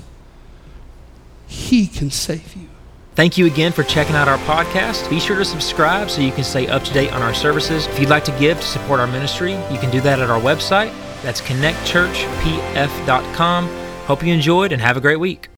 he 1.47 1.88
can 1.88 2.11
save 2.11 2.53
you. 2.53 2.68
Thank 3.13 3.38
you 3.38 3.45
again 3.45 3.72
for 3.72 3.84
checking 3.84 4.18
out 4.18 4.28
our 4.28 4.39
podcast. 4.39 5.09
Be 5.09 5.22
sure 5.22 5.38
to 5.38 5.45
subscribe 5.45 6.09
so 6.09 6.20
you 6.20 6.34
can 6.34 6.43
stay 6.43 6.68
up 6.68 6.84
to 6.84 6.91
date 6.91 7.13
on 7.13 7.22
our 7.22 7.34
services. 7.34 7.88
If 7.88 7.97
you'd 7.99 8.09
like 8.09 8.26
to 8.26 8.38
give 8.38 8.59
to 8.59 8.66
support 8.66 8.99
our 8.99 9.07
ministry, 9.07 9.53
you 9.72 9.80
can 9.80 9.91
do 9.91 10.01
that 10.01 10.20
at 10.20 10.30
our 10.30 10.41
website. 10.41 10.91
That's 11.22 11.39
connectchurchpf.com 11.39 13.85
Hope 14.06 14.24
you 14.24 14.32
enjoyed 14.32 14.72
and 14.72 14.80
have 14.84 14.97
a 14.97 15.01
great 15.01 15.20
week. 15.20 15.49